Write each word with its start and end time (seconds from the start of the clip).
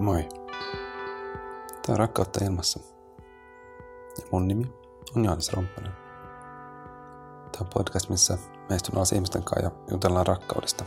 Moi. 0.00 0.28
Tämä 1.68 1.94
on 1.94 1.98
Rakkautta 1.98 2.44
ilmassa. 2.44 2.80
Ja 4.18 4.26
mun 4.32 4.48
nimi 4.48 4.72
on 5.16 5.24
Johannes 5.24 5.52
Romppanen. 5.52 5.92
Tämä 7.52 7.60
on 7.60 7.66
podcast, 7.74 8.08
missä 8.08 8.38
me 8.68 8.76
istun 8.76 8.96
alas 8.96 9.12
ihmisten 9.12 9.42
kanssa 9.42 9.66
ja 9.66 9.70
jutellaan 9.90 10.26
rakkaudesta. 10.26 10.84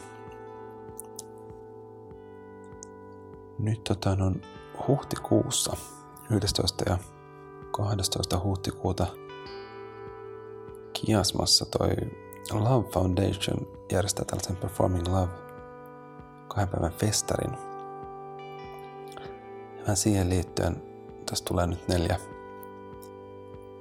Nyt 3.60 3.84
tota, 3.84 4.10
on 4.10 4.42
huhtikuussa 4.88 5.78
11. 6.30 6.84
ja 6.90 6.98
12. 7.72 8.40
huhtikuuta 8.40 9.08
Kiasmassa 10.94 11.66
toi 11.66 11.90
Love 12.52 12.90
Foundation 12.92 13.68
järjestää 13.92 14.26
tällaisen 14.26 14.56
Performing 14.56 15.08
Love 15.08 15.32
kahden 16.48 16.70
päivän 16.70 16.94
festarin. 16.94 17.73
Ja 19.88 19.96
siihen 19.96 20.30
liittyen 20.30 20.84
tässä 21.26 21.46
tulee 21.46 21.68
nyt 21.68 21.88
neljä, 21.88 22.20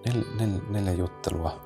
nel, 0.06 0.25
nel, 0.38 0.61
neljä 0.69 0.92
juttelua, 0.92 1.61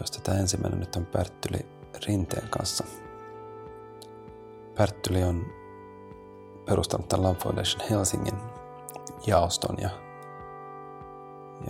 josta 0.00 0.20
tämä 0.22 0.38
ensimmäinen 0.38 0.80
nyt 0.80 0.96
on 0.96 1.06
Pärttyli 1.06 1.66
Rinteen 2.06 2.48
kanssa. 2.48 2.84
Pärttyli 4.74 5.22
on 5.22 5.46
perustanut 6.64 7.08
tämän 7.08 7.26
Love 7.26 7.38
Foundation 7.42 7.88
Helsingin 7.90 8.38
jaoston 9.26 9.76
ja, 9.78 9.90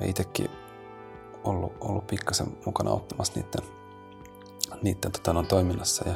ja 0.00 0.06
itsekin 0.06 0.50
ollut, 1.44 1.72
ollut 1.80 2.06
pikkasen 2.06 2.46
mukana 2.66 2.90
auttamassa 2.90 3.32
niiden, 3.36 3.68
niiden 4.82 5.12
tota, 5.12 5.32
no, 5.32 5.42
toiminnassa. 5.42 6.08
Ja 6.08 6.14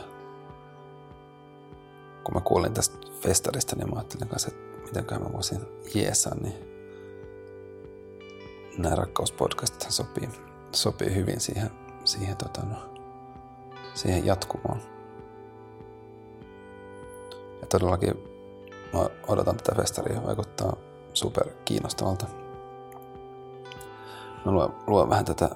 kun 2.25 2.35
mä 2.35 2.41
kuulin 2.41 2.75
tästä 2.75 2.97
festarista, 3.21 3.77
niin 3.77 3.91
mä 3.91 3.97
ajattelin 3.97 4.29
kanssa, 4.29 4.49
että 4.49 4.76
miten 4.87 5.23
mä 5.23 5.33
voisin 5.33 5.61
jeesaa, 5.95 6.35
niin 6.35 6.55
nämä 8.79 8.95
rakkauspodcastit 8.95 9.91
sopii, 9.91 10.29
sopii 10.73 11.15
hyvin 11.15 11.41
siihen, 11.41 11.71
siihen, 12.05 12.37
tota, 12.37 12.61
no, 12.63 12.77
siihen 13.95 14.27
jatkumoon. 14.27 14.81
Ja 17.61 17.67
todellakin 17.67 18.15
mä 18.93 19.09
odotan 19.29 19.57
tätä 19.57 19.75
festaria, 19.75 20.23
vaikuttaa 20.27 20.77
super 21.15 21.49
kiinnostavalta. 21.65 22.27
Mä 24.45 24.53
luen, 24.53 24.71
luen 24.87 25.09
vähän 25.09 25.25
tätä, 25.25 25.51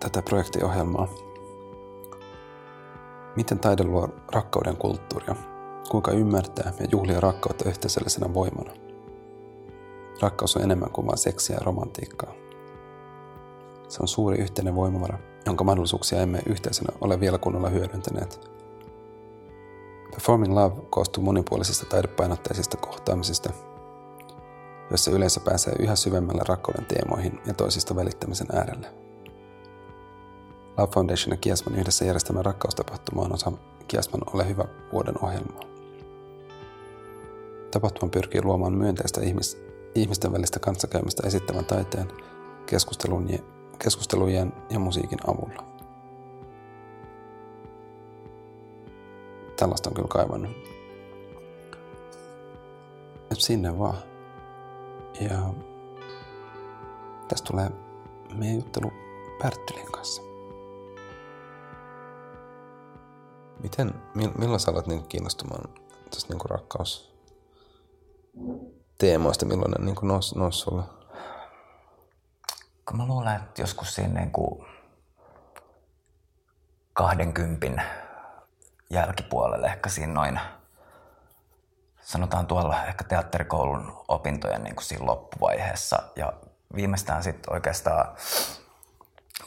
tätä 0.00 0.22
projektiohjelmaa. 0.22 1.08
Miten 3.36 3.58
taide 3.58 3.84
luo 3.84 4.08
rakkauden 4.32 4.76
kulttuuria? 4.76 5.53
Kuinka 5.90 6.10
ymmärtää 6.10 6.72
ja 6.80 6.86
juhlia 6.92 7.20
rakkautta 7.20 7.68
yhteisöllisenä 7.68 8.34
voimana? 8.34 8.72
Rakkaus 10.20 10.56
on 10.56 10.62
enemmän 10.62 10.90
kuin 10.90 11.06
vain 11.06 11.18
seksiä 11.18 11.56
ja 11.56 11.64
romantiikkaa. 11.64 12.32
Se 13.88 13.98
on 14.00 14.08
suuri 14.08 14.38
yhteinen 14.38 14.74
voimavara, 14.74 15.18
jonka 15.46 15.64
mahdollisuuksia 15.64 16.20
emme 16.20 16.42
yhteisönä 16.46 16.96
ole 17.00 17.20
vielä 17.20 17.38
kunnolla 17.38 17.68
hyödyntäneet. 17.68 18.50
Performing 20.10 20.54
Love 20.54 20.80
koostuu 20.90 21.24
monipuolisista 21.24 21.86
taidepainotteisista 21.86 22.76
kohtaamisista, 22.76 23.50
jossa 24.90 25.10
yleensä 25.10 25.40
pääsee 25.40 25.72
yhä 25.78 25.96
syvemmälle 25.96 26.42
rakkauden 26.48 26.86
teemoihin 26.86 27.40
ja 27.46 27.54
toisista 27.54 27.96
välittämisen 27.96 28.46
äärelle. 28.52 28.94
Love 30.78 30.92
Foundation 30.94 31.32
ja 31.32 31.36
Kiasman 31.36 31.78
yhdessä 31.78 32.04
järjestämä 32.04 32.42
rakkaustapahtuma 32.42 33.22
on 33.22 33.34
osa 33.34 33.52
Kiasman 33.88 34.22
Ole 34.34 34.48
hyvä 34.48 34.64
vuoden 34.92 35.24
ohjelmaa. 35.24 35.73
Tapahtuma 37.74 38.10
pyrkii 38.10 38.42
luomaan 38.42 38.72
myönteistä 38.72 39.20
ihmis- 39.20 39.58
ihmisten 39.94 40.32
välistä 40.32 40.58
kanssakäymistä 40.60 41.26
esittävän 41.26 41.64
taiteen, 41.64 42.08
keskustelujen 43.78 44.52
ja 44.70 44.78
musiikin 44.78 45.18
avulla. 45.26 45.64
Tällaista 49.56 49.90
on 49.90 49.94
kyllä 49.94 50.08
kaivannut. 50.08 50.50
Et 53.30 53.40
sinne 53.40 53.78
vaan. 53.78 53.98
Ja 55.20 55.54
tästä 57.28 57.50
tulee 57.50 57.70
meidän 58.34 58.56
juttelu 58.56 58.92
Pärttylin 59.42 59.92
kanssa. 59.92 60.22
Miten, 63.62 63.94
milloin 64.38 64.60
sä 64.60 64.70
alat 64.70 64.86
niin 64.86 65.08
kiinnostumaan 65.08 65.70
tästä 66.10 66.34
niin 66.34 66.50
rakkaus 66.50 67.13
teemoista, 68.98 69.46
milloin 69.46 69.70
ne 69.70 69.84
niin 69.84 69.96
nousi 70.02 70.38
nous 70.38 70.60
sulle? 70.60 70.82
Mä 72.92 73.06
luulen, 73.06 73.36
että 73.36 73.62
joskus 73.62 73.94
siinä 73.94 74.20
niin 74.20 74.30
kuin 74.30 74.66
20 76.92 77.82
jälkipuolelle, 78.90 79.66
ehkä 79.66 79.88
siinä 79.88 80.12
noin, 80.12 80.40
sanotaan 82.00 82.46
tuolla 82.46 82.84
ehkä 82.84 83.04
teatterikoulun 83.04 84.04
opintojen 84.08 84.64
niin 84.64 84.76
kuin 84.76 84.84
siinä 84.84 85.06
loppuvaiheessa. 85.06 86.02
Ja 86.16 86.32
viimeistään 86.74 87.22
sitten 87.22 87.52
oikeastaan 87.52 88.16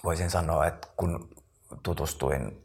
voisin 0.03 0.29
sanoa, 0.29 0.65
että 0.65 0.87
kun 0.97 1.29
tutustuin 1.83 2.63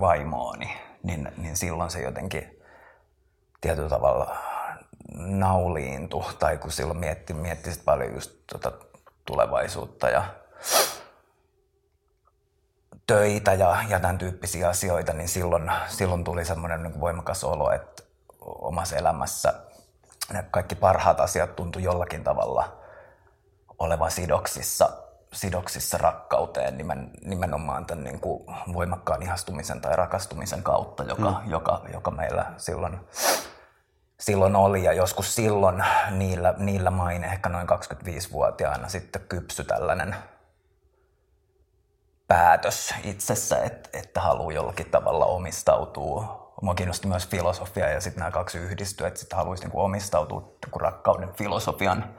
vaimooni, 0.00 0.80
niin, 1.02 1.32
niin 1.36 1.56
silloin 1.56 1.90
se 1.90 2.02
jotenkin 2.02 2.62
tietyllä 3.60 3.88
tavalla 3.88 4.36
nauliintu, 5.16 6.24
tai 6.38 6.56
kun 6.56 6.72
silloin 6.72 6.98
mietti, 6.98 7.34
mietti 7.34 7.72
sit 7.72 7.84
paljon 7.84 8.14
just 8.14 8.32
tota 8.52 8.72
tulevaisuutta 9.24 10.08
ja 10.08 10.24
töitä 13.06 13.54
ja, 13.54 13.76
ja 13.88 14.00
tämän 14.00 14.18
tyyppisiä 14.18 14.68
asioita, 14.68 15.12
niin 15.12 15.28
silloin, 15.28 15.70
silloin 15.86 16.24
tuli 16.24 16.44
semmoinen 16.44 16.82
niin 16.82 17.00
voimakas 17.00 17.44
olo, 17.44 17.72
että 17.72 18.02
omassa 18.40 18.96
elämässä 18.96 19.54
ne 20.32 20.44
kaikki 20.50 20.74
parhaat 20.74 21.20
asiat 21.20 21.56
tuntui 21.56 21.82
jollakin 21.82 22.24
tavalla 22.24 22.78
olevan 23.78 24.10
sidoksissa, 24.10 24.90
sidoksissa 25.32 25.98
rakkauteen 25.98 26.78
nimen, 26.78 27.10
nimenomaan 27.24 27.86
tämän 27.86 28.04
niin 28.04 28.20
kuin 28.20 28.46
voimakkaan 28.72 29.22
ihastumisen 29.22 29.80
tai 29.80 29.96
rakastumisen 29.96 30.62
kautta, 30.62 31.02
joka, 31.02 31.30
mm. 31.30 31.50
joka, 31.50 31.82
joka 31.92 32.10
meillä 32.10 32.52
silloin, 32.56 33.00
silloin 34.20 34.56
oli. 34.56 34.84
Ja 34.84 34.92
joskus 34.92 35.34
silloin 35.34 35.84
niillä, 36.10 36.54
niillä 36.58 36.90
main 36.90 37.24
ehkä 37.24 37.48
noin 37.48 37.66
25-vuotiaana 37.68 38.88
sitten 38.88 39.22
kypsy 39.28 39.64
tällainen 39.64 40.16
päätös 42.28 42.94
itsessä, 43.04 43.62
että, 43.62 43.90
että 43.92 44.20
haluaa 44.20 44.52
jollakin 44.52 44.90
tavalla 44.90 45.26
omistautua. 45.26 46.48
Mua 46.62 46.74
kiinnosti 46.74 47.06
myös 47.06 47.28
filosofia 47.28 47.90
ja 47.90 48.00
sitten 48.00 48.20
nämä 48.20 48.30
kaksi 48.30 48.58
yhdistyy, 48.58 49.06
että 49.06 49.20
sitten 49.20 49.36
haluaisi 49.36 49.64
niin 49.64 49.76
omistautua 49.76 50.52
rakkauden 50.76 51.34
filosofian 51.34 52.14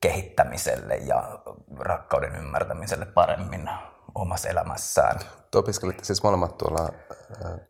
kehittämiselle 0.00 0.96
ja 0.96 1.38
rakkauden 1.78 2.36
ymmärtämiselle 2.36 3.06
paremmin 3.06 3.70
omassa 4.14 4.48
elämässään. 4.48 5.20
Te 5.52 5.58
opiskelitte 5.58 6.04
siis 6.04 6.22
molemmat 6.22 6.58
tuolla 6.58 6.92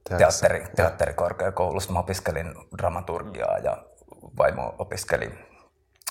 Teatteri, 0.09 0.66
teatterikorkeakoulussa. 0.76 1.93
Mä 1.93 1.98
opiskelin 1.98 2.54
dramaturgiaa 2.78 3.59
ja 3.59 3.84
vaimo 4.38 4.75
opiskeli 4.78 5.31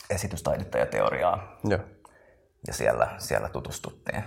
esitystaidetta 0.09 0.77
ja 0.77 0.85
teoriaa. 0.85 1.59
Joo. 1.63 1.79
Ja 2.67 2.73
siellä, 2.73 3.15
siellä 3.17 3.49
tutustuttiin. 3.49 4.23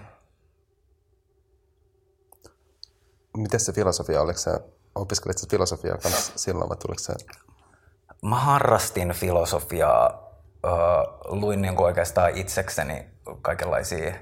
Miten 3.36 3.60
se 3.60 3.72
filosofia, 3.72 4.22
oliko 4.22 4.38
se, 4.38 4.50
opiskelit 4.94 5.38
se 5.38 5.48
filosofiaa 5.48 5.98
kanssa 5.98 6.32
silloin 6.36 6.68
vai 6.68 6.76
tuliko 6.76 6.98
se? 6.98 7.12
Mä 8.22 8.36
harrastin 8.36 9.12
filosofiaa, 9.12 10.30
luin 11.24 11.62
niin 11.62 11.80
oikeastaan 11.80 12.36
itsekseni 12.36 13.10
kaikenlaisia, 13.42 14.14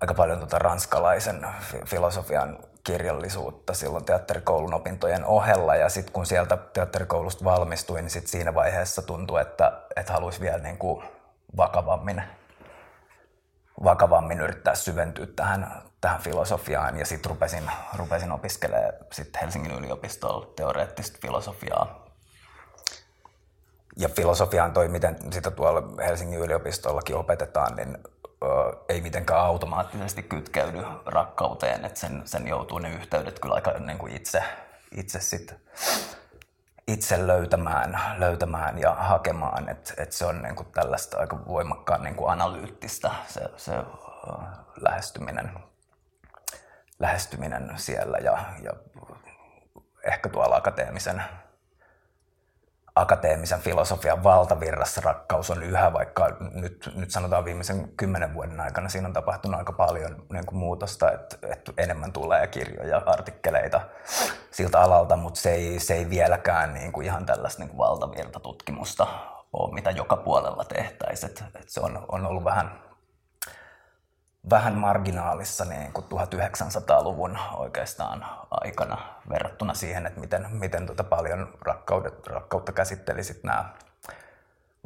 aika 0.00 0.14
paljon 0.14 0.38
tuota 0.38 0.58
ranskalaisen 0.58 1.46
filosofian 1.86 2.58
kirjallisuutta 2.84 3.74
silloin 3.74 4.04
teatterikoulun 4.04 4.74
opintojen 4.74 5.24
ohella. 5.24 5.76
Ja 5.76 5.88
sitten 5.88 6.12
kun 6.12 6.26
sieltä 6.26 6.56
teatterikoulusta 6.56 7.44
valmistuin, 7.44 8.04
niin 8.04 8.10
sit 8.10 8.26
siinä 8.26 8.54
vaiheessa 8.54 9.02
tuntui, 9.02 9.40
että, 9.40 9.82
että 9.96 10.12
haluaisi 10.12 10.40
vielä 10.40 10.58
niin 10.58 10.78
kuin 10.78 11.04
vakavammin 11.56 12.22
vakavammin 13.84 14.40
yrittää 14.40 14.74
syventyä 14.74 15.26
tähän, 15.36 15.82
tähän 16.00 16.20
filosofiaan 16.20 16.98
ja 16.98 17.06
sitten 17.06 17.30
rupesin, 17.30 17.70
rupesin 17.96 18.32
opiskelemaan 18.32 18.92
sit 19.12 19.40
Helsingin 19.40 19.72
yliopistolla 19.72 20.52
teoreettista 20.56 21.18
filosofiaa. 21.22 22.06
Ja 23.96 24.08
filosofiaan 24.08 24.72
toi, 24.72 24.88
miten 24.88 25.16
sitä 25.32 25.50
tuolla 25.50 25.82
Helsingin 26.04 26.40
yliopistollakin 26.40 27.16
opetetaan, 27.16 27.76
niin 27.76 27.98
ei 28.88 29.00
mitenkään 29.00 29.40
automaattisesti 29.40 30.22
kytkeydy 30.22 30.82
rakkauteen, 31.06 31.84
että 31.84 32.00
sen, 32.00 32.22
sen 32.24 32.48
joutuu 32.48 32.78
ne 32.78 32.90
yhteydet 32.90 33.38
kyllä 33.38 33.54
aika 33.54 33.72
niin 33.72 33.98
kuin 33.98 34.16
itse, 34.16 34.42
itse 34.96 35.20
sit, 35.20 35.54
itse 36.88 37.26
löytämään, 37.26 38.00
löytämään 38.18 38.78
ja 38.78 38.94
hakemaan, 38.94 39.68
että 39.68 39.94
et 39.96 40.12
se 40.12 40.26
on 40.26 40.42
niin 40.42 40.56
kuin 40.56 40.72
tällaista 40.72 41.18
aika 41.18 41.46
voimakkaan 41.46 42.02
niin 42.02 42.14
kuin 42.14 42.30
analyyttistä 42.30 43.10
se, 43.28 43.40
se 43.56 43.72
lähestyminen, 44.80 45.50
lähestyminen 46.98 47.72
siellä 47.76 48.18
ja, 48.18 48.38
ja 48.62 48.72
ehkä 50.04 50.28
tuolla 50.28 50.56
akateemisen 50.56 51.22
akateemisen 52.96 53.60
filosofian 53.60 54.24
valtavirrassa 54.24 55.00
rakkaus 55.04 55.50
on 55.50 55.62
yhä, 55.62 55.92
vaikka 55.92 56.36
nyt, 56.54 56.92
nyt 56.94 57.10
sanotaan 57.10 57.44
viimeisen 57.44 57.88
kymmenen 57.96 58.34
vuoden 58.34 58.60
aikana 58.60 58.88
siinä 58.88 59.08
on 59.08 59.12
tapahtunut 59.12 59.58
aika 59.58 59.72
paljon 59.72 60.24
niin 60.32 60.46
kuin 60.46 60.58
muutosta, 60.58 61.12
että, 61.12 61.36
että 61.42 61.72
enemmän 61.76 62.12
tulee 62.12 62.46
kirjoja, 62.46 63.02
artikkeleita 63.06 63.80
siltä 64.50 64.80
alalta, 64.80 65.16
mutta 65.16 65.40
se 65.40 65.50
ei, 65.50 65.80
se 65.80 65.94
ei 65.94 66.10
vieläkään 66.10 66.74
niin 66.74 66.92
kuin 66.92 67.06
ihan 67.06 67.26
tällaista 67.26 67.62
niin 67.62 67.68
kuin 67.70 67.78
valtavirtatutkimusta 67.78 69.06
ole, 69.52 69.74
mitä 69.74 69.90
joka 69.90 70.16
puolella 70.16 70.64
tehtäisiin. 70.64 71.32
Se 71.66 71.80
on, 71.80 72.04
on 72.08 72.26
ollut 72.26 72.44
vähän 72.44 72.89
vähän 74.50 74.74
marginaalissa 74.74 75.64
niin 75.64 75.92
kuin 75.92 76.06
1900-luvun 76.06 77.38
oikeastaan 77.56 78.26
aikana 78.50 78.98
verrattuna 79.28 79.74
siihen, 79.74 80.06
että 80.06 80.20
miten, 80.20 80.46
miten 80.50 80.86
tuota 80.86 81.04
paljon 81.04 81.54
rakkaudet, 81.60 82.26
rakkautta 82.26 82.72
käsittelisit 82.72 83.44
nämä 83.44 83.64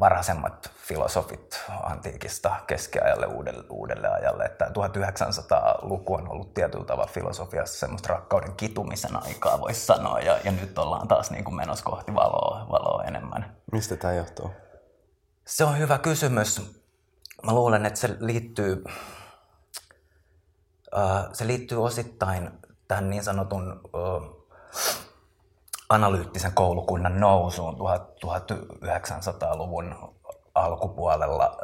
varhaisemmat 0.01 0.71
filosofit 0.87 1.65
antiikista 1.83 2.57
keskiajalle 2.67 3.27
uudelle, 3.27 3.65
uudelle 3.71 4.09
ajalle. 4.09 4.45
Että 4.45 4.65
1900-luku 4.65 6.15
on 6.15 6.29
ollut 6.29 6.55
tietyllä 6.55 6.85
tavalla 6.85 7.13
filosofiassa 7.13 7.79
semmoista 7.79 8.09
rakkauden 8.09 8.53
kitumisen 8.57 9.25
aikaa, 9.27 9.61
voisi 9.61 9.87
sanoa, 9.87 10.21
ja, 10.21 10.39
ja 10.45 10.53
nyt 10.53 10.79
ollaan 10.79 11.09
taas 11.09 11.31
niin 11.31 11.45
kuin 11.45 11.55
menossa 11.55 11.85
kohti 11.85 12.15
valoa, 12.15 12.67
valoa 12.71 13.05
enemmän. 13.05 13.57
Mistä 13.73 13.97
tämä 13.97 14.15
johtuu? 14.15 14.51
Se 15.47 15.65
on 15.65 15.79
hyvä 15.79 15.99
kysymys. 15.99 16.63
Mä 17.47 17.53
luulen, 17.53 17.87
että 17.87 18.01
se 18.01 18.17
liittyy 18.21 18.85
se 21.33 21.47
liittyy 21.47 21.85
osittain 21.85 22.51
tähän 22.89 23.11
niin 23.11 23.25
sanotun 23.25 23.81
analyyttisen 25.89 26.53
koulukunnan 26.53 27.21
nousuun 27.21 27.77
1900-luvun 28.25 30.15
alkupuolella. 30.55 31.57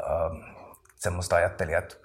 Semmoista 0.96 1.36
ajattelijat 1.36 1.96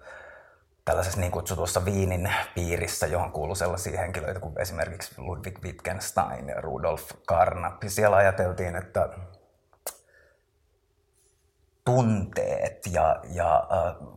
tällaisessa 0.86 1.20
niin 1.20 1.32
kutsutussa 1.32 1.86
Viinin 1.86 2.34
piirissä, 2.56 3.08
johon 3.08 3.32
kuuluu 3.32 3.56
sellaisia 3.56 4.00
henkilöitä 4.00 4.40
kuin 4.40 4.62
esimerkiksi 4.62 5.22
Ludwig 5.22 5.64
Wittgenstein 5.64 6.48
ja 6.50 6.62
Rudolf 6.62 7.12
Carnap. 7.28 7.84
Siellä 7.88 8.18
ajateltiin, 8.18 8.76
että 8.76 9.10
tunteet 11.86 12.80
ja, 12.92 13.20
ja 13.30 13.68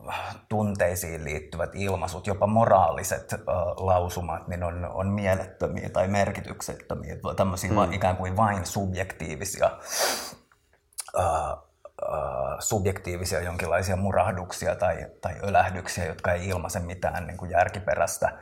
äh, 0.09 0.35
tunteisiin 0.49 1.23
liittyvät 1.23 1.69
ilmaisut, 1.73 2.27
jopa 2.27 2.47
moraaliset 2.47 3.33
äh, 3.33 3.39
lausumat, 3.77 4.47
niin 4.47 4.63
on, 4.63 4.85
on 4.85 5.07
mielettömiä 5.07 5.89
tai 5.89 6.07
merkityksettömiä, 6.07 7.15
tämmöisiä 7.35 7.71
mm. 7.71 7.93
ikään 7.93 8.17
kuin 8.17 8.37
vain 8.37 8.65
subjektiivisia, 8.65 9.71
äh, 11.19 11.25
äh, 11.25 11.57
subjektiivisia 12.59 13.41
jonkinlaisia 13.41 13.95
murahduksia 13.95 14.75
tai, 14.75 15.05
tai 15.21 15.35
ölähdyksiä, 15.43 16.05
jotka 16.05 16.33
ei 16.33 16.47
ilmaise 16.47 16.79
mitään 16.79 17.27
niin 17.27 17.37
kuin 17.37 17.51
järkiperäistä. 17.51 18.37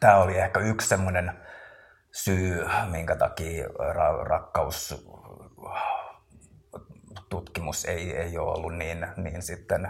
Tämä 0.00 0.16
oli 0.16 0.38
ehkä 0.38 0.60
yksi 0.60 0.88
semmoinen 0.88 1.32
syy, 2.12 2.66
minkä 2.90 3.16
takia 3.16 3.66
ra- 3.66 4.24
rakkaus 4.24 5.04
tutkimus 7.28 7.84
ei, 7.84 8.16
ei 8.16 8.38
ole 8.38 8.54
ollut 8.54 8.76
niin, 8.76 9.06
niin 9.16 9.42
sitten 9.42 9.88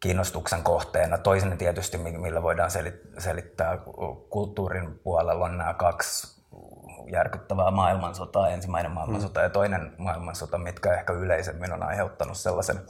kiinnostuksen 0.00 0.62
kohteena. 0.62 1.18
Toisen 1.18 1.58
tietysti, 1.58 1.98
millä 1.98 2.42
voidaan 2.42 2.70
selittää 3.18 3.78
kulttuurin 4.30 4.98
puolella, 4.98 5.44
on 5.44 5.58
nämä 5.58 5.74
kaksi 5.74 6.34
järkyttävää 7.12 7.70
maailmansotaa, 7.70 8.48
ensimmäinen 8.48 8.92
maailmansota 8.92 9.40
mm. 9.40 9.44
ja 9.44 9.50
toinen 9.50 9.94
maailmansota, 9.98 10.58
mitkä 10.58 10.94
ehkä 10.94 11.12
yleisemmin 11.12 11.72
on 11.72 11.82
aiheuttanut 11.82 12.36
sellaisen 12.36 12.80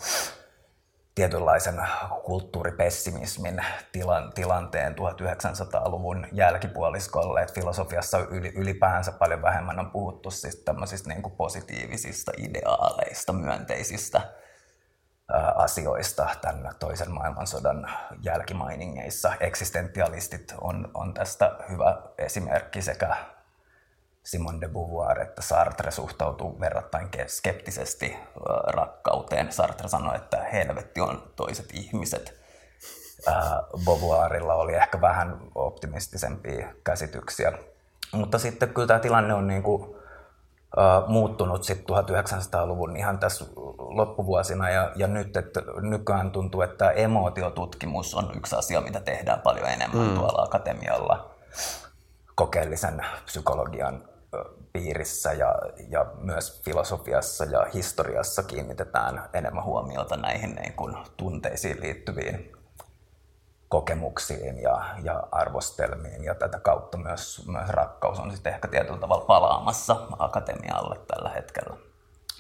tietynlaisen 1.15 1.87
kulttuuripessimismin 2.25 3.65
tilan, 3.93 4.33
tilanteen 4.33 4.95
1900-luvun 4.95 6.27
jälkipuoliskolle, 6.33 7.43
että 7.43 7.55
filosofiassa 7.55 8.19
ylipäänsä 8.55 9.13
paljon 9.13 9.43
vähemmän 9.43 9.79
on 9.79 9.91
puhuttu 9.91 10.31
siis 10.31 10.57
tämmöisistä 10.57 11.09
niin 11.09 11.23
kuin 11.23 11.37
positiivisista 11.37 12.33
ideaaleista, 12.39 13.33
myönteisistä 13.33 14.21
asioista 15.55 16.29
tämän 16.41 16.75
toisen 16.79 17.11
maailmansodan 17.11 17.91
jälkimainingeissa. 18.23 19.33
Eksistentialistit 19.41 20.55
on, 20.61 20.91
on 20.95 21.15
tästä 21.15 21.57
hyvä 21.71 22.03
esimerkki 22.19 22.83
sekä 22.83 23.17
Simone 24.25 24.61
de 24.61 24.69
Beauvoir, 24.69 25.21
että 25.21 25.43
Sartre 25.43 25.91
suhtautuu 25.91 26.61
verrattain 26.61 27.09
skeptisesti 27.27 28.17
rakkauteen. 28.67 29.53
Sartre 29.53 29.89
sanoi, 29.89 30.17
että 30.17 30.45
helvetti 30.53 31.01
on 31.01 31.23
toiset 31.37 31.67
ihmiset. 31.73 32.41
Beauvoirilla 33.85 34.55
oli 34.55 34.75
ehkä 34.75 35.01
vähän 35.01 35.41
optimistisempia 35.55 36.69
käsityksiä. 36.85 37.53
Mutta 38.13 38.39
sitten 38.39 38.69
kyllä 38.69 38.89
tämä 38.89 39.01
tilanne 39.01 39.35
on 39.35 39.47
niin 39.47 39.63
kuin, 39.63 39.95
muuttunut 41.07 41.65
sitten 41.65 41.97
1900-luvun 41.97 42.97
ihan 42.97 43.19
tässä 43.19 43.45
loppuvuosina 43.79 44.71
ja, 44.71 44.93
ja 44.97 45.07
nyt, 45.07 45.37
että 45.37 45.63
nykyään 45.81 46.31
tuntuu, 46.31 46.63
että 46.63 46.91
emotiotutkimus 46.91 48.15
on 48.15 48.33
yksi 48.37 48.57
asia, 48.57 48.81
mitä 48.81 49.01
tehdään 49.01 49.41
paljon 49.41 49.69
enemmän 49.69 50.09
mm. 50.09 50.15
tuolla 50.15 50.43
akatemialla 50.43 51.31
kokeellisen 52.35 53.07
psykologian 53.25 54.03
piirissä 54.73 55.33
ja, 55.33 55.55
ja 55.89 56.07
myös 56.19 56.63
filosofiassa 56.63 57.45
ja 57.45 57.67
historiassa 57.75 58.43
kiinnitetään 58.43 59.29
enemmän 59.33 59.65
huomiota 59.65 60.17
näihin 60.17 60.55
niin 60.55 60.73
kuin 60.73 60.97
tunteisiin 61.17 61.81
liittyviin 61.81 62.53
kokemuksiin 63.69 64.63
ja, 64.63 64.95
ja 65.03 65.29
arvostelmiin 65.33 66.25
ja 66.25 66.35
tätä 66.35 66.59
kautta 66.61 66.99
myös, 66.99 67.47
myös 67.47 67.69
rakkaus 67.69 68.19
on 68.19 68.31
sitten 68.31 68.55
ehkä 68.55 68.69
tietyllä 68.69 68.99
tavalla 68.99 69.25
palaamassa 69.25 70.07
akatemialle 70.19 71.01
tällä 71.07 71.29
hetkellä, 71.29 71.77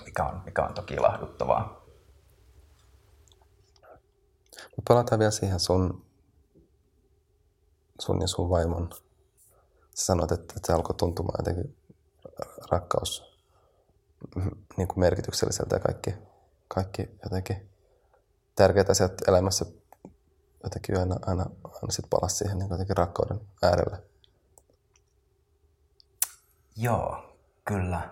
mikä 0.05 0.25
on, 0.25 0.43
mikä 0.45 0.63
on 0.63 0.75
toki 0.75 0.95
ilahduttavaa. 0.95 1.85
Palataan 4.89 5.19
vielä 5.19 5.31
siihen 5.31 5.61
sun, 5.61 6.05
sun 8.01 8.21
ja 8.21 8.27
sun 8.27 8.51
vaimon. 8.51 8.91
Sä 9.95 10.05
sanoit, 10.05 10.33
että, 10.33 10.55
että 10.57 10.67
se 10.67 10.73
alkoi 10.73 10.95
tuntumaan 10.97 11.37
jotenkin 11.39 11.77
rakkaus 12.71 13.35
niin 14.77 14.89
kuin 14.89 15.01
merkitykselliseltä 15.01 15.77
ja 15.77 15.81
kaikki, 15.81 16.15
kaikki 16.69 17.11
jotenkin 17.25 17.71
tärkeät 18.55 18.91
asiat 18.91 19.29
elämässä 19.29 19.67
jotenkin 20.65 20.99
aina, 20.99 21.17
aina, 21.27 21.47
aina 21.65 21.91
sit 21.91 22.11
palasi 22.11 22.37
siihen 22.37 22.59
niin 22.59 22.71
jotenkin 22.71 22.97
rakkauden 22.97 23.41
äärelle. 23.63 24.03
Joo, 26.77 27.37
kyllä. 27.65 28.11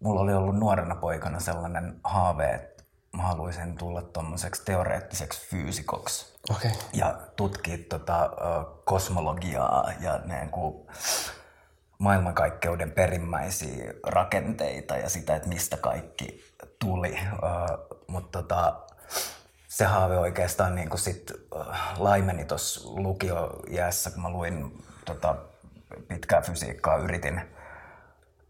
Mulla 0.00 0.20
oli 0.20 0.34
ollut 0.34 0.56
nuorena 0.56 0.94
poikana 0.94 1.40
sellainen 1.40 2.00
haave, 2.04 2.50
että 2.54 2.84
mä 3.16 3.22
haluaisin 3.22 3.76
tulla 3.76 4.02
tuommoiseksi 4.02 4.64
teoreettiseksi 4.64 5.48
fyysikoksi. 5.50 6.34
Okay. 6.50 6.70
Ja 6.92 7.20
tutkia 7.36 7.78
tota, 7.88 8.30
kosmologiaa 8.84 9.92
ja 10.00 10.18
niin 10.18 10.50
kuin, 10.50 10.86
maailmankaikkeuden 11.98 12.90
perimmäisiä 12.92 13.92
rakenteita 14.06 14.96
ja 14.96 15.08
sitä, 15.08 15.36
että 15.36 15.48
mistä 15.48 15.76
kaikki 15.76 16.44
tuli. 16.78 17.18
Uh, 17.32 17.98
mutta 18.06 18.42
tota, 18.42 18.74
se 19.68 19.84
haave 19.84 20.18
oikeastaan 20.18 20.74
niin 20.74 20.88
kuin 20.88 21.00
sit, 21.00 21.32
uh, 21.54 21.66
laimeni 21.98 22.44
tuossa 22.44 22.90
lukioiässä, 22.90 24.10
kun 24.10 24.22
mä 24.22 24.30
luin 24.30 24.84
tota, 25.04 25.36
pitkää 26.08 26.40
fysiikkaa, 26.40 26.96
yritin, 26.96 27.40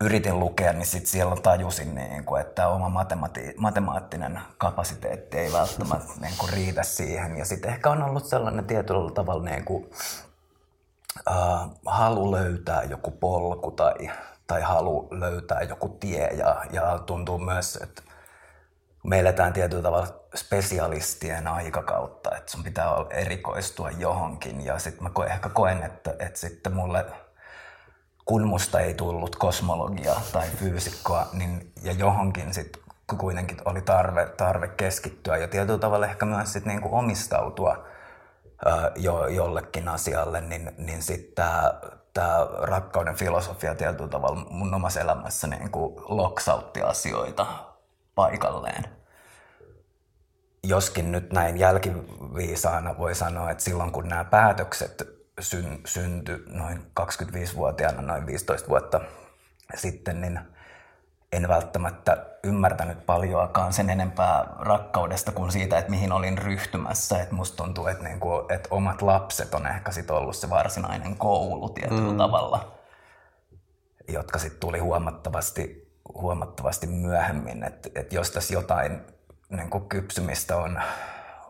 yritin 0.00 0.40
lukea, 0.40 0.72
niin 0.72 0.86
sit 0.86 1.06
siellä 1.06 1.36
tajusin, 1.36 1.94
niin 1.94 2.24
kuin, 2.24 2.40
että 2.40 2.68
oma 2.68 3.02
matemati- 3.02 3.54
matemaattinen 3.56 4.40
kapasiteetti 4.58 5.38
ei 5.38 5.52
välttämättä 5.52 6.12
niin 6.20 6.34
kuin, 6.38 6.52
riitä 6.52 6.82
siihen. 6.82 7.36
Ja 7.36 7.44
sitten 7.44 7.70
ehkä 7.70 7.90
on 7.90 8.02
ollut 8.02 8.26
sellainen 8.26 8.64
tietyllä 8.64 9.10
tavalla 9.10 9.44
niin 9.44 9.64
kuin, 9.64 9.90
äh, 11.30 11.70
halu 11.86 12.32
löytää 12.32 12.82
joku 12.82 13.10
polku 13.10 13.70
tai, 13.70 14.10
tai 14.46 14.62
halu 14.62 15.08
löytää 15.10 15.62
joku 15.62 15.88
tie. 15.88 16.26
Ja, 16.26 16.64
ja 16.72 16.98
tuntuu 16.98 17.38
myös, 17.38 17.76
että 17.76 18.02
me 19.04 19.18
eletään 19.18 19.52
tietyllä 19.52 19.82
tavalla 19.82 20.08
spesialistien 20.34 21.46
aikakautta, 21.46 22.36
että 22.36 22.52
sun 22.52 22.64
pitää 22.64 22.88
erikoistua 23.10 23.90
johonkin. 23.90 24.64
Ja 24.64 24.78
sitten 24.78 25.02
mä 25.02 25.24
ehkä 25.26 25.48
koen, 25.48 25.82
että, 25.82 26.14
että 26.18 26.40
sitten 26.40 26.74
mulle 26.74 27.06
kun 28.28 28.46
musta 28.46 28.80
ei 28.80 28.94
tullut 28.94 29.36
kosmologia 29.36 30.14
tai 30.32 30.48
fyysikkoa, 30.48 31.26
niin, 31.32 31.72
ja 31.82 31.92
johonkin 31.92 32.54
sitten 32.54 32.82
kuitenkin 33.18 33.58
oli 33.64 33.80
tarve, 33.80 34.26
tarve 34.26 34.68
keskittyä 34.68 35.36
ja 35.36 35.48
tietyllä 35.48 35.78
tavalla 35.78 36.06
ehkä 36.06 36.26
myös 36.26 36.52
sit 36.52 36.64
niinku 36.64 36.88
omistautua 36.92 37.84
jo, 38.96 39.26
jollekin 39.26 39.88
asialle, 39.88 40.40
niin, 40.40 40.70
niin 40.78 41.02
sitten 41.02 41.44
tämä 42.14 42.46
rakkauden 42.58 43.16
filosofia 43.16 43.74
tietyllä 43.74 44.08
tavalla 44.08 44.46
mun 44.50 44.74
omassa 44.74 45.00
elämässä 45.00 45.46
niinku 45.46 46.02
loksautti 46.08 46.82
asioita 46.82 47.46
paikalleen. 48.14 48.84
Joskin 50.64 51.12
nyt 51.12 51.32
näin 51.32 51.58
jälkiviisaana 51.58 52.98
voi 52.98 53.14
sanoa, 53.14 53.50
että 53.50 53.64
silloin 53.64 53.92
kun 53.92 54.08
nämä 54.08 54.24
päätökset 54.24 55.02
syn, 55.40 55.80
syntyi 55.84 56.44
noin 56.46 56.90
25-vuotiaana, 57.00 58.02
noin 58.02 58.26
15 58.26 58.68
vuotta 58.68 59.00
sitten, 59.74 60.20
niin– 60.20 60.40
en 61.32 61.48
välttämättä 61.48 62.26
ymmärtänyt 62.44 63.06
paljoakaan 63.06 63.72
sen 63.72 63.90
enempää 63.90 64.46
rakkaudesta 64.58 65.32
kuin 65.32 65.52
siitä, 65.52 65.78
että 65.78 65.90
mihin 65.90 66.12
olin 66.12 66.38
ryhtymässä. 66.38 67.22
Että 67.22 67.34
musta 67.34 67.64
tuntuu, 67.64 67.86
että, 67.86 68.04
niinku, 68.04 68.46
että 68.48 68.68
omat 68.70 69.02
lapset 69.02 69.54
on 69.54 69.66
ehkä 69.66 69.92
sit 69.92 70.10
ollut 70.10 70.36
se 70.36 70.50
varsinainen 70.50 71.16
koulu 71.16 71.68
tietyllä 71.68 72.12
mm. 72.12 72.16
tavalla, 72.16 72.78
jotka 74.08 74.38
sitten 74.38 74.60
tuli 74.60 74.78
huomattavasti, 74.78 75.92
huomattavasti 76.14 76.86
myöhemmin. 76.86 77.64
Että 77.64 77.88
et 77.94 78.12
jos 78.12 78.30
tässä 78.30 78.54
jotain 78.54 79.00
niinku 79.48 79.80
kypsymistä 79.80 80.56
on, 80.56 80.82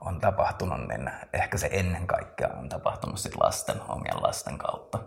on 0.01 0.21
tapahtunut, 0.21 0.89
niin 0.89 1.11
ehkä 1.33 1.59
se 1.59 1.69
ennen 1.73 2.07
kaikkea 2.07 2.49
on 2.49 2.69
tapahtunut 2.69 3.19
sit 3.19 3.37
lasten, 3.37 3.81
omien 3.89 4.23
lasten 4.23 4.59
kautta. 4.59 4.99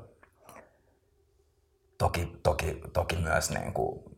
Toki, 1.98 2.40
toki, 2.44 2.82
toki 2.94 3.16
myös 3.16 3.52
niin 3.52 3.74
kuin 3.74 4.11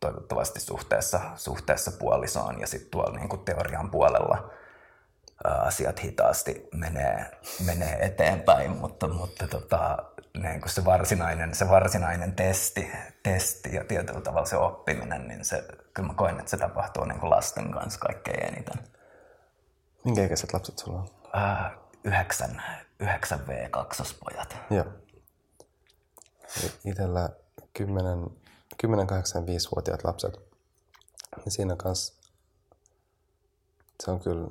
toivottavasti 0.00 0.60
suhteessa, 0.60 1.20
suhteessa 1.36 1.92
puolisoon 1.92 2.60
ja 2.60 2.66
sitten 2.66 2.90
tuolla 2.90 3.18
niin 3.18 3.28
kuin 3.28 3.44
teorian 3.44 3.90
puolella 3.90 4.50
asiat 5.44 6.02
hitaasti 6.02 6.68
menee, 6.74 7.30
menee 7.66 8.06
eteenpäin, 8.06 8.70
mutta, 8.70 9.08
mutta 9.08 9.48
tota, 9.48 9.98
niin 10.42 10.60
kuin 10.60 10.70
se, 10.70 10.84
varsinainen, 10.84 11.54
se 11.54 11.68
varsinainen 11.68 12.32
testi, 12.32 12.90
testi 13.22 13.74
ja 13.74 13.84
tietyllä 13.84 14.20
tavalla 14.20 14.46
se 14.46 14.56
oppiminen, 14.56 15.28
niin 15.28 15.44
se, 15.44 15.64
kyllä 15.94 16.08
mä 16.08 16.14
koen, 16.14 16.38
että 16.38 16.50
se 16.50 16.56
tapahtuu 16.56 17.04
niin 17.04 17.20
kuin 17.20 17.30
lasten 17.30 17.70
kanssa 17.70 18.00
kaikkein 18.00 18.54
eniten. 18.54 18.78
Minkä 20.04 20.24
ikäiset 20.24 20.52
lapset 20.52 20.78
sulla 20.78 20.98
on? 20.98 21.08
Äh, 21.42 21.72
yhdeksän, 22.04 22.62
yhdeksän 23.00 23.40
V2-pojat. 23.40 24.56
Joo. 24.70 24.86
Itellä 26.84 27.28
kymmenen 27.72 28.26
10-85-vuotiaat 28.86 30.04
lapset, 30.04 30.40
niin 31.36 31.52
siinä 31.52 31.76
kanssa 31.76 32.14
se 34.04 34.10
on 34.10 34.20
kyllä, 34.20 34.48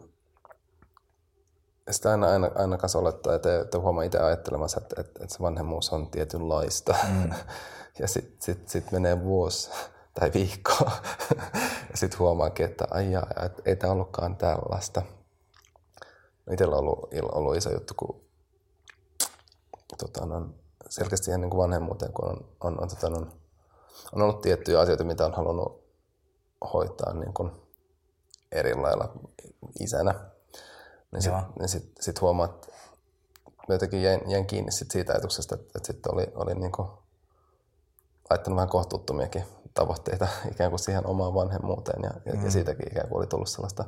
sitä 1.91 2.11
aina, 2.11 2.27
aina, 2.27 2.51
aina 2.55 2.77
kanssa 2.77 2.99
olettaa, 2.99 3.35
että, 3.35 3.61
että 3.61 3.79
huomaa 3.79 4.03
itse 4.03 4.19
ajattelemassa, 4.19 4.81
että, 4.81 5.01
että, 5.01 5.23
että 5.23 5.35
se 5.35 5.43
vanhemmuus 5.43 5.93
on 5.93 6.09
tietynlaista. 6.09 6.95
Mm. 7.07 7.29
ja 7.99 8.07
sitten 8.07 8.41
sit, 8.41 8.69
sit 8.69 8.91
menee 8.91 9.23
vuosi 9.23 9.69
tai 10.19 10.31
viikko 10.33 10.73
ja 11.91 11.97
sitten 11.97 12.19
huomaakin, 12.19 12.65
että 12.65 12.87
ai 12.91 13.11
jaa, 13.11 13.27
et, 13.45 13.61
ei 13.65 13.75
tämä 13.75 13.93
ollutkaan 13.93 14.37
tällaista. 14.37 15.01
Itsellä 16.51 16.75
on 16.75 16.79
ollut, 16.79 17.09
ollut 17.31 17.57
iso 17.57 17.73
juttu, 17.73 17.93
kun 17.97 18.21
tota, 19.97 20.23
on 20.23 20.55
selkeästi 20.89 21.31
ennen 21.31 21.49
kuin 21.49 21.61
vanhemmuuteen, 21.61 22.13
kun 22.13 22.29
on, 22.29 22.45
on, 22.59 22.81
on, 22.81 22.89
tota, 22.89 23.07
on 23.07 23.38
on 24.11 24.21
ollut 24.21 24.41
tiettyjä 24.41 24.79
asioita, 24.79 25.03
mitä 25.03 25.25
on 25.25 25.33
halunnut 25.33 25.83
hoitaa 26.73 27.13
niin 27.13 27.33
kuin 27.33 27.51
eri 28.51 28.75
lailla 28.75 29.11
isänä. 29.79 30.15
Niin 31.11 31.21
sitten 31.21 31.45
niin 31.59 31.69
sit, 31.69 31.91
sit 31.99 32.21
huomaat, 32.21 32.51
että 32.51 32.67
mä 33.67 33.75
jotenkin 33.75 34.03
jäin, 34.03 34.21
jäin 34.31 34.45
kiinni 34.45 34.71
sit 34.71 34.91
siitä 34.91 35.13
ajatuksesta, 35.13 35.55
että, 35.55 35.67
että 35.75 35.87
sitten 35.87 36.13
oli, 36.13 36.27
oli 36.35 36.55
niin 36.55 36.71
kuin 36.71 36.87
laittanut 38.29 38.55
vähän 38.55 38.69
kohtuuttomiakin 38.69 39.43
tavoitteita 39.73 40.27
ikään 40.51 40.69
kuin 40.69 40.79
siihen 40.79 41.07
omaan 41.07 41.33
vanhemmuuteen 41.33 42.03
ja, 42.03 42.33
mm. 42.33 42.45
ja 42.45 42.51
siitäkin 42.51 42.87
ikään 42.91 43.09
kuin 43.09 43.17
oli 43.17 43.27
tullut 43.27 43.49
sellaista 43.49 43.85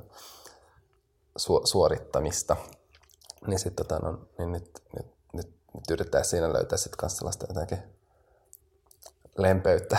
su, 1.38 1.62
suorittamista. 1.64 2.56
Niin, 3.48 3.60
sit, 3.60 3.76
tota, 3.76 4.00
no, 4.00 4.20
niin 4.38 4.52
nyt, 4.52 4.82
nyt, 4.98 5.08
nyt, 5.34 5.48
nyt 5.74 5.92
yrittää 5.92 6.24
siinä 6.24 6.54
löytää 6.54 6.78
sitten 6.78 6.98
kanssa 6.98 7.18
sellaista 7.18 7.46
jotenkin 7.50 8.01
lempeyttä 9.38 9.98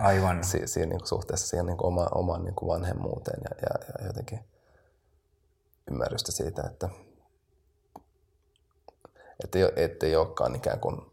Aivan. 0.00 0.44
si- 0.50 0.66
siinä 0.66 0.88
niin 0.88 0.98
kuin 0.98 1.08
suhteessa 1.08 1.46
siihen 1.46 1.66
niin 1.66 1.76
kuin 1.76 1.88
oma, 1.88 2.06
omaan 2.14 2.44
niin 2.44 2.54
kuin 2.54 2.68
vanhemmuuteen 2.68 3.40
ja, 3.44 3.56
ja, 3.62 3.94
ja 3.98 4.06
jotenkin 4.06 4.40
ymmärrystä 5.90 6.32
siitä, 6.32 6.62
että 6.62 6.88
että 9.44 9.58
ei, 9.58 9.64
ettei 9.76 10.16
olekaan 10.16 10.56
ikään 10.56 10.80
kuin, 10.80 11.12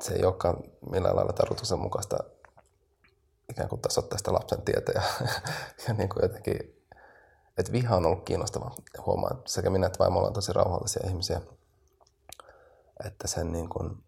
se 0.00 0.14
ei 0.14 0.24
olekaan 0.24 0.56
millään 0.90 1.16
lailla 1.16 1.32
tarkoituksenmukaista 1.32 2.18
ikään 3.50 3.68
kuin 3.68 3.80
tasoittaa 3.80 4.18
sitä 4.18 4.32
lapsen 4.32 4.62
tietä 4.62 4.92
ja, 4.94 5.02
ja 5.88 5.94
niin 5.94 6.08
kuin 6.08 6.22
jotenkin, 6.22 6.84
että 7.58 7.72
viha 7.72 7.96
on 7.96 8.06
ollut 8.06 8.24
kiinnostava. 8.24 8.74
Huomaan, 9.06 9.42
sekä 9.46 9.70
minä 9.70 9.86
että 9.86 9.98
vaimolla 9.98 10.26
on 10.26 10.32
tosi 10.32 10.52
rauhallisia 10.52 11.08
ihmisiä, 11.08 11.40
että 13.06 13.28
sen 13.28 13.52
niin 13.52 13.68
kuin, 13.68 14.04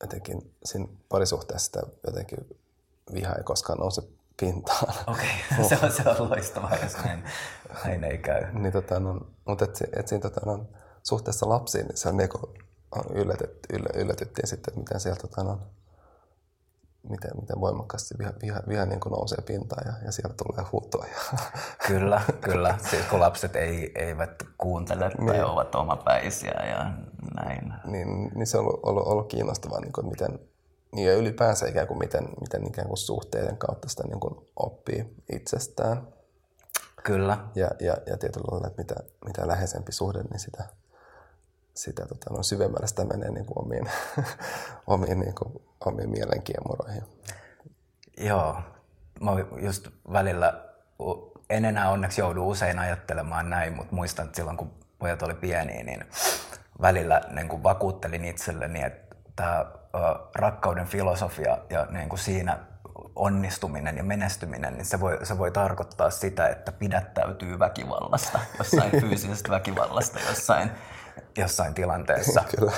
jotenkin 0.00 0.54
siinä 0.64 0.86
parisuhteessa 1.08 1.66
sitä 1.66 1.82
jotenkin 2.06 2.38
viha 3.14 3.34
ei 3.34 3.44
koskaan 3.44 3.78
nouse 3.78 4.02
pintaan. 4.40 4.94
Okei, 5.06 5.30
okay. 5.52 5.64
se, 5.68 5.78
on, 5.82 5.92
se 5.92 6.02
on 6.08 6.30
loistavaa, 6.30 6.76
jos 6.82 6.96
näin, 7.04 7.24
näin 7.84 8.04
ei 8.04 8.18
käy. 8.18 8.52
niin, 8.52 8.72
tota, 8.72 9.00
no, 9.00 9.20
mutta 9.44 9.64
et, 9.64 9.82
et 9.96 10.08
siinä 10.08 10.22
tota, 10.22 10.40
no, 10.46 10.66
suhteessa 11.02 11.48
lapsiin, 11.48 11.86
niin 11.86 11.96
se 11.96 12.08
on 12.08 12.16
niinku, 12.16 12.54
yllätyt, 13.10 13.58
yllä, 13.72 13.88
yllätyttiin 13.94 14.48
sitten, 14.48 14.72
että 14.72 14.80
miten 14.80 15.00
sieltä 15.00 15.20
tota, 15.20 15.42
no, 15.42 15.58
miten, 17.08 17.30
miten 17.40 17.60
voimakkaasti 17.60 18.14
viha, 18.18 18.32
viha, 18.42 18.60
viha 18.68 18.86
niin 18.86 19.00
kuin 19.00 19.12
nousee 19.12 19.38
pintaan 19.46 19.86
ja, 19.86 19.92
ja 20.04 20.12
sieltä 20.12 20.34
tulee 20.34 20.66
huutoa. 20.72 21.06
Kyllä, 21.88 22.22
kyllä. 22.40 22.78
Siis 22.90 23.06
kun 23.10 23.20
lapset 23.20 23.56
ei, 23.56 23.92
eivät 23.94 24.42
kuuntele 24.58 25.10
tai 25.10 25.24
niin. 25.24 25.44
ovat 25.44 25.74
omapäisiä 25.74 26.62
ja 26.70 26.92
näin. 27.34 27.72
Niin, 27.84 28.30
niin 28.34 28.46
se 28.46 28.58
on 28.58 28.64
ollut, 28.64 28.80
ollut, 28.82 29.06
ollut 29.06 29.28
kiinnostavaa, 29.28 29.80
niin 29.80 29.92
kuin, 29.92 30.08
miten, 30.08 30.38
niin 30.92 31.08
ja 31.08 31.14
ylipäänsä 31.14 31.68
ikään 31.68 31.86
kuin 31.86 31.98
miten, 31.98 32.28
miten 32.40 32.66
ikään 32.66 32.88
kuin 32.88 32.98
suhteiden 32.98 33.56
kautta 33.56 33.88
sitä 33.88 34.02
niin 34.06 34.20
kuin 34.20 34.46
oppii 34.56 35.14
itsestään. 35.32 36.08
Kyllä. 37.04 37.38
Ja, 37.54 37.70
ja, 37.80 37.96
ja 38.06 38.16
tietyllä 38.16 38.48
lailla, 38.50 38.66
että 38.66 38.82
mitä, 38.82 38.94
mitä 39.24 39.48
läheisempi 39.48 39.92
suhde, 39.92 40.22
niin 40.22 40.40
sitä, 40.40 40.64
sitä 41.76 42.06
tota, 42.06 42.34
no, 42.34 42.42
syvemmällä 42.42 42.86
sitä 42.86 43.04
menee 43.04 43.30
niin 43.30 43.46
kuin 43.46 43.58
omiin, 43.64 43.90
omiin, 44.86 45.20
niin 45.20 45.34
kuin, 45.34 45.62
omiin 45.86 46.10
mielenkiemuroihin. 46.10 47.02
Joo, 48.18 48.56
mä 49.20 49.30
just 49.62 49.88
välillä, 50.12 50.64
en 51.50 51.64
enää 51.64 51.90
onneksi 51.90 52.20
joudu 52.20 52.48
usein 52.48 52.78
ajattelemaan 52.78 53.50
näin, 53.50 53.76
mutta 53.76 53.94
muistan, 53.94 54.24
että 54.24 54.36
silloin 54.36 54.56
kun 54.56 54.70
pojat 54.98 55.22
oli 55.22 55.34
pieniä, 55.34 55.82
niin 55.82 56.04
välillä 56.80 57.20
niin 57.30 57.48
kuin 57.48 57.62
vakuuttelin 57.62 58.24
itselleni, 58.24 58.82
että 58.82 59.16
tämä 59.36 59.66
rakkauden 60.34 60.86
filosofia 60.86 61.58
ja 61.70 61.86
niin 61.90 62.08
kuin 62.08 62.18
siinä 62.18 62.58
onnistuminen 63.16 63.96
ja 63.96 64.04
menestyminen, 64.04 64.74
niin 64.74 64.84
se 64.84 65.00
voi, 65.00 65.18
se 65.22 65.38
voi 65.38 65.50
tarkoittaa 65.50 66.10
sitä, 66.10 66.48
että 66.48 66.72
pidättäytyy 66.72 67.58
väkivallasta, 67.58 68.38
jossain 68.58 68.90
fyysisestä 69.00 69.50
väkivallasta, 69.50 70.18
jossain 70.28 70.70
jossain 71.36 71.74
tilanteessa. 71.74 72.44
Kyllä. 72.56 72.72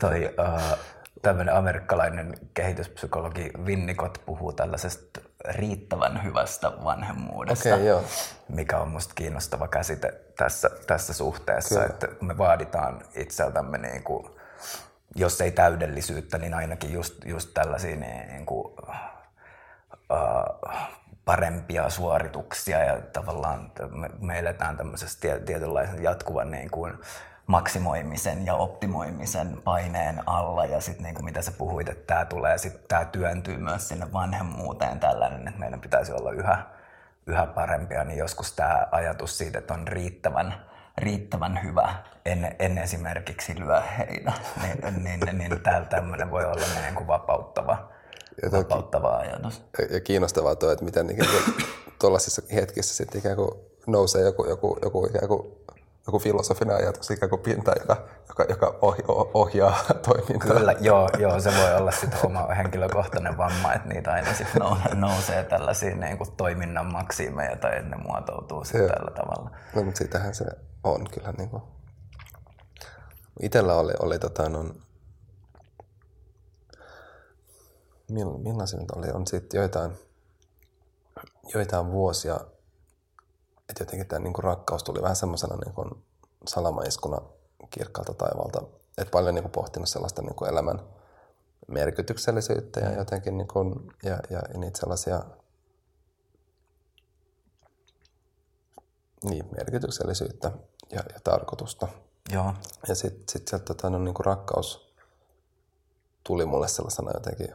Toi, 0.00 0.34
uh, 0.38 0.78
tämmöinen 1.22 1.54
amerikkalainen 1.54 2.34
kehityspsykologi 2.54 3.50
Winnicott 3.64 4.18
puhuu 4.26 4.52
tällaisesta 4.52 5.20
riittävän 5.48 6.24
hyvästä 6.24 6.72
vanhemmuudesta, 6.84 7.68
okay, 7.68 7.86
joo. 7.86 8.04
mikä 8.48 8.78
on 8.78 8.88
musta 8.88 9.14
kiinnostava 9.14 9.68
käsite 9.68 10.20
tässä, 10.38 10.70
tässä 10.86 11.12
suhteessa, 11.12 11.74
Kyllä. 11.74 11.86
että 11.86 12.08
me 12.20 12.38
vaaditaan 12.38 13.02
itseltämme 13.14 13.78
niin 13.78 14.02
kuin, 14.02 14.26
jos 15.14 15.40
ei 15.40 15.50
täydellisyyttä, 15.50 16.38
niin 16.38 16.54
ainakin 16.54 16.92
just, 16.92 17.24
just 17.24 17.50
tällaisia 17.54 17.96
niin 17.96 18.46
kuin, 18.46 18.74
uh, 20.10 20.74
parempia 21.24 21.90
suorituksia 21.90 22.84
ja 22.84 23.00
tavallaan 23.00 23.72
me, 24.20 24.38
eletään 24.38 24.76
tämmöisessä 24.76 25.18
tietynlaisen 25.46 26.02
jatkuvan 26.02 26.50
niin 26.50 26.70
kuin 26.70 26.92
maksimoimisen 27.46 28.46
ja 28.46 28.54
optimoimisen 28.54 29.62
paineen 29.64 30.22
alla 30.26 30.64
ja 30.64 30.80
sitten 30.80 31.04
niin 31.04 31.14
kuin 31.14 31.24
mitä 31.24 31.42
sä 31.42 31.52
puhuit, 31.52 31.88
että 31.88 32.06
tämä 32.06 32.24
tulee, 32.24 32.58
sitten 32.58 32.84
tämä 32.88 33.04
työntyy 33.04 33.56
myös 33.56 33.88
sinne 33.88 34.12
vanhemmuuteen 34.12 35.00
tällainen, 35.00 35.48
että 35.48 35.60
meidän 35.60 35.80
pitäisi 35.80 36.12
olla 36.12 36.32
yhä, 36.32 36.58
yhä 37.26 37.46
parempia, 37.46 38.04
niin 38.04 38.18
joskus 38.18 38.52
tämä 38.52 38.86
ajatus 38.90 39.38
siitä, 39.38 39.58
että 39.58 39.74
on 39.74 39.88
riittävän 39.88 40.54
riittävän 40.98 41.62
hyvä, 41.62 41.94
en, 42.24 42.56
en 42.58 42.78
esimerkiksi 42.78 43.60
lyö 43.60 43.80
heitä, 43.80 44.32
niin, 44.62 45.04
niin, 45.04 45.20
niin, 45.20 45.38
niin 45.38 45.60
tämmöinen 45.88 46.30
voi 46.30 46.44
olla 46.44 46.66
niin 46.82 46.94
kuin 46.94 47.06
vapauttava, 47.06 47.88
ja 48.42 48.52
vapauttava 48.52 49.16
ajatus. 49.16 49.62
Ja 49.90 50.00
kiinnostavaa 50.00 50.56
tuo, 50.56 50.70
että 50.70 50.84
miten 50.84 51.08
tuollaisissa 52.00 52.42
hetkissä 52.54 52.94
sitten 52.94 53.18
ikään 53.18 53.36
kuin 53.36 53.50
nousee 53.86 54.22
joku, 54.22 54.48
joku, 54.48 54.78
joku 54.82 55.06
ikään 55.06 55.28
kuin 55.28 55.64
joku 56.06 56.18
filosofinen 56.18 56.76
ajatus 56.76 57.10
ikään 57.10 57.30
kuin 57.30 57.42
pinta, 57.42 57.72
joka, 57.80 58.08
joka, 58.28 58.44
joka 58.48 58.78
ohjaa 59.34 59.76
toimintaa. 60.06 60.56
Kyllä, 60.56 60.74
joo, 60.80 61.08
joo, 61.18 61.40
se 61.40 61.50
voi 61.50 61.74
olla 61.74 61.90
sitten 61.90 62.26
oma 62.26 62.46
henkilökohtainen 62.46 63.38
vamma, 63.38 63.72
että 63.72 63.88
niitä 63.88 64.12
aina 64.12 64.34
sitten 64.34 64.62
nousee 64.94 65.44
tällaisia 65.44 65.96
niin 65.96 66.18
kuin 66.18 66.32
toiminnan 66.36 66.86
maksimeja 66.86 67.56
tai 67.56 67.82
ne 67.82 67.96
muotoutuu 67.96 68.64
sitten 68.64 68.88
tällä 68.88 69.10
tavalla. 69.10 69.50
No, 69.74 69.82
mutta 69.82 69.98
sitähän 69.98 70.34
se 70.34 70.44
on 70.84 71.06
kyllä. 71.10 71.32
Niin 71.38 71.48
kuin. 71.48 71.62
Itellä 73.42 73.74
oli, 73.74 73.92
oli 74.00 74.18
tota, 74.18 74.42
no, 78.14 78.38
millaisia 78.38 78.80
nyt 78.80 78.90
oli, 78.90 79.10
on 79.10 79.26
sitten 79.26 79.58
joitain, 79.58 79.92
joitain 81.54 81.90
vuosia, 81.90 82.34
että 83.68 83.82
jotenkin 83.82 84.06
tämä 84.06 84.20
niin 84.20 84.34
rakkaus 84.38 84.84
tuli 84.84 85.02
vähän 85.02 85.16
semmoisena 85.16 85.56
niin 85.56 86.04
salamaiskuna 86.48 87.20
kirkkaalta 87.70 88.14
taivalta. 88.14 88.62
Että 88.98 89.10
paljon 89.10 89.34
niin 89.34 89.42
kuin 89.42 89.52
pohtinut 89.52 89.88
sellaista 89.88 90.22
niin 90.22 90.34
kuin 90.34 90.50
elämän 90.50 90.80
merkityksellisyyttä 91.68 92.80
ja 92.80 92.92
jotenkin 92.92 93.36
niin 93.36 93.48
kuin, 93.48 93.74
ja, 94.02 94.18
ja, 94.30 94.42
ja 94.52 94.58
niitä 94.58 94.80
sellaisia 94.80 95.24
niin, 99.22 99.44
merkityksellisyyttä 99.56 100.52
ja, 100.90 101.02
ja 101.14 101.20
tarkoitusta. 101.24 101.88
Joo. 102.32 102.54
Ja 102.88 102.94
sitten 102.94 103.24
sit 103.28 103.48
sieltä 103.48 103.64
tota, 103.64 103.90
no, 103.90 103.98
niin 103.98 104.14
kuin 104.14 104.26
rakkaus 104.26 104.94
tuli 106.24 106.46
mulle 106.46 106.68
sellaisena 106.68 107.10
jotenkin 107.14 107.54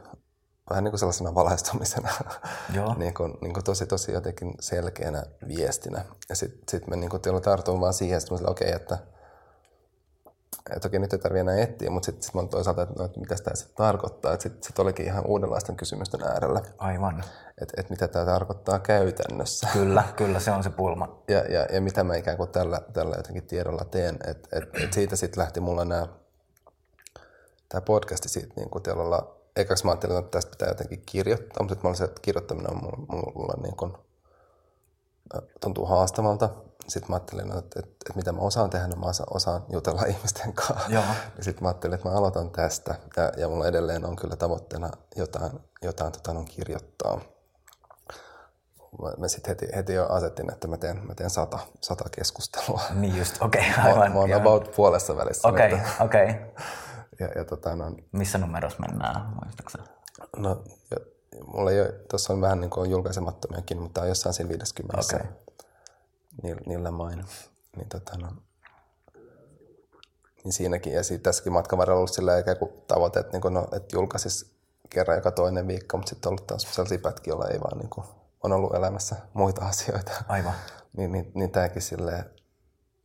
vähän 0.70 0.84
niin 0.84 0.92
kuin 0.92 0.98
sellaisena 0.98 1.34
valaistumisena, 1.34 2.08
Joo. 2.76 2.94
niin 2.94 3.14
kuin, 3.14 3.34
niin 3.40 3.54
kuin 3.54 3.64
tosi, 3.64 3.86
tosi 3.86 4.12
jotenkin 4.12 4.54
selkeänä 4.60 5.22
viestinä. 5.48 6.04
Ja 6.28 6.36
sitten 6.36 6.62
sit 6.68 6.86
me 6.86 6.96
niin 6.96 7.10
kuin 7.10 7.22
tartuin 7.42 7.80
vaan 7.80 7.94
siihen, 7.94 8.18
että 8.18 8.50
okei, 8.50 8.68
okay, 8.68 8.76
että, 8.76 8.98
että 10.76 10.88
okei, 10.88 11.00
nyt 11.00 11.12
ei 11.12 11.18
tarvitse 11.18 11.40
enää 11.40 11.58
etsiä, 11.58 11.90
mutta 11.90 12.06
sitten 12.06 12.22
sit 12.22 12.34
mä 12.34 12.42
toisaalta, 12.46 12.82
että, 12.82 12.94
no, 12.98 13.04
että 13.04 13.20
mitä 13.20 13.34
tämä 13.34 13.54
sitten 13.54 13.76
tarkoittaa. 13.76 14.32
Että 14.32 14.42
sitten 14.42 14.62
sit 14.62 14.78
olikin 14.78 15.06
ihan 15.06 15.26
uudenlaisten 15.26 15.76
kysymysten 15.76 16.22
äärellä. 16.22 16.62
Aivan. 16.78 17.24
Että 17.60 17.80
et 17.80 17.90
mitä 17.90 18.08
tämä 18.08 18.24
tarkoittaa 18.24 18.78
käytännössä. 18.78 19.68
Kyllä, 19.72 20.04
kyllä 20.16 20.40
se 20.40 20.50
on 20.50 20.62
se 20.62 20.70
pulma. 20.70 21.22
Ja, 21.28 21.38
ja, 21.38 21.66
ja 21.72 21.80
mitä 21.80 22.04
mä 22.04 22.14
ikään 22.14 22.36
kuin 22.36 22.50
tällä, 22.50 22.80
tällä 22.92 23.16
jotenkin 23.16 23.46
tiedolla 23.46 23.84
teen. 23.84 24.18
Että 24.26 24.48
et, 24.58 24.84
et 24.84 24.92
siitä 24.92 25.16
sitten 25.16 25.40
lähti 25.40 25.60
mulla 25.60 25.84
nämä, 25.84 26.08
tämä 27.68 27.80
podcasti 27.80 28.28
siitä 28.28 28.52
niin 28.56 28.70
kuin 28.70 28.82
ekaksi 29.60 29.84
mä 29.84 29.90
ajattelin, 29.90 30.18
että 30.18 30.30
tästä 30.30 30.50
pitää 30.50 30.68
jotenkin 30.68 31.02
kirjoittaa, 31.06 31.62
mutta 31.62 31.82
mä 31.82 31.88
olisin, 31.88 32.04
että 32.04 32.20
kirjoittaminen 32.22 32.70
on 32.70 32.76
mulla, 32.82 33.32
mulla 33.34 33.54
niin 33.62 33.76
kuin, 33.76 33.92
tuntuu 35.60 35.86
haastavalta. 35.86 36.48
Sitten 36.88 37.10
mä 37.10 37.16
ajattelin, 37.16 37.46
että, 37.46 37.58
että, 37.58 37.78
että 37.78 38.12
mitä 38.14 38.32
mä 38.32 38.40
osaan 38.40 38.70
tehdä, 38.70 38.88
niin 38.88 39.00
mä 39.00 39.06
osaan 39.30 39.64
jutella 39.72 40.02
ihmisten 40.12 40.52
kanssa. 40.52 40.86
Joo. 40.88 41.04
Ja 41.38 41.44
sitten 41.44 41.64
mä 41.64 41.68
ajattelin, 41.68 41.94
että 41.94 42.08
mä 42.08 42.14
aloitan 42.14 42.50
tästä. 42.50 42.94
Ja, 43.16 43.32
ja 43.36 43.48
mulla 43.48 43.66
edelleen 43.66 44.04
on 44.04 44.16
kyllä 44.16 44.36
tavoitteena 44.36 44.90
jotain, 45.16 45.52
jotain 45.82 46.12
tota, 46.12 46.30
on 46.30 46.44
kirjoittaa. 46.44 47.20
Mä, 49.18 49.28
sitten 49.28 49.50
heti, 49.50 49.76
heti 49.76 49.92
jo 49.94 50.06
asettin, 50.06 50.52
että 50.52 50.68
mä 50.68 50.76
teen, 50.76 51.06
mä 51.06 51.14
teen 51.14 51.30
sata, 51.30 51.58
sata 51.80 52.04
keskustelua. 52.10 52.80
Niin 52.94 53.18
just, 53.18 53.42
okei, 53.42 53.70
okay, 53.70 53.84
aivan. 53.84 54.08
Mä, 54.08 54.14
mä 54.14 54.20
oon 54.20 54.32
about 54.32 54.72
puolessa 54.76 55.16
välissä. 55.16 55.48
Okei, 55.48 55.72
okay, 55.72 55.86
okei. 56.00 56.30
Okay. 56.30 56.64
Ja, 57.20 57.28
ja 57.36 57.44
tota, 57.44 57.76
no, 57.76 57.96
Missä 58.12 58.38
numerossa 58.38 58.78
mennään, 58.80 59.32
muistaakseni? 59.42 59.84
No, 60.36 60.64
ja, 60.90 60.96
mulla 61.46 61.70
ei 61.70 61.80
ole, 61.80 61.92
tuossa 62.10 62.32
on 62.32 62.40
vähän 62.40 62.60
niin 62.60 62.70
kuin 62.70 62.90
julkaisemattomiakin, 62.90 63.78
mutta 63.78 64.00
on 64.00 64.08
jossain 64.08 64.34
siinä 64.34 64.48
50. 64.48 64.98
Okay. 65.16 65.26
Niillä, 66.42 66.60
niillä 66.66 66.90
main. 66.90 67.24
Niin, 67.76 67.88
tota, 67.88 68.18
no, 68.18 68.28
niin 70.44 70.52
siinäkin, 70.52 70.92
ja 70.92 71.02
siitä 71.02 71.22
tässäkin 71.22 71.52
matkan 71.52 71.78
varrella 71.78 71.98
ollut 71.98 72.12
sillä 72.12 72.38
ikään 72.38 72.56
kuin 72.56 72.70
tavoite, 72.86 73.20
että, 73.20 73.32
niin 73.32 73.42
kuin, 73.42 73.54
no, 73.54 73.68
että 73.72 73.96
julkaisis 73.96 74.52
kerran 74.90 75.16
joka 75.16 75.30
toinen 75.30 75.68
viikko, 75.68 75.96
mutta 75.96 76.10
sitten 76.10 76.28
on 76.28 76.32
ollut 76.32 76.46
taas 76.46 76.62
sellaisia 76.62 76.98
pätkiä, 76.98 77.30
joilla 77.30 77.48
ei 77.48 77.60
vaan 77.60 77.78
niin 77.78 77.90
kuin, 77.90 78.06
on 78.42 78.52
ollut 78.52 78.74
elämässä 78.74 79.16
muita 79.32 79.64
asioita. 79.68 80.12
Aivan. 80.28 80.54
niin, 80.96 81.12
niin, 81.12 81.32
niin 81.34 81.50
tämäkin 81.50 81.82
silleen 81.82 82.24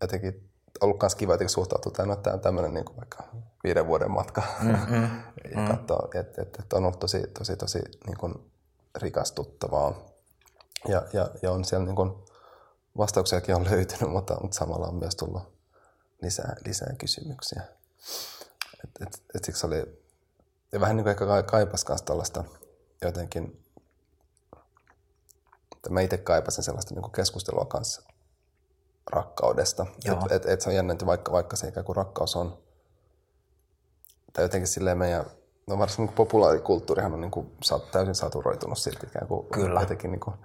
jotenkin 0.02 0.50
ollut 0.82 1.02
myös 1.02 1.16
kiva 1.16 1.34
jotenkin 1.34 1.54
suhtautua 1.54 2.14
että 2.14 2.24
tämä 2.24 2.34
on 2.34 2.40
tämmöinen 2.40 2.74
niin 2.74 2.86
kuin 2.86 2.98
vaikka 2.98 3.24
viiden 3.66 3.88
vuoden 3.88 4.12
matka. 4.12 4.44
Mm-hmm. 4.62 5.04
ja 5.52 5.58
mm. 5.58 5.68
katsoa, 5.68 6.10
että 6.14 6.42
et, 6.42 6.60
et 6.60 6.74
on 6.74 6.86
ollut 6.86 7.00
tosi, 7.00 7.28
tosi, 7.38 7.58
tosi 7.58 7.80
niin 8.08 8.18
kuin 8.18 8.52
rikastuttavaa. 8.96 9.94
Ja, 10.88 11.02
ja, 11.14 11.30
ja 11.42 11.52
on 11.52 11.66
siellä 11.66 11.86
niin 11.86 11.96
kuin, 11.96 12.12
vastauksiakin 12.98 13.56
on 13.56 13.66
löytynyt, 13.72 14.12
mutta, 14.12 14.38
mutta 14.42 14.58
samalla 14.58 14.88
on 14.88 14.96
myös 14.96 15.16
tullut 15.16 15.44
lisää, 16.22 16.56
lisää 16.66 16.96
kysymyksiä. 16.98 17.62
Et, 18.84 18.90
et, 19.02 19.24
et 19.36 19.44
siksi 19.44 19.68
oli, 19.68 20.02
ja 20.72 20.80
vähän 20.80 20.96
niin 20.96 21.04
kuin 21.04 21.12
ehkä 21.12 21.44
kaipas 21.44 21.86
myös 21.88 22.02
tällaista 22.02 22.44
jotenkin, 23.02 23.66
että 25.76 25.90
mä 25.90 26.02
itse 26.02 26.18
kaipasin 26.18 26.64
sellaista 26.64 26.94
niin 26.94 27.02
kuin 27.02 27.12
keskustelua 27.12 27.66
kanssa 27.66 28.02
rakkaudesta. 29.12 29.86
Että 30.06 30.36
et, 30.36 30.46
et 30.46 30.62
se 30.62 30.70
on 30.70 30.76
jännä, 30.76 30.94
että 30.94 31.06
vaikka, 31.06 31.32
vaikka 31.32 31.56
se 31.56 31.68
ikään 31.68 31.86
kuin 31.86 31.96
rakkaus 31.96 32.36
on, 32.36 32.65
tai 34.36 34.44
jotenkin 34.44 34.68
silleen 34.68 34.98
meidän, 34.98 35.26
no 35.68 35.80
varsinkin 35.80 36.06
niin 36.06 36.16
populaarikulttuurihan 36.16 37.14
on 37.14 37.22
niin 37.22 37.32
kuin, 37.32 37.52
täysin 37.92 38.16
saturoitunut 38.16 38.78
siitä 38.78 39.08
ikään 39.08 39.28
kuin 39.28 39.48
Kyllä. 39.48 39.80
jotenkin 39.80 40.12
niin 40.12 40.20
kuin 40.20 40.36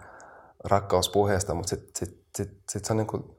rakkauspuheesta, 0.64 1.55
mutta 1.55 1.70
sitten 1.70 1.90
sit, 1.96 2.24
sit, 2.37 2.59
sit 2.70 2.85
se, 2.85 2.92
on 2.92 2.96
niin 2.96 3.07
kuin, 3.07 3.37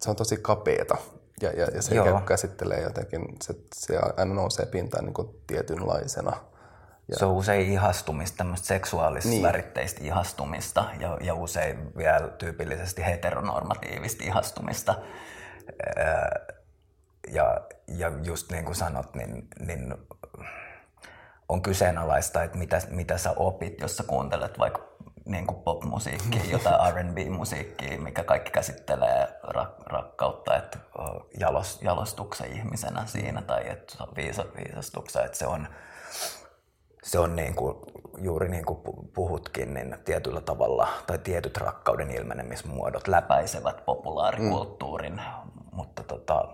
se 0.00 0.10
on 0.10 0.16
tosi 0.16 0.36
kapeeta. 0.36 0.96
Ja, 1.40 1.50
ja, 1.50 1.66
ja 1.74 1.82
se 1.82 1.94
Joo. 1.94 2.04
ikään 2.04 2.16
kuin 2.16 2.26
käsittelee 2.26 2.80
jotenkin, 2.80 3.36
se, 3.42 3.54
se 3.74 3.98
aina 4.16 4.34
nousee 4.34 4.66
pintaan 4.66 5.04
niin 5.04 5.14
kuin 5.14 5.28
tietynlaisena– 5.46 6.32
ja. 7.08 7.18
Se 7.18 7.24
on 7.24 7.32
usein 7.32 7.72
ihastumista, 7.72 8.36
tämmöistä 8.36 8.66
seksuaalis-väritteistä 8.66 10.00
niin. 10.00 10.06
ihastumista 10.06 10.84
ja, 11.00 11.18
ja 11.20 11.34
usein 11.34 11.96
vielä 11.96 12.28
tyypillisesti 12.28 13.04
heteronormatiivista 13.04 14.24
ihastumista. 14.24 14.94
Ja, 17.32 17.60
ja 17.88 18.12
just 18.22 18.50
niin 18.50 18.64
kuin 18.64 18.74
sanot, 18.74 19.14
niin, 19.14 19.48
niin 19.58 19.94
on 21.48 21.62
kyseenalaista, 21.62 22.42
että 22.42 22.58
mitä, 22.58 22.80
mitä 22.90 23.18
sä 23.18 23.30
opit, 23.36 23.80
jos 23.80 23.96
sä 23.96 24.02
kuuntelet 24.02 24.58
vaikka 24.58 24.94
niin 25.24 25.46
kuin 25.46 25.62
pop-musiikkia, 25.62 26.44
jotain 26.52 26.94
R&B-musiikkia, 26.94 28.00
mikä 28.00 28.24
kaikki 28.24 28.50
käsittelee 28.50 29.28
rak- 29.42 29.82
rakkautta, 29.86 30.56
että 30.56 30.78
jalos, 31.40 31.82
jalostuksen 31.82 32.52
ihmisenä 32.52 33.06
siinä 33.06 33.42
tai 33.42 33.68
että 33.68 33.94
viisa, 34.16 34.44
viisastuksen, 34.56 35.24
että 35.24 35.38
se 35.38 35.46
on, 35.46 35.68
se 37.02 37.18
on 37.18 37.36
niin 37.36 37.54
kuin, 37.54 37.76
juuri 38.18 38.48
niin 38.48 38.64
kuin 38.64 38.80
puhutkin, 39.14 39.74
niin 39.74 39.96
tietyllä 40.04 40.40
tavalla, 40.40 40.88
tai 41.06 41.18
tietyt 41.18 41.56
rakkauden 41.56 42.10
ilmenemismuodot 42.10 43.08
läpäisevät 43.08 43.84
populaarikulttuurin, 43.84 45.12
mm. 45.12 45.20
mutta 45.72 46.02
tota, 46.02 46.48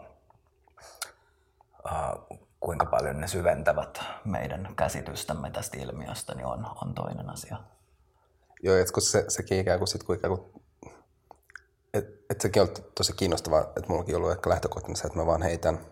kuinka 2.61 2.87
paljon 2.87 3.21
ne 3.21 3.29
syventävät 3.29 4.01
meidän 4.25 4.75
käsitystämme 4.77 5.51
tästä 5.51 5.79
ilmiöstä, 5.79 6.35
niin 6.35 6.47
on, 6.47 6.67
on 6.85 6.95
toinen 6.95 7.31
asia. 7.31 7.57
Joo, 8.63 8.77
että 8.77 8.93
kun 8.93 9.03
se, 9.03 9.25
sekin 9.29 9.59
ikään 9.59 9.79
kuin, 9.79 9.89
sit, 9.89 10.03
kun 10.03 10.17
ikään 10.17 10.37
kuin 10.37 10.63
et, 11.95 12.07
et 12.31 12.41
sekin 12.41 12.63
on 12.63 12.69
tosi 12.95 13.13
kiinnostavaa, 13.13 13.61
että 13.61 13.89
mullakin 13.89 14.15
on 14.15 14.23
ollut 14.23 14.33
ehkä 14.37 14.51
lähtökohtana 14.51 14.95
se, 14.95 15.07
että 15.07 15.19
mä 15.19 15.27
vaan 15.27 15.43
heitän 15.43 15.87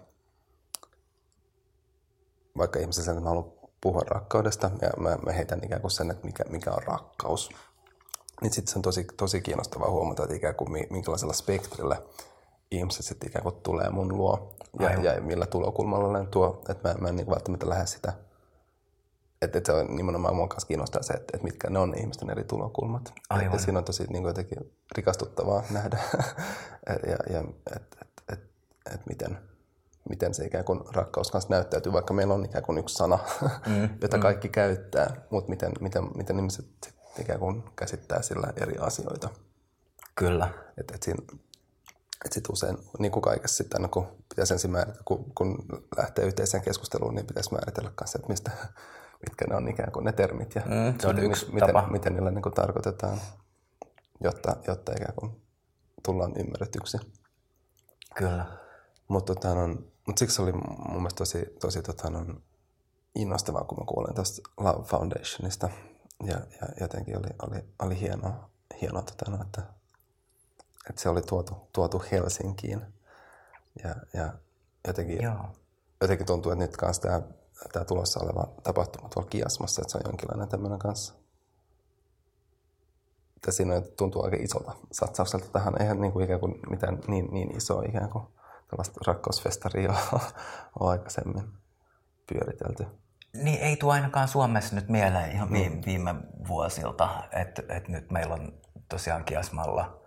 vaikka 2.59 2.79
ihmisille, 2.79 3.11
että 3.11 3.23
mä 3.23 3.29
haluan 3.29 3.53
puhua 3.81 4.03
rakkaudesta 4.07 4.71
ja 4.81 4.91
mä, 4.99 5.17
mä 5.27 5.33
heitän 5.33 5.65
ikään 5.65 5.81
kuin 5.81 5.91
sen, 5.91 6.11
että 6.11 6.27
mikä, 6.27 6.45
mikä 6.49 6.71
on 6.71 6.83
rakkaus. 6.83 7.51
Niin 8.43 8.53
sitten 8.53 8.73
se 8.73 8.79
on 8.79 8.83
tosi, 8.83 9.05
tosi 9.17 9.41
kiinnostavaa 9.41 9.91
huomata, 9.91 10.23
että 10.23 10.35
ikään 10.37 10.55
kuin 10.55 10.87
minkälaisella 10.91 11.33
spektrillä 11.33 12.03
ihmiset 12.71 13.05
sitten 13.05 13.29
ikään 13.29 13.43
kuin 13.43 13.55
tulee 13.55 13.91
mun 13.91 14.17
luo 14.17 14.57
ja, 14.81 14.91
ja 15.03 15.21
millä 15.21 15.47
tulokulmalla 15.47 16.19
ne 16.19 16.27
tuo. 16.27 16.63
Että 16.69 16.89
mä, 16.89 16.95
mä 16.95 17.09
en 17.09 17.17
niin 17.17 17.31
välttämättä 17.31 17.69
lähde 17.69 17.87
sitä, 17.87 18.13
että, 19.43 19.59
että 19.59 19.73
se 19.73 19.79
on 19.79 19.97
nimenomaan 19.97 20.37
mua 20.37 20.49
kanssa 20.49 20.69
kiinnostaa 20.69 21.03
se, 21.03 21.13
että, 21.13 21.37
että 21.37 21.45
mitkä 21.45 21.71
ne 21.71 21.79
on 21.79 21.95
ihmisten 21.99 22.31
eri 22.31 22.45
tulokulmat. 22.45 23.13
Aivan. 23.31 23.47
Että 23.47 23.59
siinä 23.59 23.79
on 23.79 23.85
tosi 23.85 24.03
niin 24.03 24.23
kuin 24.23 24.31
jotenkin 24.31 24.73
rikastuttavaa 24.97 25.63
nähdä 25.71 25.99
ja, 26.87 27.33
ja 27.33 27.45
että 27.77 27.97
et, 28.03 28.25
et, 28.33 28.41
et 28.95 29.07
miten, 29.07 29.39
miten 30.09 30.35
se 30.35 30.45
ikään 30.45 30.65
kuin 30.65 30.81
rakkaus 30.93 31.31
kanssa 31.31 31.51
näyttäytyy, 31.51 31.93
vaikka 31.93 32.15
meillä 32.15 32.35
on 32.35 32.45
ikään 32.45 32.65
kuin 32.65 32.79
yksi 32.79 32.95
sana, 32.95 33.19
mm, 33.67 33.89
jota 34.03 34.17
mm. 34.17 34.21
kaikki 34.21 34.49
käyttää, 34.49 35.17
mutta 35.31 35.51
miten, 35.51 35.73
miten, 35.81 36.09
miten 36.17 36.37
ihmiset 36.37 36.95
ikään 37.21 37.39
kuin 37.39 37.65
käsittää 37.77 38.23
sillä 38.23 38.53
eri 38.57 38.79
asioita. 38.79 39.29
Kyllä. 40.15 40.49
Et, 40.79 40.91
et 40.95 41.03
siinä, 41.03 41.23
että 42.25 42.35
sitten 42.35 42.53
usein, 42.53 42.79
niin 42.99 43.13
kuin 43.13 43.23
kaikessa 43.23 43.57
sitten 43.57 43.81
aina 43.81 43.89
kun 43.89 44.07
pitäisi 44.29 44.55
ensin 44.55 44.71
määritellä, 44.71 45.03
kun, 45.05 45.33
kun 45.35 45.65
lähtee 45.97 46.25
yhteiseen 46.27 46.63
keskusteluun, 46.63 47.15
niin 47.15 47.27
pitäisi 47.27 47.53
määritellä 47.53 47.93
kanssa, 47.95 48.19
että 48.19 48.29
mistä, 48.29 48.51
mitkä 49.27 49.45
ne 49.49 49.57
on 49.57 49.69
ikään 49.69 49.93
kuin 49.93 50.05
ne 50.05 50.13
termit 50.13 50.55
ja 50.55 50.61
Mm, 50.61 50.99
se 51.01 51.07
on 51.09 51.15
miten, 51.15 51.31
yksi 51.31 51.47
miten, 51.53 51.75
tapa. 51.75 51.89
miten 51.91 52.13
niillä 52.13 52.31
niin 52.31 52.43
kuin 52.43 52.55
tarkoitetaan, 52.55 53.21
jotta, 54.21 54.57
jotta 54.67 54.93
ikään 54.93 55.15
kuin 55.15 55.43
tullaan 56.05 56.33
ymmärretyksi. 56.37 56.99
Kyllä. 58.17 58.47
Mutta 59.09 59.35
tota, 59.35 59.55
no, 59.55 59.69
mut 60.07 60.19
siksi 60.19 60.43
oli 60.43 60.53
mun 60.53 60.97
mielestä 60.97 61.19
tosi, 61.19 61.47
tosi 61.61 61.83
tota, 61.83 62.11
no, 62.11 62.25
innostavaa, 63.15 63.65
kun 63.65 63.79
mä 63.79 63.85
kuulin 63.85 64.15
tästä 64.15 64.43
Love 64.61 64.85
Foundationista. 64.85 65.69
Ja, 66.25 66.35
ja 66.35 66.69
jotenkin 66.81 67.19
oli, 67.19 67.29
oli, 67.51 67.65
oli 67.83 68.01
hienoa, 68.01 68.51
hienoa 68.81 69.03
tota, 69.03 69.31
no, 69.31 69.43
että, 69.43 69.63
että 70.89 71.03
se 71.03 71.09
oli 71.09 71.23
tuotu, 71.23 71.69
tuotu 71.73 72.03
Helsinkiin. 72.13 72.83
Ja, 73.85 73.95
ja 74.15 74.33
jotenkin, 74.87 75.23
Joo. 75.23 75.45
jotenkin 76.01 76.27
tuntuu, 76.27 76.53
että 76.53 76.65
nyt 76.65 76.77
kanssa 76.77 77.03
tämä, 77.03 77.23
tämä 77.73 77.85
tulossa 77.85 78.21
oleva 78.23 78.49
tapahtuma 78.63 79.09
tuolla 79.09 79.31
Kiasmassa, 79.31 79.83
että 79.83 79.93
se 79.93 79.99
on 79.99 80.03
jonkinlainen 80.07 80.49
tämmöinen 80.49 80.79
kanssa. 80.79 81.15
Että 83.37 83.53
siinä 83.53 83.75
on- 83.75 83.85
tuntuu 83.97 84.25
aika 84.25 84.37
isolta 84.41 84.73
satsaukselta 84.93 85.47
tähän. 85.53 85.83
Eihän 85.83 86.01
niin 86.01 86.13
kuin 86.13 86.25
ikään 86.25 86.41
kuin 86.41 86.55
mitään 86.71 86.99
niin, 87.09 87.29
niin 87.33 87.57
isoa 87.57 87.83
ikään 87.89 88.11
kuin 88.11 88.25
tällaista 88.71 89.01
rakkausfestaria 89.07 89.95
ole 90.81 90.91
aikaisemmin 90.91 91.53
pyöritelty. 92.33 92.87
Niin 93.33 93.61
ei 93.61 93.77
tuo 93.77 93.93
ainakaan 93.93 94.29
Suomessa 94.29 94.75
nyt 94.75 94.89
mieleen 94.89 95.33
ihan 95.33 95.53
viime, 95.53 95.83
viime 95.87 96.15
vuosilta, 96.49 97.09
että 97.33 97.63
et 97.69 97.89
nyt 97.89 98.11
meillä 98.11 98.35
on 98.35 98.53
tosiaan 98.89 99.25
Kiasmalla 99.25 99.98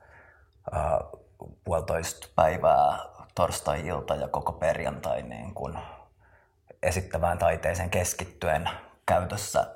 puolitoista 1.63 2.27
päivää 2.35 2.99
torstai-ilta 3.35 4.15
ja 4.15 4.27
koko 4.27 4.51
perjantai 4.51 5.21
niin 5.21 5.53
kun 5.53 5.79
esittävään 6.83 7.37
taiteeseen 7.37 7.89
keskittyen 7.89 8.69
käytössä 9.05 9.75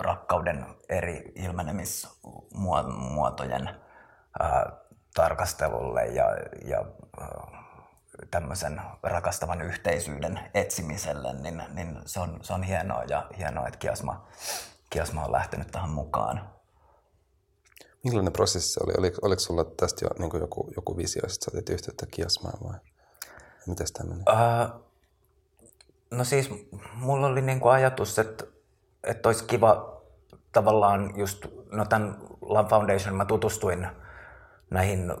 rakkauden 0.00 0.66
eri 0.88 1.32
ilmenemismuotojen 1.34 3.70
ää, 4.40 4.72
tarkastelulle 5.14 6.06
ja, 6.06 6.24
ja 6.64 6.84
ää, 7.20 7.64
tämmöisen 8.30 8.80
rakastavan 9.02 9.62
yhteisyyden 9.62 10.40
etsimiselle, 10.54 11.32
niin, 11.32 11.62
niin 11.72 11.98
se, 12.06 12.20
on, 12.20 12.38
se 12.42 12.52
on 12.52 12.62
hienoa 12.62 13.04
ja 13.04 13.26
hienoa, 13.38 13.66
että 13.66 13.78
Kiasma, 13.78 14.26
Kiasma 14.90 15.24
on 15.24 15.32
lähtenyt 15.32 15.70
tähän 15.70 15.90
mukaan. 15.90 16.53
Millainen 18.04 18.32
prosessi 18.32 18.72
se 18.72 18.80
oli? 18.84 18.92
Oliko, 18.98 19.18
oliko 19.22 19.40
sulla 19.40 19.64
tästä 19.64 20.04
jo 20.04 20.08
niin 20.18 20.30
kuin 20.30 20.40
joku, 20.40 20.72
joku 20.76 20.96
visio, 20.96 21.22
että 21.24 21.44
sä 21.44 21.50
otit 21.54 21.68
yhteyttä 21.68 22.06
Kiasmaan 22.10 22.58
vai 22.64 22.78
miten 23.66 23.86
tämä 23.92 24.10
meni? 24.10 24.22
Öö, 24.28 24.80
no 26.10 26.24
siis 26.24 26.50
mulla 26.94 27.26
oli 27.26 27.42
niinku 27.42 27.68
ajatus, 27.68 28.18
että, 28.18 28.44
että 29.04 29.28
olisi 29.28 29.44
kiva 29.44 30.00
tavallaan 30.52 31.12
just, 31.16 31.46
no 31.70 31.84
tämän 31.84 32.18
Love 32.40 32.68
Foundation 32.68 33.14
mä 33.14 33.24
tutustuin 33.24 33.88
näihin 34.70 35.12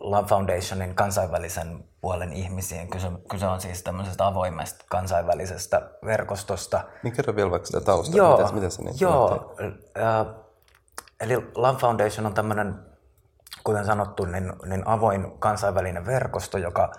Love 0.00 0.28
Foundationin 0.28 0.94
kansainvälisen 0.94 1.84
puolen 2.00 2.32
ihmisiin. 2.32 2.90
Kyse, 2.90 3.08
kyse 3.30 3.46
on 3.46 3.60
siis 3.60 3.82
tämmöisestä 3.82 4.26
avoimesta 4.26 4.84
kansainvälisestä 4.90 5.90
verkostosta. 6.04 6.84
Niin 7.02 7.12
kerro 7.12 7.36
vielä 7.36 7.50
vaikka 7.50 7.66
sitä 7.66 7.80
taustaa, 7.80 8.16
Joo, 8.16 8.36
miten, 8.38 8.54
miten 8.54 8.70
se 8.70 8.82
niin 8.82 8.94
joo. 9.00 9.54
Äh, 9.98 10.26
eli 11.20 11.52
Love 11.54 11.78
Foundation 11.78 12.26
on 12.26 12.34
tämmöinen, 12.34 12.74
kuten 13.64 13.84
sanottu, 13.84 14.24
niin, 14.24 14.52
niin 14.66 14.86
avoin 14.86 15.38
kansainvälinen 15.38 16.06
verkosto, 16.06 16.58
joka 16.58 16.92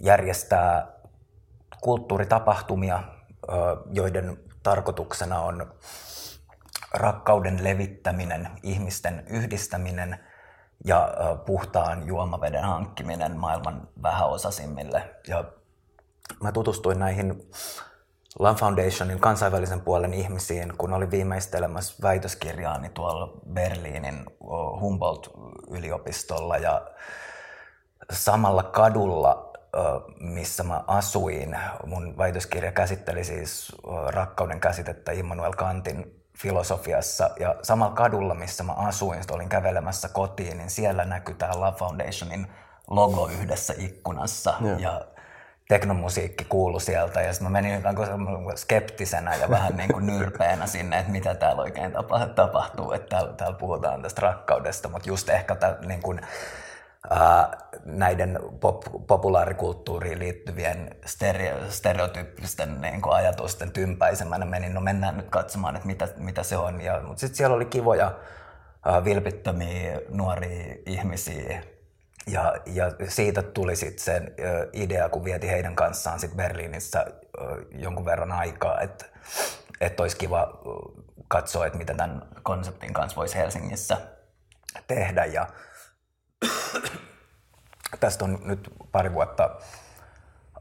järjestää 0.00 0.86
kulttuuritapahtumia, 1.80 3.02
joiden 3.90 4.38
tarkoituksena 4.62 5.40
on 5.40 5.72
rakkauden 6.94 7.64
levittäminen, 7.64 8.48
ihmisten 8.62 9.24
yhdistäminen 9.26 10.18
ja 10.84 11.14
puhtaan 11.46 12.06
juomaveden 12.06 12.64
hankkiminen 12.64 13.36
maailman 13.36 13.88
vähäosaisimmille. 14.02 15.14
Ja 15.28 15.44
mä 16.42 16.52
tutustuin 16.52 16.98
näihin 16.98 17.50
Love 18.38 18.58
Foundationin 18.58 19.20
kansainvälisen 19.20 19.80
puolen 19.80 20.14
ihmisiin, 20.14 20.72
kun 20.78 20.92
olin 20.92 21.10
viimeistelemässä 21.10 21.94
väitöskirjaani 22.02 22.88
tuolla 22.88 23.40
Berliinin 23.52 24.24
Humboldt-yliopistolla 24.80 26.56
ja 26.56 26.86
samalla 28.12 28.62
kadulla, 28.62 29.52
missä 30.20 30.62
mä 30.62 30.84
asuin, 30.86 31.58
mun 31.86 32.18
väitöskirja 32.18 32.72
käsitteli 32.72 33.24
siis 33.24 33.72
rakkauden 34.06 34.60
käsitettä 34.60 35.12
Immanuel 35.12 35.52
Kantin 35.52 36.22
filosofiassa 36.38 37.30
ja 37.40 37.54
samalla 37.62 37.94
kadulla, 37.94 38.34
missä 38.34 38.64
mä 38.64 38.72
asuin, 38.72 39.22
olin 39.30 39.48
kävelemässä 39.48 40.08
kotiin, 40.08 40.58
niin 40.58 40.70
siellä 40.70 41.04
näkyi 41.04 41.34
tämä 41.34 41.60
Love 41.60 41.78
Foundationin 41.78 42.46
logo 42.90 43.28
yhdessä 43.28 43.74
ikkunassa 43.78 44.54
Joo. 44.60 44.78
ja 44.78 45.04
teknomusiikki 45.68 46.44
kuului 46.44 46.80
sieltä 46.80 47.20
ja 47.20 47.32
sitten 47.32 47.52
mä 47.52 47.60
menin 47.60 47.82
skeptisenä 48.54 49.34
ja 49.34 49.50
vähän 49.50 49.76
niin 49.76 49.92
kuin 49.92 50.06
nyrpeänä 50.06 50.66
sinne, 50.66 50.98
että 50.98 51.12
mitä 51.12 51.34
täällä 51.34 51.62
oikein 51.62 51.92
tapa- 51.92 52.26
tapahtuu, 52.34 52.92
että 52.92 53.08
täällä, 53.08 53.32
täällä 53.32 53.58
puhutaan 53.58 54.02
tästä 54.02 54.20
rakkaudesta, 54.20 54.88
mutta 54.88 55.08
just 55.08 55.28
ehkä 55.28 55.54
tä, 55.54 55.78
niin 55.86 56.02
kuin, 56.02 56.20
ää, 57.10 57.58
näiden 57.84 58.38
pop, 58.60 58.82
populaarikulttuuriin 59.06 60.18
liittyvien 60.18 60.96
stereo, 61.06 61.56
stereotyyppisten 61.68 62.80
niin 62.80 63.02
kuin 63.02 63.14
ajatusten 63.14 63.72
tympäisemänä 63.72 64.44
menin, 64.44 64.74
no 64.74 64.80
mennään 64.80 65.16
nyt 65.16 65.30
katsomaan, 65.30 65.76
että 65.76 65.86
mitä, 65.86 66.08
mitä 66.16 66.42
se 66.42 66.56
on. 66.56 66.80
Ja, 66.80 67.00
mutta 67.00 67.20
sitten 67.20 67.36
siellä 67.36 67.56
oli 67.56 67.64
kivoja, 67.64 68.12
vilpittömiä 69.04 70.00
nuoria 70.08 70.74
ihmisiä, 70.86 71.62
ja, 72.26 72.54
ja 72.66 72.92
siitä 73.08 73.42
tuli 73.42 73.76
sitten 73.76 74.04
se 74.04 74.22
idea, 74.72 75.08
kun 75.08 75.24
vieti 75.24 75.48
heidän 75.48 75.76
kanssaan 75.76 76.20
sit 76.20 76.36
Berliinissä 76.36 77.06
jonkun 77.70 78.04
verran 78.04 78.32
aikaa, 78.32 78.80
että 78.80 79.04
et 79.80 80.00
olisi 80.00 80.16
kiva 80.16 80.60
katsoa, 81.28 81.66
että 81.66 81.78
mitä 81.78 81.94
tämän 81.94 82.22
konseptin 82.42 82.92
kanssa 82.92 83.16
voisi 83.16 83.38
Helsingissä 83.38 83.96
tehdä. 84.86 85.24
Ja 85.24 85.46
tästä 88.00 88.24
on 88.24 88.40
nyt 88.44 88.70
pari 88.92 89.14
vuotta 89.14 89.50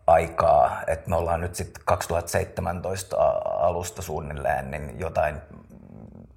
aikaa, 0.07 0.81
että 0.87 1.09
me 1.09 1.15
ollaan 1.15 1.41
nyt 1.41 1.55
sitten 1.55 1.83
2017 1.85 3.17
a- 3.17 3.67
alusta 3.67 4.01
suunnilleen 4.01 4.71
niin 4.71 4.99
jotain 4.99 5.41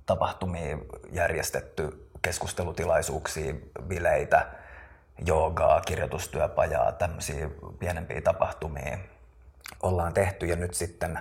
tapahtumia 0.07 0.79
järjestetty, 1.13 2.11
keskustelutilaisuuksia, 2.23 3.55
bileitä, 3.83 4.47
joogaa, 5.27 5.81
kirjoitustyöpajaa, 5.81 6.93
tämmöisiä 6.93 7.51
pienempiä 7.79 8.21
tapahtumia 8.21 8.99
ollaan 9.83 10.15
tehty 10.15 10.47
ja 10.47 10.57
nyt 10.57 10.75
sitten, 10.75 11.19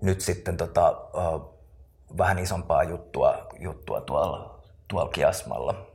nyt 0.00 0.20
sitten 0.20 0.56
tota, 0.56 1.00
vähän 2.18 2.38
isompaa 2.38 2.84
juttua, 2.84 3.46
juttua 3.58 4.00
tuolla, 4.00 4.60
tuolla 4.88 5.10
Kiasmalla. 5.10 5.86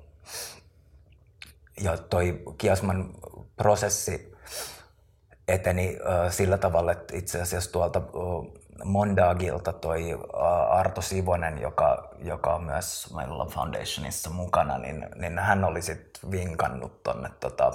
Ja 1.82 1.98
toi 1.98 2.44
Kiasman 2.58 3.14
prosessi 3.56 4.36
eteni 5.48 5.98
sillä 6.30 6.58
tavalla, 6.58 6.92
että 6.92 7.16
itse 7.18 7.42
asiassa 7.42 7.72
tuolta 7.72 8.02
Mondagilta 8.84 9.74
toi 9.74 10.20
Arto 10.70 11.02
Sivonen, 11.02 11.62
joka, 11.62 12.10
joka 12.20 12.56
on 12.56 12.64
myös 12.64 13.14
meillä 13.16 13.46
Foundationissa 13.46 14.30
mukana, 14.30 14.78
niin, 14.78 15.08
niin 15.16 15.40
hän 15.40 15.64
oli 15.64 15.82
sitten 15.82 16.32
vinkannut 16.32 17.04
tonne 17.04 17.30
tota, 17.40 17.72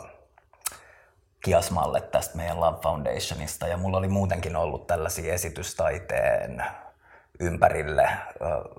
Kiasmalle 1.45 2.01
tästä 2.01 2.37
meidän 2.37 2.61
Love 2.61 2.79
Foundationista. 2.83 3.67
Ja 3.67 3.77
mulla 3.77 3.99
oli 3.99 4.09
muutenkin 4.09 4.57
ollut 4.57 4.87
tällaisia 4.87 5.35
esitystaiteen 5.35 6.65
ympärille 7.41 8.09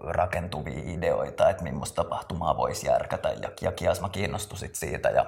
rakentuvia 0.03 0.81
ideoita, 0.85 1.49
että 1.49 1.63
millaista 1.63 2.03
tapahtumaa 2.03 2.57
voisi 2.57 2.87
järkätä. 2.87 3.29
Ja, 3.29 3.49
ja 3.61 3.71
Kiasma 3.71 4.09
kiinnostui 4.09 4.57
sit 4.57 4.75
siitä. 4.75 5.09
Ja, 5.09 5.25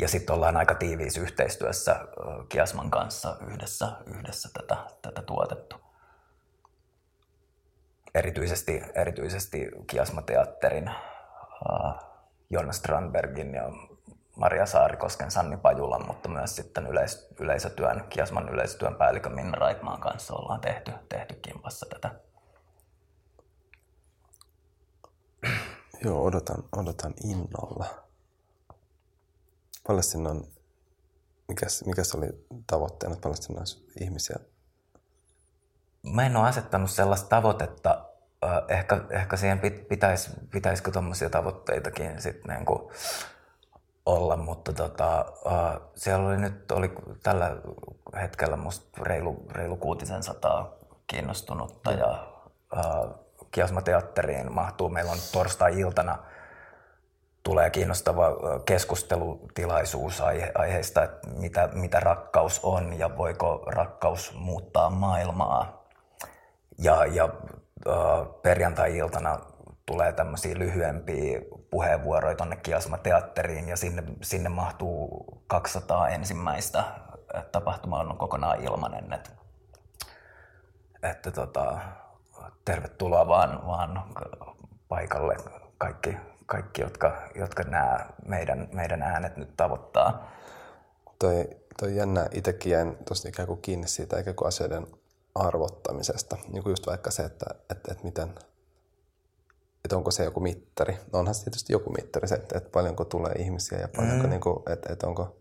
ja 0.00 0.08
sitten 0.08 0.34
ollaan 0.34 0.56
aika 0.56 0.74
tiiviissä 0.74 1.20
yhteistyössä 1.20 1.96
Kiasman 2.48 2.90
kanssa 2.90 3.36
yhdessä, 3.46 3.92
yhdessä 4.06 4.48
tätä, 4.54 4.76
tätä 5.02 5.22
tuotettu. 5.22 5.76
Erityisesti, 8.14 8.82
erityisesti 8.94 9.70
Kiasma-teatterin 9.86 10.90
Jonas 12.50 12.76
Strandbergin 12.76 13.54
ja 13.54 13.62
Maria 14.36 14.66
Saarikosken, 14.66 15.30
Sanni 15.30 15.56
Pajulan, 15.56 16.06
mutta 16.06 16.28
myös 16.28 16.56
sitten 16.56 16.86
yleis- 16.86 17.28
yleisötyön, 17.40 18.04
Kiasman 18.08 18.48
yleisötyön 18.48 18.94
päällikö 18.94 19.28
Minna 19.28 19.58
Raitmaan 19.58 20.00
kanssa 20.00 20.34
ollaan 20.34 20.60
tehty, 20.60 20.92
tehty 21.08 21.34
kimpassa 21.34 21.86
tätä. 21.86 22.10
Joo, 26.04 26.24
odotan, 26.24 26.64
odotan 26.76 27.14
innolla. 27.24 28.09
On, 29.88 30.44
mikä, 31.48 31.66
mikä 31.86 32.04
se 32.04 32.16
oli 32.16 32.46
tavoitteena, 32.66 33.12
että 33.12 33.22
paljon 33.22 33.42
sinne 33.42 33.58
olisi 33.58 33.86
ihmisiä? 34.00 34.36
Mä 36.02 36.26
en 36.26 36.36
ole 36.36 36.48
asettanut 36.48 36.90
sellaista 36.90 37.28
tavoitetta. 37.28 38.04
Ehkä, 38.68 39.04
ehkä 39.10 39.36
siihen 39.36 39.60
pitäisi, 39.88 40.30
pitäisikö 40.50 40.90
tuommoisia 40.90 41.30
tavoitteitakin 41.30 42.22
sitten 42.22 42.54
niin 42.54 42.66
kuin 42.66 42.92
olla, 44.06 44.36
mutta 44.36 44.72
tota, 44.72 45.24
siellä 45.94 46.28
oli 46.28 46.36
nyt 46.36 46.72
oli 46.72 46.92
tällä 47.22 47.56
hetkellä 48.20 48.56
musta 48.56 49.04
reilu, 49.04 49.46
reilu 49.50 49.76
kuutisen 49.76 50.22
sataa 50.22 50.72
kiinnostunutta 51.06 51.92
ja 51.92 52.26
Kiasma-teatteriin 53.50 54.52
mahtuu. 54.52 54.88
Meillä 54.88 55.12
on 55.12 55.18
torstai-iltana 55.32 56.18
tulee 57.42 57.70
kiinnostava 57.70 58.26
keskustelutilaisuus 58.64 60.20
aihe, 60.20 60.52
aiheesta, 60.54 61.02
että 61.02 61.28
mitä, 61.28 61.68
mitä 61.72 62.00
rakkaus 62.00 62.60
on 62.62 62.98
ja 62.98 63.16
voiko 63.16 63.62
rakkaus 63.66 64.34
muuttaa 64.34 64.90
maailmaa. 64.90 65.84
Ja, 66.78 67.06
ja 67.06 67.28
perjantai-iltana 68.42 69.38
tulee 69.86 70.12
tämmöisiä 70.12 70.58
lyhyempiä 70.58 71.40
puheenvuoroja 71.70 72.36
tuonne 72.36 72.56
Kiasma-teatteriin 72.56 73.68
ja 73.68 73.76
sinne, 73.76 74.02
sinne 74.22 74.48
mahtuu 74.48 75.24
200 75.46 76.08
ensimmäistä. 76.08 76.84
Tapahtuma 77.52 78.00
on 78.00 78.18
kokonaan 78.18 78.60
ilmanen. 78.60 79.12
Että, 79.12 79.30
että 81.02 81.30
tota, 81.30 81.78
tervetuloa 82.64 83.28
vaan, 83.28 83.66
vaan 83.66 84.04
paikalle 84.88 85.36
kaikki, 85.78 86.16
kaikki 86.50 86.82
jotka, 86.82 87.22
jotka 87.34 87.62
nämä 87.62 88.06
meidän, 88.26 88.68
meidän 88.72 89.02
äänet 89.02 89.36
nyt 89.36 89.56
tavoittaa. 89.56 90.30
Toi, 91.18 91.48
toi 91.80 91.96
jännä, 91.96 92.26
itsekin 92.32 92.72
jäin 92.72 92.96
tosi 93.08 93.28
ikään 93.28 93.48
kuin 93.48 93.62
kiinni 93.62 93.88
siitä 93.88 94.18
ikään 94.18 94.36
kuin 94.36 94.48
asioiden 94.48 94.86
arvottamisesta. 95.34 96.36
Niin 96.52 96.62
kuin 96.62 96.72
just 96.72 96.86
vaikka 96.86 97.10
se, 97.10 97.22
että, 97.22 97.46
että, 97.70 97.92
että 97.92 98.04
miten, 98.04 98.28
että 99.84 99.96
onko 99.96 100.10
se 100.10 100.24
joku 100.24 100.40
mittari. 100.40 100.98
No 101.12 101.18
onhan 101.18 101.34
se 101.34 101.44
tietysti 101.44 101.72
joku 101.72 101.90
mittari 101.90 102.28
se, 102.28 102.34
että, 102.34 102.58
että 102.58 102.70
paljonko 102.70 103.04
tulee 103.04 103.32
ihmisiä 103.32 103.78
ja 103.78 103.88
paljonko, 103.96 104.24
mm. 104.24 104.30
niin 104.30 104.40
kuin, 104.40 104.72
että, 104.72 104.92
että 104.92 105.06
onko, 105.06 105.36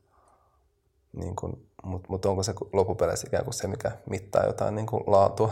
niin 1.13 1.35
kuin, 1.35 1.69
mutta, 1.83 2.09
mutta 2.09 2.29
onko 2.29 2.43
se 2.43 2.53
loppupeleissä 2.73 3.27
ikään 3.27 3.43
kuin 3.43 3.53
se, 3.53 3.67
mikä 3.67 3.91
mittaa 4.09 4.45
jotain 4.45 4.75
niin 4.75 4.87
kuin 4.87 5.03
laatua? 5.07 5.51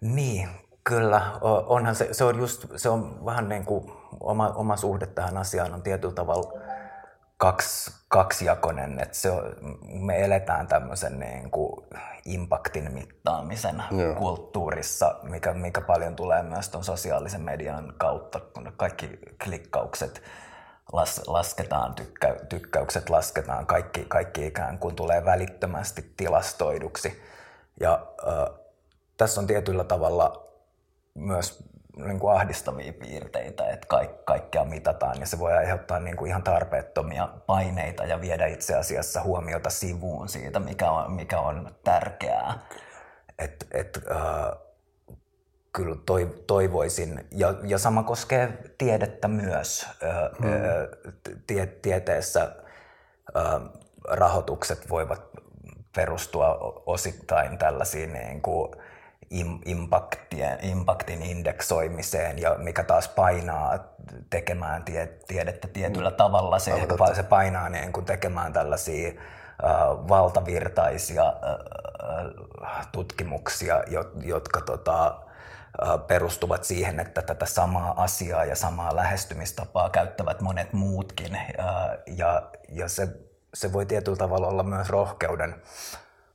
Niin, 0.00 0.48
kyllä. 0.84 1.22
Onhan 1.66 1.94
se, 1.94 2.08
se 2.12 2.24
on 2.24 2.38
just, 2.38 2.66
se 2.76 2.88
on 2.88 3.24
vähän 3.24 3.48
niin 3.48 3.64
kuin 3.64 3.92
oma, 4.20 4.48
oma 4.48 4.76
suhde 4.76 5.06
tähän 5.06 5.36
asiaan 5.36 5.74
on 5.74 5.82
tietyllä 5.82 6.14
tavalla 6.14 6.52
kaksi, 7.36 7.90
kaksijakoinen, 8.08 9.00
että 9.00 9.16
se 9.16 9.30
on, 9.30 9.56
me 9.82 10.24
eletään 10.24 10.66
tämmöisen 10.66 11.20
niin 11.20 11.50
kuin 11.50 11.86
impaktin 12.24 12.92
mittaamisen 12.92 13.82
Joo. 13.90 14.14
kulttuurissa, 14.14 15.14
mikä, 15.22 15.54
mikä 15.54 15.80
paljon 15.80 16.16
tulee 16.16 16.42
myös 16.42 16.68
tuon 16.68 16.84
sosiaalisen 16.84 17.40
median 17.40 17.94
kautta, 17.98 18.40
kun 18.40 18.72
kaikki 18.76 19.18
klikkaukset 19.44 20.22
las, 20.92 21.22
lasketaan, 21.26 21.94
tykkä, 21.94 22.36
tykkäykset 22.48 23.10
lasketaan, 23.10 23.66
kaikki, 23.66 24.04
kaikki 24.08 24.46
ikään 24.46 24.78
kuin 24.78 24.96
tulee 24.96 25.24
välittömästi 25.24 26.14
tilastoiduksi. 26.16 27.22
Ja 27.80 28.06
äh, 28.28 28.58
tässä 29.16 29.40
on 29.40 29.46
tietyllä 29.46 29.84
tavalla 29.84 30.41
myös 31.14 31.64
niin 31.96 32.18
kuin 32.18 32.36
ahdistavia 32.36 32.92
piirteitä, 32.92 33.70
että 33.70 33.86
kaik, 33.86 34.24
kaikkea 34.24 34.64
mitataan 34.64 35.20
ja 35.20 35.26
se 35.26 35.38
voi 35.38 35.52
aiheuttaa 35.52 36.00
niin 36.00 36.16
kuin 36.16 36.28
ihan 36.28 36.42
tarpeettomia 36.42 37.28
paineita 37.46 38.04
ja 38.04 38.20
viedä 38.20 38.46
itse 38.46 38.74
asiassa 38.74 39.22
huomiota 39.22 39.70
sivuun 39.70 40.28
siitä, 40.28 40.60
mikä 40.60 40.90
on, 40.90 41.12
mikä 41.12 41.40
on 41.40 41.74
tärkeää. 41.84 42.58
Et, 43.38 43.66
et, 43.70 44.00
äh, 44.10 44.58
kyllä 45.72 45.96
toivoisin, 46.46 47.28
ja, 47.30 47.54
ja 47.64 47.78
sama 47.78 48.02
koskee 48.02 48.58
tiedettä 48.78 49.28
myös. 49.28 49.86
Mm. 50.38 50.48
Tie, 51.46 51.66
tieteessä 51.66 52.56
rahoitukset 54.08 54.90
voivat 54.90 55.22
perustua 55.96 56.58
osittain 56.86 57.58
tällaisiin 57.58 58.12
niin 58.12 58.42
kuin 58.42 58.72
impactien, 59.64 60.58
impactin 60.62 61.22
indeksoimiseen, 61.22 62.38
ja 62.38 62.54
mikä 62.58 62.84
taas 62.84 63.08
painaa 63.08 63.78
tekemään 64.30 64.84
tie, 64.84 65.06
tiedettä 65.26 65.68
tietyllä 65.68 66.10
mm. 66.10 66.16
tavalla. 66.16 66.58
Se, 66.58 66.72
ehkä, 66.72 66.94
se 67.14 67.22
painaa 67.22 67.68
niin 67.68 67.92
kuin 67.92 68.06
tekemään 68.06 68.52
tällaisia 68.52 69.08
äh, 69.08 69.18
valtavirtaisia 70.08 71.26
äh, 71.26 72.88
tutkimuksia, 72.92 73.82
jotka 74.24 74.60
tota, 74.60 75.18
perustuvat 76.06 76.64
siihen, 76.64 77.00
että 77.00 77.22
tätä 77.22 77.46
samaa 77.46 78.02
asiaa 78.02 78.44
ja 78.44 78.56
samaa 78.56 78.96
lähestymistapaa 78.96 79.90
käyttävät 79.90 80.40
monet 80.40 80.72
muutkin. 80.72 81.38
Ja, 82.16 82.42
ja 82.68 82.88
se, 82.88 83.08
se 83.54 83.72
voi 83.72 83.86
tietyllä 83.86 84.16
tavalla 84.16 84.46
olla 84.48 84.62
myös 84.62 84.88
rohkeuden 84.88 85.54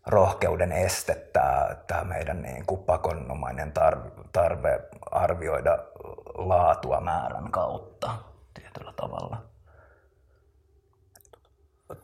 rohkeuden 0.08 0.72
este 0.72 1.16
tämä, 1.34 1.76
tämä 1.88 2.04
meidän 2.04 2.42
niin 2.42 2.66
kuin 2.66 2.84
pakonomainen 2.84 3.72
tarve, 3.72 4.12
tarve 4.32 4.80
arvioida 5.12 5.78
laatua 6.36 7.02
määrän 7.02 7.52
kautta 7.52 8.12
tietyllä 8.54 8.94
tavalla. 8.94 9.44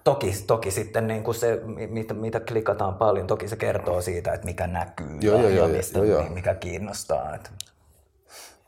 Toki, 0.04 0.44
toki 0.48 0.72
sitten 0.72 1.08
niin 1.08 1.24
kuin 1.24 1.36
se, 1.36 1.62
mitä, 1.90 2.14
mitä 2.14 2.40
klikataan 2.40 2.96
paljon, 2.96 3.28
toki 3.28 3.48
se 3.48 3.56
kertoo 3.56 4.02
siitä, 4.02 4.34
että 4.34 4.46
mikä 4.46 4.68
näkyy 4.68 5.18
joo, 5.22 5.42
ja, 5.42 5.50
joo, 5.50 5.68
ja 5.68 5.78
mistä, 5.78 6.00
joo, 6.00 6.06
joo. 6.06 6.30
mikä 6.30 6.56
kiinnostaa. 6.56 7.36
Että. 7.36 7.50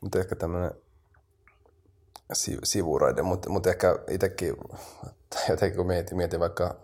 Mutta 0.02 0.20
ehkä 0.20 0.36
tämmöinen 0.36 0.72
sivuraide, 2.64 3.22
mutta, 3.22 3.50
mutta 3.50 3.70
ehkä 3.70 4.00
itsekin, 4.10 4.56
jotenkin 5.50 5.78
kun 5.78 5.88
mietin, 5.88 6.18
mietin 6.18 6.40
vaikka 6.40 6.76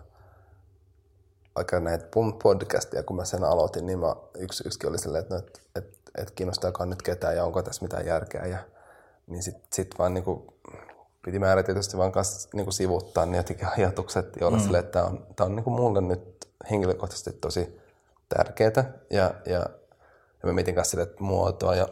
vaikka 1.55 1.79
näitä 1.79 2.07
podcastia, 2.43 3.03
kun 3.03 3.15
mä 3.15 3.25
sen 3.25 3.43
aloitin, 3.43 3.85
niin 3.85 3.99
mä 3.99 4.15
yksi, 4.37 4.63
yksikin 4.65 4.89
oli 4.89 4.97
silleen, 4.97 5.21
että, 5.21 5.35
no, 5.35 5.39
että, 5.39 5.59
että, 5.75 5.97
että 6.17 6.33
kiinnostaakaan 6.35 6.89
nyt 6.89 7.01
ketään 7.01 7.35
ja 7.35 7.45
onko 7.45 7.63
tässä 7.63 7.81
mitään 7.81 8.05
järkeä. 8.05 8.45
Ja, 8.45 8.57
niin 9.27 9.43
sitten 9.43 9.67
sit 9.73 9.95
vaan 9.99 10.13
niin 10.13 10.23
kuin, 10.23 10.47
piti 11.25 11.39
määrätietoisesti 11.39 11.97
vaan 11.97 12.11
kanssa 12.11 12.49
niin 12.53 12.65
kuin 12.65 12.73
sivuttaa 12.73 13.25
ne 13.25 13.37
jotenkin 13.37 13.67
ajatukset 13.77 14.35
ja 14.39 14.47
olla 14.47 14.57
mm. 14.57 14.63
silleen, 14.63 14.83
että 14.83 14.99
tämä 14.99 15.05
on, 15.05 15.27
tämä 15.35 15.45
on 15.45 15.55
niin 15.55 15.63
kuin 15.63 15.73
mulle 15.73 16.01
nyt 16.01 16.47
henkilökohtaisesti 16.71 17.31
tosi 17.31 17.81
tärkeää. 18.29 18.93
Ja, 19.09 19.33
ja, 19.45 19.59
ja 20.43 20.43
mä 20.43 20.53
mietin 20.53 20.75
kanssa 20.75 21.01
että 21.01 21.23
muotoa 21.23 21.75
ja 21.75 21.87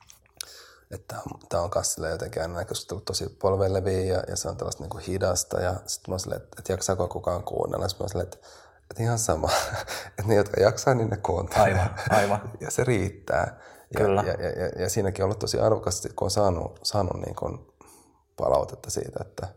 että 0.94 1.16
tämä 1.48 1.62
on 1.62 1.70
kanssa 1.70 2.08
jotenkin 2.08 2.42
aina 2.42 2.64
tosi 3.04 3.28
polveleviä 3.28 4.00
ja, 4.00 4.22
ja 4.28 4.36
se 4.36 4.48
on 4.48 4.56
tällaista 4.56 4.82
niin 4.82 4.90
kuin 4.90 5.04
hidasta 5.04 5.60
ja 5.60 5.74
sitten 5.86 6.14
mä 6.14 6.18
silleen, 6.18 6.42
että, 6.42 6.56
että 6.58 6.72
jaksaako 6.72 7.08
kukaan 7.08 7.42
kuunnella. 7.42 7.88
Sitten 7.88 8.04
mä 8.04 8.08
silleen, 8.08 8.28
että 8.32 8.46
että 8.94 9.02
ihan 9.02 9.18
sama. 9.18 9.50
että 10.18 10.22
ne, 10.26 10.34
jotka 10.34 10.60
jaksaa, 10.60 10.94
niin 10.94 11.10
ne 11.10 11.16
kuuntelee. 11.16 11.64
Aivan, 11.64 11.90
aivan. 12.10 12.52
ja 12.60 12.70
se 12.70 12.84
riittää. 12.84 13.60
Ja, 13.94 14.00
Kyllä. 14.00 14.22
Ja, 14.26 14.32
ja, 14.32 14.50
ja, 14.50 14.82
ja 14.82 14.88
siinäkin 14.88 15.24
on 15.24 15.26
ollut 15.26 15.38
tosi 15.38 15.58
arvokasta, 15.58 16.08
kun 16.16 16.26
on 16.26 16.30
saanut, 16.30 16.80
saanut 16.82 17.16
niin 17.26 17.34
kuin 17.34 17.58
palautetta 18.36 18.90
siitä, 18.90 19.18
että, 19.20 19.48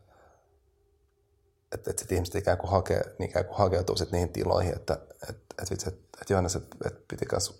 että, 1.76 1.90
että 1.90 2.02
sit 2.02 2.12
ihmiset 2.12 2.36
ikään 2.36 2.58
kuin, 2.58 2.72
hakee, 2.72 3.02
niin 3.20 3.30
ikään 3.30 3.46
kuin 3.46 3.58
hakeutuu 3.58 3.96
sit 3.96 4.12
niihin 4.12 4.30
tiloihin, 4.30 4.76
että, 4.76 4.94
että, 4.94 5.34
että, 5.62 5.74
että, 5.74 5.90
että 6.22 6.34
Johannes, 6.34 6.56
että, 6.56 6.78
että 6.86 7.00
piti 7.08 7.26
kanssa 7.26 7.54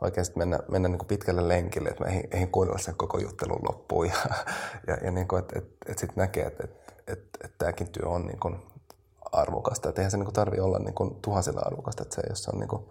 oikein 0.00 0.26
mennä, 0.36 0.58
mennä 0.70 0.88
niin 0.88 0.98
kuin 0.98 1.08
pitkälle 1.08 1.48
lenkille, 1.48 1.88
että 1.88 2.04
mä 2.04 2.10
eihin, 2.10 2.28
eihin 2.30 2.50
kuunnella 2.50 2.78
sen 2.78 2.96
koko 2.96 3.18
juttelun 3.18 3.60
loppuun. 3.68 4.06
Ja, 4.12 4.14
ja, 4.86 4.96
ja 5.04 5.10
niin 5.10 5.28
kuin, 5.28 5.40
että, 5.40 5.58
että, 5.58 5.76
että 5.88 6.00
sitten 6.00 6.22
näkee, 6.22 6.46
että, 6.46 6.64
että, 6.64 6.92
että, 7.06 7.38
että 7.44 7.58
tämäkin 7.58 7.88
työ 7.88 8.08
on 8.08 8.26
niin 8.26 8.40
kuin 8.40 8.73
arvokasta. 9.34 9.88
Että 9.88 10.00
eihän 10.00 10.10
se 10.10 10.16
niin 10.16 10.32
tarvi 10.32 10.60
olla 10.60 10.78
niin 10.78 10.94
kuin 10.94 11.14
tuhansille 11.22 11.60
arvokasta. 11.64 12.02
Että 12.02 12.14
se, 12.14 12.22
jos 12.28 12.42
se 12.42 12.50
on 12.54 12.60
niin 12.60 12.68
kuin 12.68 12.84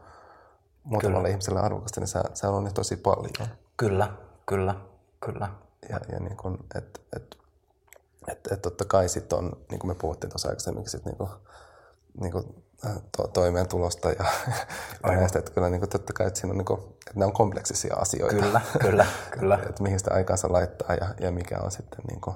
muutamalle 0.83 1.29
ihmiselle 1.29 1.59
arvokasta, 1.59 2.01
niin 2.01 2.07
se, 2.07 2.19
se 2.33 2.47
on 2.47 2.63
niin 2.63 2.73
tosi 2.73 2.97
paljon. 2.97 3.49
Kyllä, 3.77 4.13
kyllä, 4.45 4.75
kyllä. 5.25 5.49
Ja, 5.89 5.99
ja 6.11 6.19
niin 6.19 6.37
kuin, 6.37 6.57
että 6.75 6.99
et, 7.15 7.37
et, 8.27 8.47
et 8.51 8.61
totta 8.61 8.85
kai 8.85 9.09
sitten 9.09 9.37
on, 9.37 9.51
niin 9.71 9.79
kuin 9.79 9.91
me 9.91 9.95
puhuttiin 9.95 10.31
tuossa 10.31 10.49
aikaisemmin, 10.49 10.89
sit 10.89 11.05
niin 11.05 11.17
kuin, 11.17 11.29
niin 12.21 12.31
kuin 12.31 12.63
äh, 12.85 13.01
to, 13.17 13.27
toimeentulosta 13.27 14.09
ja, 14.09 14.25
ja 15.03 15.11
näistä, 15.11 15.39
että 15.39 15.51
kyllä 15.51 15.69
niin 15.69 15.81
kuin, 15.81 15.89
totta 15.89 16.13
kai, 16.13 16.27
että, 16.27 16.39
siinä 16.39 16.51
on, 16.51 16.57
niin 16.57 16.65
kuin, 16.65 16.79
että 16.79 17.11
nämä 17.15 17.25
on 17.25 17.33
kompleksisia 17.33 17.95
asioita. 17.95 18.35
Kyllä, 18.35 18.61
kyllä, 18.81 19.05
kyllä. 19.39 19.59
että 19.69 19.83
mihin 19.83 19.99
sitä 19.99 20.13
aikaansa 20.13 20.51
laittaa 20.51 20.95
ja, 20.95 21.15
ja 21.19 21.31
mikä 21.31 21.59
on 21.59 21.71
sitten 21.71 21.99
niin 22.07 22.21
kuin, 22.21 22.35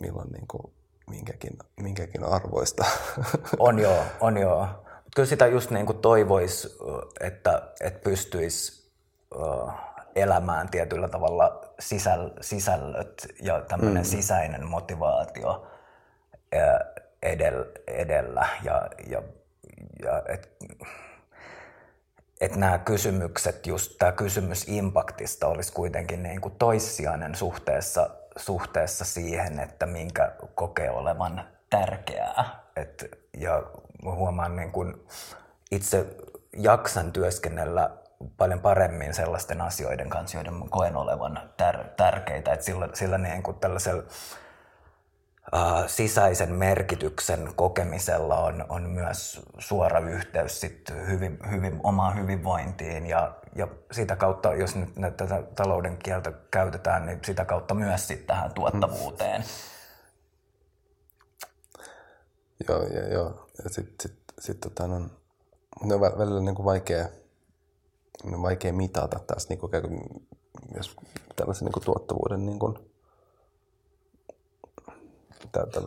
milloin 0.00 0.32
niin 0.32 0.46
kuin, 0.48 0.72
minkäkin, 1.10 1.56
minkäkin 1.80 2.24
arvoista. 2.24 2.84
On 3.58 3.78
joo, 3.78 4.02
on 4.20 4.36
joo. 4.36 4.68
Kyllä 5.14 5.28
sitä 5.28 5.46
just 5.46 5.70
niin 5.70 5.86
kuin 5.86 5.98
toivoisi, 5.98 6.78
että, 7.20 7.62
että 7.80 8.00
pystyisi 8.00 8.92
elämään 10.14 10.68
tietyllä 10.68 11.08
tavalla 11.08 11.60
sisäl, 11.80 12.30
sisällöt 12.40 13.26
ja 13.42 13.60
tämmöinen 13.60 14.02
mm. 14.02 14.06
sisäinen 14.06 14.66
motivaatio. 14.66 15.66
edellä, 17.22 17.66
edellä 17.86 18.48
ja, 18.62 18.88
ja, 19.06 19.22
ja 20.02 20.22
et, 20.28 20.50
et 22.40 22.56
nämä 22.56 22.78
kysymykset, 22.78 23.66
just 23.66 23.92
tämä 23.98 24.12
kysymys 24.12 24.68
impaktista 24.68 25.46
olisi 25.46 25.72
kuitenkin 25.72 26.22
niin 26.22 26.40
kuin 26.40 26.54
toissijainen 26.58 27.34
suhteessa, 27.34 28.10
suhteessa 28.36 29.04
siihen, 29.04 29.60
että 29.60 29.86
minkä 29.86 30.32
kokee 30.58 30.90
olevan 30.90 31.44
tärkeää. 31.70 32.44
Et, 32.76 33.04
ja 33.36 33.62
huomaan 34.04 34.56
niin 34.56 34.72
kuin 34.72 35.06
itse 35.70 36.06
jaksan 36.56 37.12
työskennellä 37.12 37.90
paljon 38.36 38.60
paremmin 38.60 39.14
sellaisten 39.14 39.60
asioiden 39.60 40.10
kanssa, 40.10 40.36
joiden 40.36 40.70
koen 40.70 40.96
olevan 40.96 41.40
tär- 41.62 41.88
tärkeitä. 41.96 42.52
Et 42.52 42.62
sillä, 42.62 42.88
sillä 42.94 43.18
niin 43.18 43.42
kuin 43.42 43.58
tällaisella 43.58 44.02
äh, 45.54 45.84
sisäisen 45.86 46.54
merkityksen 46.54 47.48
kokemisella 47.56 48.36
on, 48.36 48.66
on 48.68 48.82
myös 48.82 49.40
suora 49.58 49.98
yhteys 50.00 50.60
sit 50.60 50.92
hyvin, 51.06 51.38
hyvin, 51.50 51.80
omaan 51.82 52.16
hyvinvointiin 52.18 53.06
ja, 53.06 53.34
ja 53.54 53.68
sitä 53.92 54.16
kautta, 54.16 54.54
jos 54.54 54.76
nyt 54.76 55.16
tätä 55.16 55.42
talouden 55.54 55.96
kieltä 55.96 56.32
käytetään, 56.50 57.06
niin 57.06 57.18
sitä 57.24 57.44
kautta 57.44 57.74
myös 57.74 58.08
sit 58.08 58.26
tähän 58.26 58.54
tuottavuuteen. 58.54 59.44
Joo, 62.68 62.82
ja, 62.82 63.08
joo. 63.08 63.48
ja 63.64 63.70
sitten 63.70 63.94
sit, 64.02 64.18
sit, 64.38 64.60
tota, 64.60 64.86
no, 64.86 64.96
on 65.80 66.00
välillä 66.00 66.40
niin 66.40 66.54
kuin 66.54 66.66
vaikea, 66.66 67.08
niin 68.24 68.42
vaikea 68.42 68.72
mitata 68.72 69.20
tässä 69.26 69.48
niin 69.48 69.58
kuin, 69.58 69.72
jos 70.76 70.96
tällaisen 71.36 71.64
niin 71.64 71.72
kuin 71.72 71.84
tuottavuuden 71.84 72.46
niin 72.46 72.58
kuin, 72.58 72.78
täältä, 75.52 75.80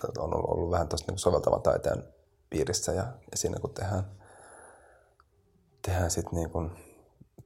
täältä 0.00 0.20
on 0.20 0.34
ollut, 0.34 0.50
ollut 0.50 0.70
vähän 0.70 0.88
tuossa 0.88 1.06
niin 1.08 1.18
soveltavan 1.18 1.62
taiteen 1.62 2.04
piirissä 2.50 2.92
ja, 2.92 3.02
ja 3.02 3.36
siinä 3.36 3.58
kun 3.58 3.74
tehdään, 3.74 4.10
tehdään 5.82 6.10
sitten 6.10 6.34
niin 6.34 6.50
kuin 6.50 6.70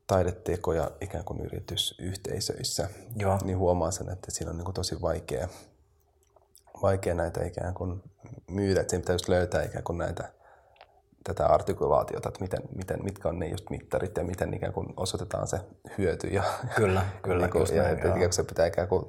taidetekoja 0.06 0.90
ikään 1.00 1.24
kuin 1.24 1.40
yritysyhteisöissä, 1.40 2.88
Joo. 3.16 3.38
niin 3.44 3.58
huomaa 3.58 3.90
sen, 3.90 4.08
että 4.08 4.30
siinä 4.30 4.50
on 4.50 4.56
niin 4.56 4.64
kuin 4.64 4.74
tosi 4.74 5.00
vaikea, 5.00 5.48
vaikea 6.82 7.14
näitä 7.14 7.44
ikään 7.44 7.74
kuin 7.74 8.02
myydä, 8.50 8.80
että 8.80 8.96
pitää 8.96 9.14
just 9.14 9.28
löytää 9.28 9.62
ikään 9.62 9.84
kuin 9.84 9.98
näitä 9.98 10.32
tätä 11.24 11.46
artikulaatiota, 11.46 12.28
että 12.28 12.40
miten, 12.40 12.62
miten, 12.76 13.04
mitkä 13.04 13.28
on 13.28 13.38
ne 13.38 13.48
just 13.48 13.70
mittarit 13.70 14.16
ja 14.16 14.24
miten 14.24 14.54
ikään 14.54 14.72
kuin 14.72 14.86
osoitetaan 14.96 15.46
se 15.46 15.60
hyöty. 15.98 16.26
Ja, 16.26 16.42
kyllä, 16.76 17.02
kyllä. 17.22 17.46
niin 17.46 17.52
kuin, 17.52 17.76
ja, 17.76 17.82
näin, 17.82 17.94
että 17.94 18.08
ikään 18.08 18.20
kuin 18.20 18.32
se 18.32 18.44
pitää 18.44 18.66
ikään 18.66 18.88
kuin 18.88 19.04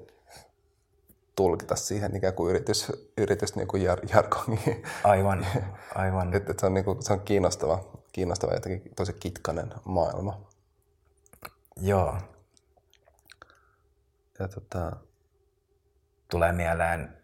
tulkita 1.35 1.75
siihen 1.75 2.15
ikään 2.15 2.33
kuin 2.33 2.49
yritys, 2.49 2.91
yritys 3.17 3.55
niin 3.55 3.67
kuin 3.67 3.83
jar, 3.83 3.99
jargongiin. 4.13 4.83
Aivan, 5.03 5.47
aivan. 5.95 6.27
että, 6.35 6.51
että 6.51 6.61
se 6.61 6.65
on, 6.65 6.73
niin 6.73 6.85
kuin, 6.85 7.03
se 7.03 7.13
on 7.13 7.21
kiinnostava, 7.21 7.83
kiinnostava 8.11 8.53
jotenkin 8.53 8.95
tosi 8.95 9.13
kitkanen 9.13 9.73
maailma. 9.85 10.47
Joo. 11.75 12.17
Ja 14.39 14.47
tota... 14.47 14.91
Tulee 16.29 16.51
mieleen, 16.51 17.20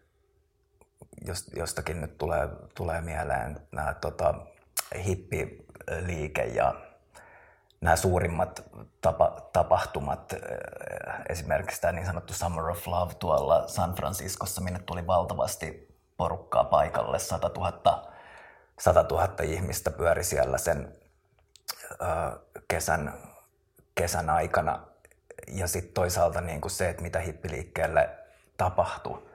jostakin 1.56 2.00
nyt 2.00 2.18
tulee, 2.18 2.48
tulee 2.74 3.00
mieleen 3.00 3.60
nämä 3.72 3.94
tota, 3.94 4.34
hippiliike 5.04 6.44
ja 6.44 6.74
nämä 7.80 7.96
suurimmat 7.96 8.62
tapa, 9.00 9.48
tapahtumat, 9.52 10.34
esimerkiksi 11.28 11.80
tämä 11.80 11.92
niin 11.92 12.06
sanottu 12.06 12.34
Summer 12.34 12.64
of 12.64 12.86
Love 12.86 13.14
tuolla 13.14 13.68
San 13.68 13.94
Franciscossa, 13.94 14.60
minne 14.60 14.78
tuli 14.78 15.06
valtavasti 15.06 15.94
porukkaa 16.16 16.64
paikalle, 16.64 17.18
100 17.18 17.50
000, 17.56 18.12
100 18.78 19.02
000 19.10 19.34
ihmistä 19.42 19.90
pyöri 19.90 20.24
siellä 20.24 20.58
sen 20.58 20.92
kesän, 22.68 23.14
kesän 23.94 24.30
aikana. 24.30 24.80
Ja 25.48 25.66
sitten 25.66 25.94
toisaalta 25.94 26.40
niin 26.40 26.60
kuin 26.60 26.70
se, 26.70 26.88
että 26.88 27.02
mitä 27.02 27.20
hippiliikkeelle 27.20 28.10
tapahtui 28.56 29.27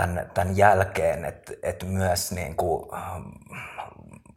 tämän, 0.00 0.30
tämän 0.34 0.56
jälkeen, 0.56 1.24
että, 1.24 1.52
että 1.62 1.86
myös 1.86 2.32
niin 2.32 2.56
kuin, 2.56 2.90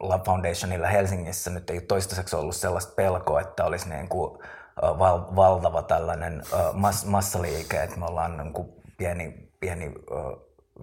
Love 0.00 0.24
Foundationilla 0.24 0.86
Helsingissä 0.86 1.50
nyt 1.50 1.70
ei 1.70 1.80
toistaiseksi 1.80 2.36
ollut 2.36 2.56
sellaista 2.56 2.92
pelkoa, 2.94 3.40
että 3.40 3.64
olisi 3.64 3.88
niin 3.88 4.08
kuin 4.08 4.38
val, 4.82 5.20
valtava 5.36 5.82
tällainen 5.82 6.42
mass, 6.72 7.04
massaliike, 7.04 7.82
että 7.82 7.96
me 7.96 8.06
ollaan 8.06 8.36
niin 8.36 8.52
kuin 8.52 8.68
pieni, 8.96 9.48
pieni 9.60 9.94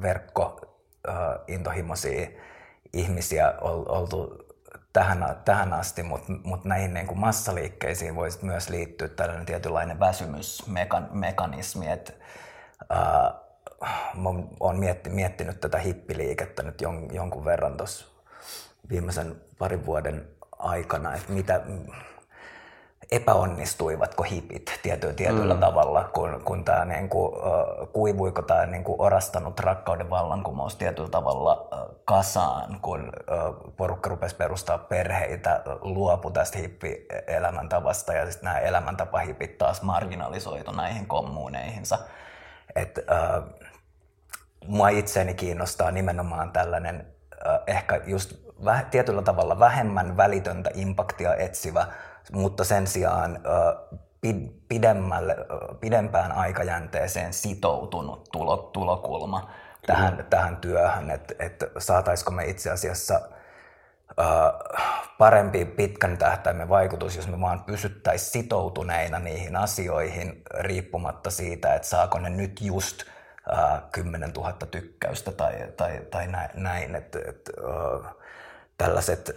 verkko 0.02 0.62
intohimoisia 1.48 2.28
ihmisiä 2.94 3.54
oltu 3.62 4.46
tähän, 4.94 5.38
tähän 5.46 5.74
asti, 5.74 6.04
mutta 6.04 6.34
mut 6.44 6.66
näihin 6.66 6.94
niin 6.94 7.08
kuin 7.08 7.20
massaliikkeisiin 7.20 8.16
voisi 8.16 8.46
myös 8.46 8.70
liittyä 8.70 9.08
tällainen 9.08 9.46
tietynlainen 9.46 10.00
väsymysmekanismi, 10.00 11.92
että 11.92 12.14
olen 14.60 14.80
miettinyt 15.10 15.60
tätä 15.60 15.78
hippiliikettä 15.78 16.64
nyt 16.64 16.82
jonkun 17.12 17.46
verran 17.46 17.78
tuossa 17.78 18.06
viimeisen 18.90 19.36
parin 19.60 19.86
vuoden 19.86 20.28
aikana, 20.60 21.16
että 21.16 21.34
mitä 21.34 21.62
epäonnistuivatko 23.12 24.24
hipit 24.24 24.80
tiety, 24.84 25.14
tietyllä 25.14 25.54
mm. 25.54 25.60
tavalla, 25.60 26.04
kun, 26.04 26.42
kun 26.46 26.66
tämä 26.66 26.86
niin 26.86 27.10
kuin, 27.10 27.34
kuivuiko 27.94 28.42
tämä 28.42 28.66
niin 28.66 28.84
kuin 28.84 29.02
orastanut 29.02 29.60
rakkauden 29.60 30.10
vallankumous 30.10 30.76
tietyllä 30.76 31.10
tavalla 31.10 31.68
kasaan, 32.06 32.80
kun 32.82 33.14
porukka 33.78 34.10
rupesi 34.10 34.36
perustaa 34.36 34.78
perheitä, 34.78 35.62
luopu 35.82 36.32
tästä 36.32 36.58
hippi-elämäntavasta 36.58 38.14
ja 38.14 38.32
sitten 38.32 38.48
nämä 38.48 38.60
elämäntapahipit 38.60 39.58
taas 39.58 39.82
marginalisoitu 39.82 40.72
näihin 40.72 41.08
kommuneihinsa. 41.08 42.00
Et, 42.76 43.00
äh, 43.12 43.44
mua 44.68 44.90
itseäni 44.90 45.34
kiinnostaa 45.34 45.92
nimenomaan 45.92 46.52
tällainen 46.52 47.08
äh, 47.48 47.60
ehkä 47.68 48.02
just 48.06 48.34
väh, 48.66 48.86
tietyllä 48.86 49.22
tavalla 49.22 49.60
vähemmän 49.60 50.18
välitöntä 50.18 50.70
impaktia 50.74 51.36
etsivä, 51.36 51.88
mutta 52.32 52.64
sen 52.64 52.88
sijaan 52.88 53.36
äh, 53.36 54.00
pidemmälle, 54.68 55.34
äh, 55.34 55.80
pidempään 55.80 56.32
aikajänteeseen 56.32 57.34
sitoutunut 57.34 58.30
tulo, 58.32 58.58
tulokulma 58.58 59.50
tähän, 59.88 60.26
tähän 60.30 60.58
työhön, 60.58 61.12
että 61.12 61.34
et 61.40 61.64
saataisiko 61.78 62.32
me 62.32 62.46
itse 62.46 62.70
asiassa 62.72 63.22
parempi 65.18 65.66
pitkän 65.66 66.18
tähtäimen 66.18 66.70
vaikutus, 66.70 67.16
jos 67.16 67.28
me 67.28 67.42
vaan 67.42 67.64
pysyttäisiin 67.64 68.32
sitoutuneina 68.32 69.20
niihin 69.20 69.56
asioihin 69.56 70.42
riippumatta 70.60 71.32
siitä, 71.32 71.76
että 71.76 71.88
saako 71.88 72.20
ne 72.20 72.30
nyt 72.30 72.62
just 72.62 73.04
10 73.92 74.32
000 74.32 74.54
tykkäystä 74.72 75.32
tai, 75.32 75.54
tai, 75.78 76.02
tai 76.12 76.28
näin. 76.54 76.96
Että, 76.96 77.20
että, 77.28 77.52
tällaiset, 78.78 79.36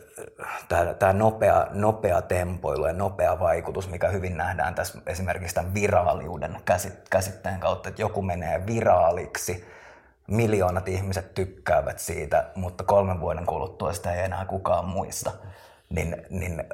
tämä 0.99 1.13
nopea, 1.13 1.67
nopea 1.71 2.23
tempoilu 2.23 2.87
ja 2.87 2.93
nopea 2.93 3.41
vaikutus, 3.41 3.89
mikä 3.89 4.09
hyvin 4.09 4.37
nähdään 4.37 4.75
tässä 4.75 4.99
esimerkiksi 5.07 5.55
tämän 5.55 5.75
viraaliuden 5.75 6.57
käsitteen 7.11 7.61
kautta, 7.61 7.89
että 7.89 8.03
joku 8.03 8.23
menee 8.23 8.67
viraaliksi, 8.67 9.65
miljoonat 10.27 10.89
ihmiset 10.89 11.35
tykkäävät 11.35 11.99
siitä, 11.99 12.45
mutta 12.55 12.85
kolmen 12.85 13.21
vuoden 13.21 13.47
kuluttua 13.47 13.93
sitä 13.93 14.15
ei 14.15 14.25
enää 14.25 14.45
kukaan 14.45 14.85
muista. 14.85 15.33
Niin, 15.91 16.17
niin 16.31 16.65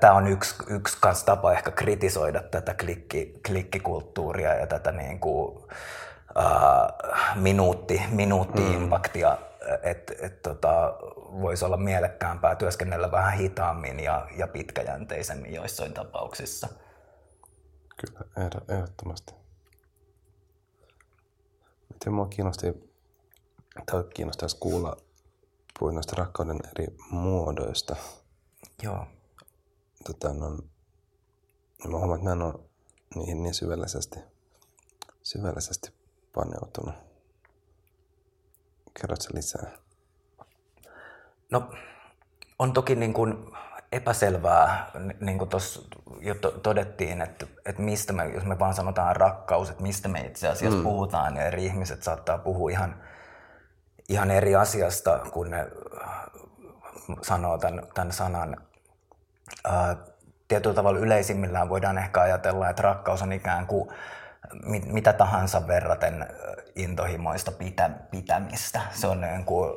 tämä 0.00 0.12
on 0.12 0.26
yksi, 0.26 0.54
yksi 0.66 0.98
kans 1.00 1.24
tapa 1.24 1.52
ehkä 1.52 1.70
kritisoida 1.70 2.42
tätä 2.42 2.74
klikki, 2.74 3.40
klikkikulttuuria 3.46 4.54
ja 4.54 4.66
tätä 4.66 4.92
niin 4.92 5.20
kuin, 5.20 5.62
uh, 6.36 7.16
minuutti, 7.34 8.02
minuutti-impaktia, 8.10 9.30
mm. 9.30 9.74
että 9.82 10.14
et, 10.20 10.42
tota, 10.42 10.96
voisi 11.40 11.64
olla 11.64 11.76
mielekkäämpää 11.76 12.54
työskennellä 12.54 13.10
vähän 13.10 13.38
hitaammin 13.38 14.00
ja, 14.00 14.28
ja 14.36 14.46
pitkäjänteisemmin 14.46 15.54
joissain 15.54 15.94
tapauksissa. 15.94 16.68
Kyllä, 17.96 18.20
ehdottomasti. 18.68 19.34
Miten 21.92 22.12
mua 22.12 22.26
kiinnosti, 22.26 22.66
tai 23.90 24.04
kiinnostaisi 24.14 24.56
kuulla, 24.60 24.96
puhuit 25.78 25.94
noista 25.94 26.16
rakkauden 26.16 26.60
eri 26.70 26.96
muodoista. 27.10 27.96
Joo. 28.82 29.06
Tota, 30.06 30.32
no 30.32 30.50
mä 31.88 31.98
huomaan, 31.98 32.18
että 32.18 32.28
mä 32.28 32.32
en 32.32 32.42
ole 32.42 32.54
niihin 33.14 33.42
niin 33.42 33.54
syvällisesti, 33.54 34.18
syvällisesti 35.22 35.95
paneutunut. 36.36 36.94
Kerrotko 39.00 39.28
lisää? 39.34 39.70
No, 41.50 41.70
on 42.58 42.72
toki 42.72 42.94
niin 42.94 43.12
kuin 43.12 43.52
epäselvää, 43.92 44.90
niin 45.20 45.38
kuin 45.38 45.50
tuossa 45.50 45.82
jo 46.20 46.34
todettiin, 46.62 47.22
että, 47.22 47.46
että 47.66 47.82
mistä 47.82 48.12
me, 48.12 48.26
jos 48.28 48.44
me 48.44 48.58
vaan 48.58 48.74
sanotaan 48.74 49.16
rakkaus, 49.16 49.70
että 49.70 49.82
mistä 49.82 50.08
me 50.08 50.20
itse 50.20 50.48
asiassa 50.48 50.78
mm. 50.78 50.84
puhutaan, 50.84 51.34
niin 51.34 51.46
eri 51.46 51.66
ihmiset 51.66 52.02
saattaa 52.02 52.38
puhua 52.38 52.70
ihan, 52.70 53.02
ihan 54.08 54.30
eri 54.30 54.56
asiasta, 54.56 55.18
kun 55.18 55.50
ne 55.50 55.66
sanoo 57.22 57.58
tämän, 57.58 57.86
tämän 57.94 58.12
sanan. 58.12 58.56
Ää, 59.64 59.96
tietyllä 60.48 60.74
tavalla 60.74 60.98
yleisimmillään 60.98 61.68
voidaan 61.68 61.98
ehkä 61.98 62.20
ajatella, 62.20 62.70
että 62.70 62.82
rakkaus 62.82 63.22
on 63.22 63.32
ikään 63.32 63.66
kuin 63.66 63.88
mitä 64.86 65.12
tahansa 65.12 65.66
verraten 65.66 66.26
intohimoista 66.74 67.52
pitä, 67.52 67.90
pitämistä. 68.10 68.80
Se 68.90 69.06
on 69.06 69.20
niin 69.20 69.44
kuin, 69.44 69.70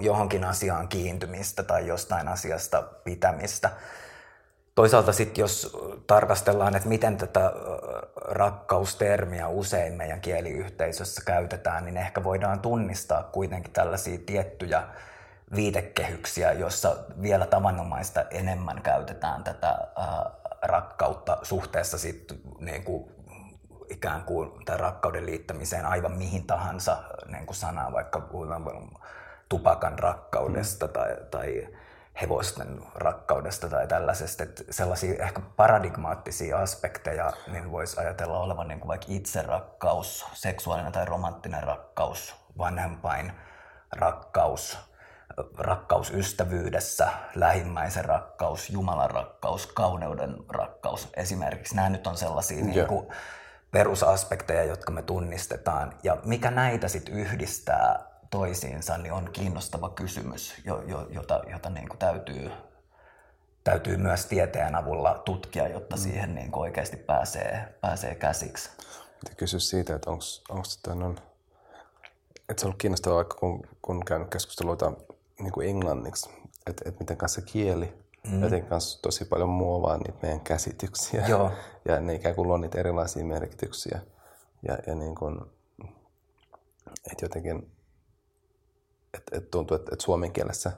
johonkin 0.00 0.44
asiaan 0.44 0.88
kiintymistä 0.88 1.62
tai 1.62 1.86
jostain 1.86 2.28
asiasta 2.28 2.82
pitämistä. 2.82 3.70
Toisaalta 4.74 5.12
sitten 5.12 5.42
jos 5.42 5.76
tarkastellaan, 6.06 6.76
että 6.76 6.88
miten 6.88 7.16
tätä 7.16 7.52
rakkaustermiä 8.16 9.48
usein 9.48 9.92
meidän 9.92 10.20
kieliyhteisössä 10.20 11.22
käytetään, 11.26 11.84
niin 11.84 11.96
ehkä 11.96 12.24
voidaan 12.24 12.60
tunnistaa 12.60 13.22
kuitenkin 13.22 13.72
tällaisia 13.72 14.18
tiettyjä 14.26 14.82
viitekehyksiä, 15.54 16.52
jossa 16.52 16.96
vielä 17.22 17.46
tavanomaista 17.46 18.24
enemmän 18.30 18.82
käytetään 18.82 19.44
tätä 19.44 19.78
rakkautta 20.62 21.38
suhteessa 21.42 21.98
sit, 21.98 22.40
niin 22.60 22.84
kuin, 22.84 23.15
ikään 23.90 24.22
kuin 24.22 24.64
tämän 24.64 24.80
rakkauden 24.80 25.26
liittämiseen 25.26 25.86
aivan 25.86 26.12
mihin 26.12 26.46
tahansa 26.46 26.96
niin 27.26 27.46
kuin 27.46 27.56
sanaa, 27.56 27.92
vaikka 27.92 28.20
puhutaan 28.20 28.64
tupakan 29.48 29.98
rakkaudesta 29.98 30.86
mm. 30.86 30.92
tai, 30.92 31.16
tai 31.30 31.68
hevosten 32.20 32.80
rakkaudesta 32.94 33.68
tai 33.68 33.86
tällaisesta, 33.86 34.42
että 34.42 34.62
sellaisia 34.70 35.24
ehkä 35.24 35.40
paradigmaattisia 35.56 36.58
aspekteja 36.58 37.32
niin 37.52 37.72
voisi 37.72 38.00
ajatella 38.00 38.38
olevan 38.38 38.68
niin 38.68 38.80
kuin 38.80 38.88
vaikka 38.88 39.06
itserakkaus, 39.08 40.26
seksuaalinen 40.32 40.92
tai 40.92 41.04
romanttinen 41.04 41.62
rakkaus, 41.62 42.34
vanhempain 42.58 43.32
rakkaus, 43.92 44.78
rakkaus 45.58 46.10
ystävyydessä, 46.10 47.08
lähimmäisen 47.34 48.04
rakkaus, 48.04 48.70
Jumalan 48.70 49.10
rakkaus, 49.10 49.66
kauneuden 49.66 50.36
rakkaus 50.48 51.08
esimerkiksi. 51.16 51.76
Nämä 51.76 51.88
nyt 51.88 52.06
on 52.06 52.16
sellaisia 52.16 52.56
yeah. 52.56 52.68
niin 52.68 52.86
kuin 52.86 53.08
perusaspekteja, 53.76 54.64
jotka 54.64 54.92
me 54.92 55.02
tunnistetaan. 55.02 55.92
Ja 56.02 56.16
mikä 56.24 56.50
näitä 56.50 56.88
sitten 56.88 57.14
yhdistää 57.14 58.10
toisiinsa, 58.30 58.98
niin 58.98 59.12
on 59.12 59.30
kiinnostava 59.32 59.88
kysymys, 59.88 60.54
jota, 61.10 61.42
jota 61.50 61.70
niin 61.70 61.88
kuin 61.88 61.98
täytyy, 61.98 62.50
täytyy 63.64 63.96
myös 63.96 64.26
tieteen 64.26 64.74
avulla 64.74 65.22
tutkia, 65.24 65.68
jotta 65.68 65.96
mm. 65.96 66.02
siihen 66.02 66.34
niin 66.34 66.52
kuin 66.52 66.60
oikeasti 66.60 66.96
pääsee, 66.96 67.74
pääsee 67.80 68.14
käsiksi. 68.14 68.70
Kysy 69.36 69.60
siitä, 69.60 69.94
että 69.94 70.10
onko 70.10 70.24
on, 70.88 71.18
että 72.48 72.60
se 72.60 72.66
on 72.66 72.68
ollut 72.68 72.78
kiinnostavaa, 72.78 73.24
kun, 73.24 73.66
kun 73.82 74.04
käynyt 74.04 74.30
keskusteluita 74.30 74.92
niin 75.38 75.52
kuin 75.52 75.68
englanniksi, 75.68 76.30
että, 76.66 76.82
että 76.86 77.00
miten 77.00 77.16
kanssa 77.16 77.42
kieli 77.42 78.05
mm. 78.30 78.42
jotenkin 78.42 78.68
kanssa 78.68 79.02
tosi 79.02 79.24
paljon 79.24 79.48
muovaa 79.48 79.96
niitä 79.96 80.18
meidän 80.22 80.40
käsityksiä. 80.40 81.26
Joo. 81.28 81.52
Ja 81.88 82.00
ne 82.00 82.14
ikään 82.14 82.34
kuin 82.34 82.48
luo 82.48 82.56
niitä 82.56 82.78
erilaisia 82.78 83.24
merkityksiä. 83.24 84.00
Ja, 84.68 84.78
ja 84.86 84.94
niin 84.94 85.14
kuin, 85.14 85.40
että 87.10 87.24
jotenkin 87.24 87.76
että, 89.16 89.36
että 89.36 89.50
tuntuu, 89.50 89.74
että, 89.74 89.90
että 89.92 90.04
suomen 90.04 90.32
kielessä 90.32 90.72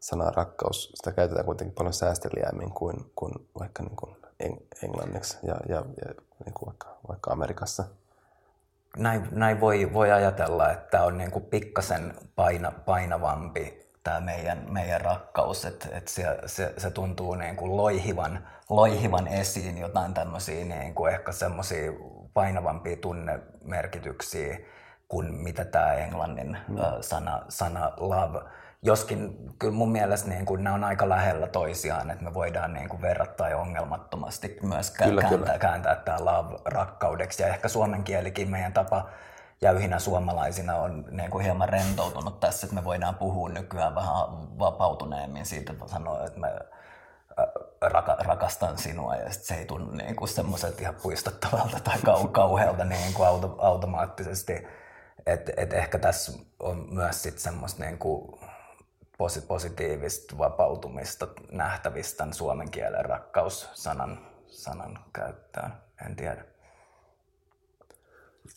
sanaa 0.00 0.30
rakkaus, 0.30 0.92
sitä 0.94 1.12
käytetään 1.12 1.46
kuitenkin 1.46 1.74
paljon 1.74 1.92
säästeliämmin 1.92 2.70
kuin, 2.70 3.12
kuin 3.14 3.32
vaikka 3.58 3.82
niin 3.82 3.96
kuin 3.96 4.16
englanniksi 4.82 5.38
ja, 5.42 5.56
ja, 5.68 5.76
ja 5.76 6.14
niin 6.44 6.54
kuin 6.54 6.66
vaikka, 6.66 6.96
vaikka 7.08 7.30
Amerikassa. 7.30 7.84
Näin, 8.96 9.28
näin 9.30 9.60
voi, 9.60 9.92
voi 9.92 10.12
ajatella, 10.12 10.70
että 10.70 11.04
on 11.04 11.18
niin 11.18 11.30
kuin 11.30 11.44
pikkasen 11.44 12.14
paina, 12.36 12.72
painavampi 12.84 13.81
tämä 14.02 14.20
meidän, 14.20 14.64
meidän 14.68 15.00
rakkaus, 15.00 15.64
että, 15.64 15.88
että 15.92 16.10
se, 16.10 16.38
se, 16.46 16.74
se, 16.78 16.90
tuntuu 16.90 17.34
niin 17.34 17.56
kuin 17.56 17.76
loihivan, 17.76 18.48
loihivan 18.70 19.28
esiin 19.28 19.78
jotain 19.78 20.14
tämmöisiä 20.14 20.64
niin 20.64 20.94
kuin 20.94 21.12
ehkä 21.12 21.32
semmoisia 21.32 21.92
painavampia 22.34 22.96
tunnemerkityksiä 22.96 24.58
kuin 25.08 25.34
mitä 25.34 25.64
tämä 25.64 25.92
englannin 25.92 26.56
mm. 26.68 26.76
sana, 27.00 27.42
sana 27.48 27.92
love. 27.96 28.40
Joskin 28.82 29.50
kyllä 29.58 29.74
mun 29.74 29.92
mielestä 29.92 30.28
niin 30.28 30.46
kuin 30.46 30.64
nämä 30.64 30.74
on 30.74 30.84
aika 30.84 31.08
lähellä 31.08 31.46
toisiaan, 31.46 32.10
että 32.10 32.24
me 32.24 32.34
voidaan 32.34 32.74
niin 32.74 32.88
kuin 32.88 33.02
verrattain 33.02 33.56
ongelmattomasti 33.56 34.58
myös 34.62 34.90
kyllä, 34.90 35.20
kääntää, 35.20 35.38
kyllä. 35.38 35.58
kääntää 35.58 35.96
tämä 35.96 36.24
love 36.24 36.58
rakkaudeksi. 36.64 37.42
Ja 37.42 37.48
ehkä 37.48 37.68
suomen 37.68 38.04
kielikin 38.04 38.50
meidän 38.50 38.72
tapa 38.72 39.08
jäyhinä 39.62 39.98
suomalaisina 39.98 40.76
on 40.76 41.04
niin 41.10 41.30
kuin 41.30 41.44
hieman 41.44 41.68
rentoutunut 41.68 42.40
tässä, 42.40 42.66
että 42.66 42.74
me 42.74 42.84
voidaan 42.84 43.14
puhua 43.14 43.48
nykyään 43.48 43.94
vähän 43.94 44.14
vapautuneemmin 44.58 45.46
siitä, 45.46 45.74
sanoa, 45.86 46.24
että 46.24 46.40
me 46.40 46.48
raka, 47.80 48.16
rakastan 48.20 48.78
sinua 48.78 49.16
ja 49.16 49.32
sit 49.32 49.42
se 49.42 49.54
ei 49.54 49.66
tunnu 49.66 49.90
niin 49.90 50.16
kuin 50.16 50.28
semmoiselta 50.28 50.80
ihan 50.80 50.94
puistettavalta 51.02 51.80
tai 51.80 51.98
kau, 52.04 52.28
kauhealta 52.28 52.84
niin 52.84 53.14
kuin 53.14 53.28
auto, 53.28 53.56
automaattisesti 53.58 54.66
et, 55.26 55.50
et 55.56 55.72
ehkä 55.72 55.98
tässä 55.98 56.32
on 56.60 56.86
myös 56.90 57.22
sit 57.22 57.38
semmoista 57.38 57.84
niinku 57.84 58.40
positiivista 59.48 60.38
vapautumista 60.38 61.28
nähtävistä 61.50 62.26
suomen 62.32 62.70
kielen 62.70 63.04
rakkaussanan 63.04 64.26
sanan 64.46 64.98
käyttöön. 65.12 65.72
En 66.06 66.16
tiedä. 66.16 66.51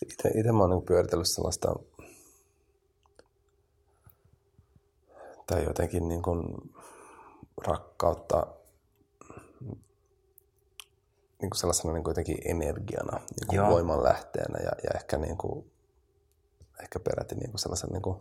Itse 0.02 0.52
mä 0.52 0.60
oon 0.60 0.70
niin 0.70 0.82
pyöritellyt 0.82 1.28
sellaista 1.28 1.76
tai 5.48 5.64
jotenkin 5.64 6.08
niin 6.08 6.22
kuin 6.22 6.72
rakkautta 7.68 8.48
niin 11.42 11.50
kuin 11.50 11.60
sellaisena 11.60 11.94
niin 11.94 12.04
kuin 12.04 12.12
jotenkin 12.12 12.38
energiana, 12.46 13.20
niin 13.20 13.48
kuin 13.48 13.70
voimanlähteenä 13.70 14.60
ja, 14.64 14.72
ja 14.84 14.90
ehkä 14.96 15.18
niin 15.18 15.38
kuin 15.38 15.72
ehkä 16.82 17.00
peräti 17.00 17.36
niin 17.36 17.52
kuin 17.52 17.60
sellaisen 17.60 17.90
niin 17.90 18.02
kuin 18.02 18.18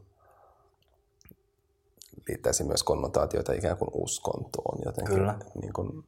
liittäisi 2.29 2.65
myös 2.65 2.83
konnotaatioita 2.83 3.53
ikään 3.53 3.77
kuin 3.77 3.91
uskontoon 3.93 4.79
jotenkin. 4.85 5.15
Kyllä. 5.15 5.39
Niin 5.61 5.73
kuin, 5.73 6.05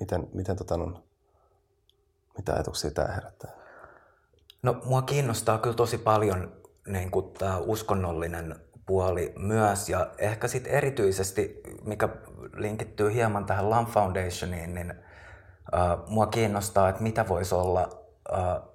miten, 0.00 0.28
miten 0.34 0.56
tota, 0.56 0.76
no, 0.76 1.02
mitä 2.36 2.52
ajatuksia 2.52 2.90
tämä 2.90 3.08
herättää? 3.08 3.63
No 4.64 4.80
mua 4.84 5.02
kiinnostaa 5.02 5.58
kyllä 5.58 5.76
tosi 5.76 5.98
paljon 5.98 6.52
niin 6.86 7.10
kuin 7.10 7.32
tämä 7.32 7.58
uskonnollinen 7.58 8.56
puoli 8.86 9.32
myös 9.38 9.88
ja 9.88 10.10
ehkä 10.18 10.48
sitten 10.48 10.72
erityisesti, 10.72 11.60
mikä 11.84 12.08
linkittyy 12.56 13.12
hieman 13.12 13.46
tähän 13.46 13.70
Lam 13.70 13.86
Foundationiin, 13.86 14.74
niin 14.74 14.94
uh, 15.74 16.08
mua 16.10 16.26
kiinnostaa, 16.26 16.88
että 16.88 17.02
mitä 17.02 17.28
voisi 17.28 17.54
olla 17.54 17.88
uh, 18.32 18.74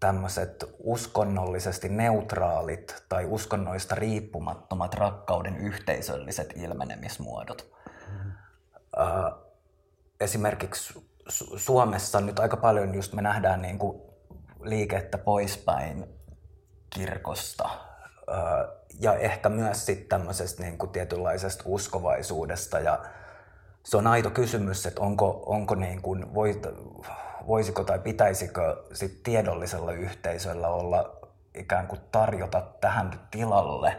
tämmöiset 0.00 0.64
uskonnollisesti 0.78 1.88
neutraalit 1.88 3.04
tai 3.08 3.24
uskonnoista 3.24 3.94
riippumattomat 3.94 4.94
rakkauden 4.94 5.56
yhteisölliset 5.56 6.52
ilmenemismuodot. 6.56 7.72
Mm. 8.08 8.32
Uh, 8.98 9.48
esimerkiksi 10.20 11.08
Suomessa 11.56 12.20
nyt 12.20 12.38
aika 12.38 12.56
paljon 12.56 12.94
just 12.94 13.12
me 13.12 13.22
nähdään 13.22 13.62
niin 13.62 13.78
kuin 13.78 14.07
liikettä 14.70 15.18
poispäin 15.18 16.04
kirkosta. 16.90 17.68
Ja 19.00 19.14
ehkä 19.14 19.48
myös 19.48 19.86
sitten 19.86 20.08
tämmöisestä 20.08 20.62
niin 20.62 20.78
kuin 20.78 20.92
tietynlaisesta 20.92 21.64
uskovaisuudesta. 21.66 22.78
Ja 22.80 22.98
se 23.84 23.96
on 23.96 24.06
aito 24.06 24.30
kysymys, 24.30 24.86
että 24.86 25.00
onko, 25.00 25.42
onko 25.46 25.74
niin 25.74 26.02
kuin, 26.02 26.34
voit, 26.34 26.66
voisiko 27.46 27.84
tai 27.84 27.98
pitäisikö 27.98 28.84
sit 28.92 29.22
tiedollisella 29.22 29.92
yhteisöllä 29.92 30.68
olla 30.68 31.16
ikään 31.54 31.86
kuin 31.86 32.00
tarjota 32.12 32.62
tähän 32.80 33.20
tilalle, 33.30 33.96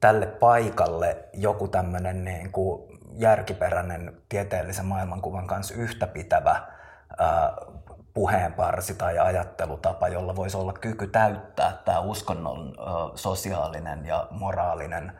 tälle 0.00 0.26
paikalle 0.26 1.16
joku 1.32 1.68
tämmöinen 1.68 2.24
niin 2.24 2.52
kuin 2.52 2.98
järkiperäinen 3.12 4.16
tieteellisen 4.28 4.86
maailmankuvan 4.86 5.46
kanssa 5.46 5.74
yhtäpitävä 5.74 6.62
puheenparsi 8.14 8.94
tai 8.94 9.18
ajattelutapa, 9.18 10.08
jolla 10.08 10.36
voisi 10.36 10.56
olla 10.56 10.72
kyky 10.72 11.06
täyttää 11.06 11.78
tämä 11.84 12.00
uskonnon 12.00 12.74
sosiaalinen 13.14 14.06
ja 14.06 14.26
moraalinen 14.30 15.12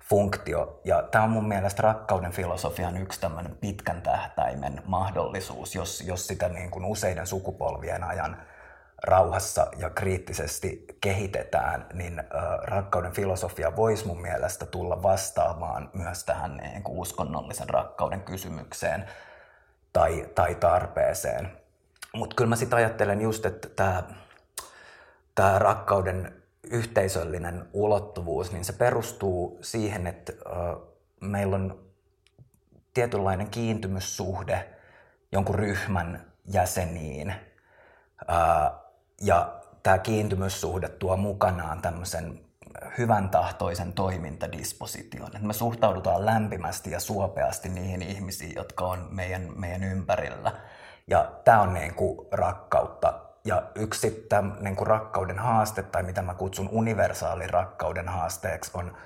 funktio. 0.00 0.80
Ja 0.84 1.02
tämä 1.02 1.24
on 1.24 1.30
mun 1.30 1.48
mielestä 1.48 1.82
rakkauden 1.82 2.32
filosofian 2.32 2.96
yksi 2.96 3.20
tämmöinen 3.20 3.56
pitkän 3.56 4.02
tähtäimen 4.02 4.82
mahdollisuus, 4.84 5.74
jos, 5.74 6.00
jos 6.00 6.26
sitä 6.26 6.48
niin 6.48 6.70
kuin 6.70 6.84
useiden 6.84 7.26
sukupolvien 7.26 8.04
ajan 8.04 8.36
rauhassa 9.02 9.66
ja 9.76 9.90
kriittisesti 9.90 10.86
kehitetään, 11.00 11.86
niin 11.92 12.22
rakkauden 12.62 13.12
filosofia 13.12 13.76
voisi 13.76 14.06
mun 14.06 14.22
mielestä 14.22 14.66
tulla 14.66 15.02
vastaamaan 15.02 15.90
myös 15.92 16.24
tähän 16.24 16.56
niin 16.56 16.82
kuin 16.82 16.98
uskonnollisen 16.98 17.68
rakkauden 17.68 18.22
kysymykseen 18.22 19.04
tai, 19.92 20.28
tai 20.34 20.54
tarpeeseen. 20.54 21.67
Mutta 22.14 22.36
kyllä 22.36 22.48
mä 22.48 22.56
sitten 22.56 22.76
ajattelen 22.76 23.20
just, 23.20 23.46
että 23.46 23.68
tämä 23.68 24.02
tää 25.34 25.58
rakkauden 25.58 26.42
yhteisöllinen 26.62 27.68
ulottuvuus, 27.72 28.52
niin 28.52 28.64
se 28.64 28.72
perustuu 28.72 29.58
siihen, 29.62 30.06
että 30.06 30.32
meillä 31.20 31.56
on 31.56 31.80
tietynlainen 32.94 33.50
kiintymyssuhde 33.50 34.68
jonkun 35.32 35.54
ryhmän 35.54 36.32
jäseniin. 36.52 37.34
Ja 39.20 39.60
tämä 39.82 39.98
kiintymyssuhde 39.98 40.88
tuo 40.88 41.16
mukanaan 41.16 41.82
tämmöisen 41.82 42.40
hyvän 42.98 43.30
tahtoisen 43.30 43.92
toimintadisposition. 43.92 45.26
Että 45.26 45.46
me 45.46 45.52
suhtaudutaan 45.52 46.26
lämpimästi 46.26 46.90
ja 46.90 47.00
suopeasti 47.00 47.68
niihin 47.68 48.02
ihmisiin, 48.02 48.54
jotka 48.56 48.84
on 48.84 49.08
meidän, 49.10 49.52
meidän 49.56 49.84
ympärillä. 49.84 50.52
Ja 51.08 51.32
tämä 51.44 51.60
on 51.60 51.74
niin 51.74 51.94
kuin 51.94 52.28
rakkautta. 52.32 53.20
Ja 53.44 53.62
yksi 53.74 54.26
tämän 54.28 54.56
niin 54.60 54.76
kuin 54.76 54.86
rakkauden 54.86 55.38
haaste, 55.38 55.82
tai 55.82 56.02
mitä 56.02 56.22
mä 56.22 56.34
kutsun 56.34 56.68
universaalin 56.72 57.50
rakkauden 57.50 58.08
haasteeksi, 58.08 58.70
on, 58.74 58.96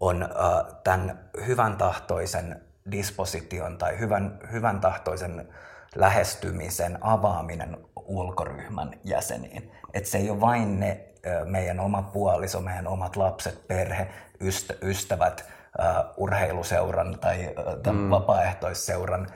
on 0.00 0.22
uh, 0.22 0.74
tämän 0.84 1.20
hyvän 1.46 1.76
tahtoisen 1.76 2.62
disposition 2.90 3.78
tai 3.78 3.98
hyvän, 3.98 4.38
hyvän 4.52 4.80
tahtoisen 4.80 5.48
lähestymisen 5.94 6.98
avaaminen 7.00 7.76
ulkoryhmän 7.96 8.90
jäseniin. 9.04 9.72
Et 9.94 10.06
se 10.06 10.18
ei 10.18 10.30
ole 10.30 10.40
vain 10.40 10.80
ne 10.80 11.00
meidän 11.44 11.80
oma 11.80 12.02
puoliso, 12.02 12.60
meidän 12.60 12.86
omat 12.86 13.16
lapset, 13.16 13.68
perhe, 13.68 14.08
ystävät, 14.82 15.44
urheiluseuran 16.16 17.18
tai 17.20 17.54
mm. 17.92 18.10
vapaaehtoisseuran 18.10 19.26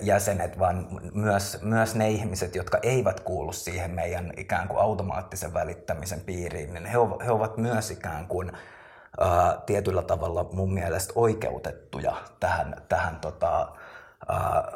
jäsenet, 0.00 0.58
vaan 0.58 0.86
myös, 1.14 1.62
myös 1.62 1.94
ne 1.94 2.10
ihmiset, 2.10 2.54
jotka 2.54 2.78
eivät 2.82 3.20
kuulu 3.20 3.52
siihen 3.52 3.90
meidän 3.90 4.32
ikään 4.36 4.68
kuin 4.68 4.80
automaattisen 4.80 5.54
välittämisen 5.54 6.20
piiriin, 6.20 6.74
niin 6.74 6.86
he, 6.86 6.98
he 7.24 7.30
ovat 7.30 7.56
myös 7.56 7.90
ikään 7.90 8.26
kuin 8.26 8.52
ää, 9.20 9.58
tietyllä 9.66 10.02
tavalla 10.02 10.48
mun 10.52 10.74
mielestä 10.74 11.12
oikeutettuja 11.16 12.16
tähän, 12.40 12.76
tähän 12.88 13.16
tota, 13.16 13.72
ää, 14.28 14.72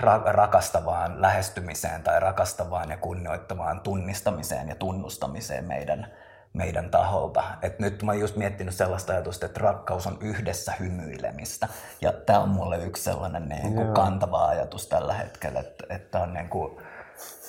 ra- 0.00 0.32
rakastavaan 0.32 1.22
lähestymiseen 1.22 2.02
tai 2.02 2.20
rakastavaan 2.20 2.90
ja 2.90 2.96
kunnioittavaan 2.96 3.80
tunnistamiseen 3.80 4.68
ja 4.68 4.74
tunnustamiseen 4.74 5.64
meidän, 5.64 6.12
meidän 6.52 6.90
taholta. 6.90 7.44
Et 7.62 7.78
nyt 7.78 8.02
mä 8.02 8.12
oon 8.12 8.20
just 8.20 8.36
miettinyt 8.36 8.74
sellaista 8.74 9.12
ajatusta, 9.12 9.46
että 9.46 9.60
rakkaus 9.60 10.06
on 10.06 10.18
yhdessä 10.20 10.72
hymyilemistä. 10.80 11.68
Ja 12.00 12.12
tämä 12.12 12.38
on 12.38 12.48
mulle 12.48 12.84
yksi 12.84 13.02
sellainen 13.02 13.48
niin 13.48 13.74
kuin 13.74 13.94
kantava 13.94 14.46
ajatus 14.46 14.86
tällä 14.86 15.14
hetkellä, 15.14 15.60
että, 15.60 15.84
että 15.88 16.18
on 16.18 16.34
niin 16.34 16.48
kuin, 16.48 16.76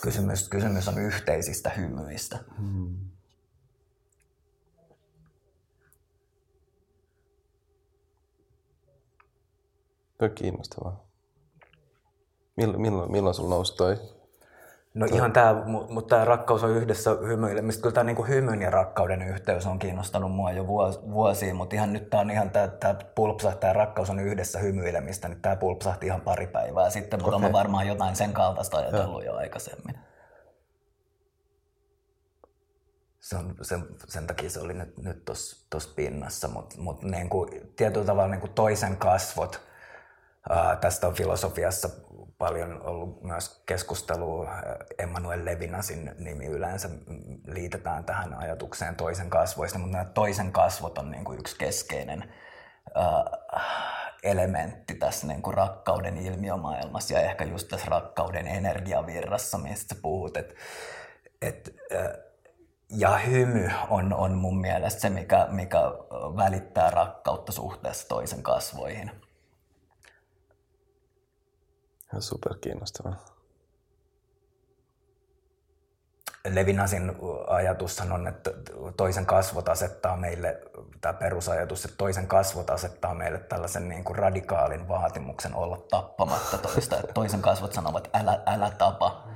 kysymys, 0.01 0.49
kysymys 0.49 0.87
on 0.87 0.97
yhteisistä 0.97 1.69
hymyistä. 1.69 2.39
Hmm. 2.57 2.97
On 10.21 10.31
kiinnostavaa. 10.31 11.05
Milloin, 12.55 12.81
milloin, 12.81 13.11
milloin 13.11 13.35
sulla 13.35 13.55
nousi 13.55 13.75
toi? 13.75 14.20
No 14.93 15.07
toi. 15.07 15.17
ihan 15.17 15.33
tämä, 15.33 15.55
mutta 15.89 16.15
tämä 16.15 16.25
rakkaus 16.25 16.63
on 16.63 16.69
yhdessä 16.69 17.11
hymyilemistä. 17.27 17.81
Kyllä 17.81 17.93
tämä 17.93 18.03
niinku 18.03 18.23
hymyn 18.23 18.61
ja 18.61 18.69
rakkauden 18.69 19.21
yhteys 19.21 19.65
on 19.65 19.79
kiinnostanut 19.79 20.31
mua 20.31 20.51
jo 20.51 20.67
vuosia, 21.11 21.53
mutta 21.53 21.75
ihan 21.75 21.93
nyt 21.93 22.09
tämä 22.09 22.21
on 22.21 22.31
ihan 22.31 22.49
tämä, 22.49 22.67
tämä 22.67 22.95
pulpsahti, 23.15 23.59
tämä 23.59 23.73
rakkaus 23.73 24.09
on 24.09 24.19
yhdessä 24.19 24.59
hymyilemistä, 24.59 25.27
niin 25.27 25.41
tämä 25.41 25.55
pulpsahti 25.55 26.05
ihan 26.05 26.21
pari 26.21 26.47
päivää 26.47 26.89
sitten, 26.89 27.19
mutta 27.19 27.35
okay. 27.35 27.45
olen 27.45 27.53
varmaan 27.53 27.87
jotain 27.87 28.15
sen 28.15 28.33
kaltaista 28.33 28.77
ajatellut 28.77 29.25
jo 29.25 29.35
aikaisemmin. 29.35 29.99
Se 33.19 33.37
on, 33.37 33.55
sen, 33.61 33.85
sen 34.07 34.27
takia 34.27 34.49
se 34.49 34.59
oli 34.59 34.73
nyt, 34.73 34.97
nyt 34.97 35.25
tuossa 35.69 35.93
pinnassa, 35.95 36.47
mutta 36.47 36.75
mut 36.81 37.03
niinku, 37.03 37.47
tietyllä 37.75 38.05
tavalla 38.05 38.31
niinku 38.31 38.47
toisen 38.47 38.97
kasvot, 38.97 39.61
ää, 40.49 40.75
tästä 40.75 41.07
on 41.07 41.13
filosofiassa 41.13 41.89
paljon 42.41 42.81
ollut 42.81 43.23
myös 43.23 43.63
keskustelua. 43.65 44.49
Emmanuel 44.99 45.45
Levinasin 45.45 46.11
nimi 46.19 46.45
yleensä 46.45 46.89
liitetään 47.47 48.03
tähän 48.03 48.33
ajatukseen 48.33 48.95
toisen 48.95 49.29
kasvoista, 49.29 49.79
mutta 49.79 49.97
nämä 49.97 50.05
toisen 50.05 50.51
kasvot 50.51 50.97
on 50.97 51.11
niin 51.11 51.23
kuin 51.23 51.39
yksi 51.39 51.57
keskeinen 51.57 52.33
äh, 52.97 53.23
elementti 54.23 54.95
tässä 54.95 55.27
niin 55.27 55.41
kuin 55.41 55.53
rakkauden 55.53 56.17
ilmiömaailmassa 56.17 57.13
ja 57.13 57.21
ehkä 57.21 57.43
just 57.43 57.67
tässä 57.67 57.87
rakkauden 57.89 58.47
energiavirrassa, 58.47 59.57
mistä 59.57 59.95
puhut. 60.01 60.37
Et, 60.37 60.55
et, 61.41 61.75
äh, 61.95 62.11
ja 62.89 63.17
hymy 63.17 63.69
on, 63.89 64.13
on 64.13 64.33
mun 64.33 64.61
mielestä 64.61 65.01
se, 65.01 65.09
mikä, 65.09 65.47
mikä 65.49 65.79
välittää 66.37 66.89
rakkautta 66.89 67.51
suhteessa 67.51 68.07
toisen 68.07 68.43
kasvoihin. 68.43 69.11
Ihan 72.11 72.21
super 72.21 72.57
kiinnostavaa. 72.61 73.25
Levinasin 76.49 77.15
ajatushan 77.47 78.11
on, 78.11 78.27
että 78.27 78.51
toisen 78.97 79.25
kasvot 79.25 79.69
asettaa 79.69 80.17
meille, 80.17 80.61
tämä 81.01 81.13
perusajatus, 81.13 81.85
että 81.85 81.97
toisen 81.97 82.27
kasvot 82.27 82.69
asettaa 82.69 83.13
meille 83.13 83.39
tällaisen 83.39 83.89
niin 83.89 84.03
kuin 84.03 84.15
radikaalin 84.15 84.87
vaatimuksen 84.87 85.55
olla 85.55 85.77
tappamatta 85.77 86.57
toista. 86.57 86.99
Että 86.99 87.13
toisen 87.13 87.41
kasvot 87.41 87.73
sanovat, 87.73 88.09
älä, 88.13 88.39
älä 88.45 88.71
tapa. 88.77 89.27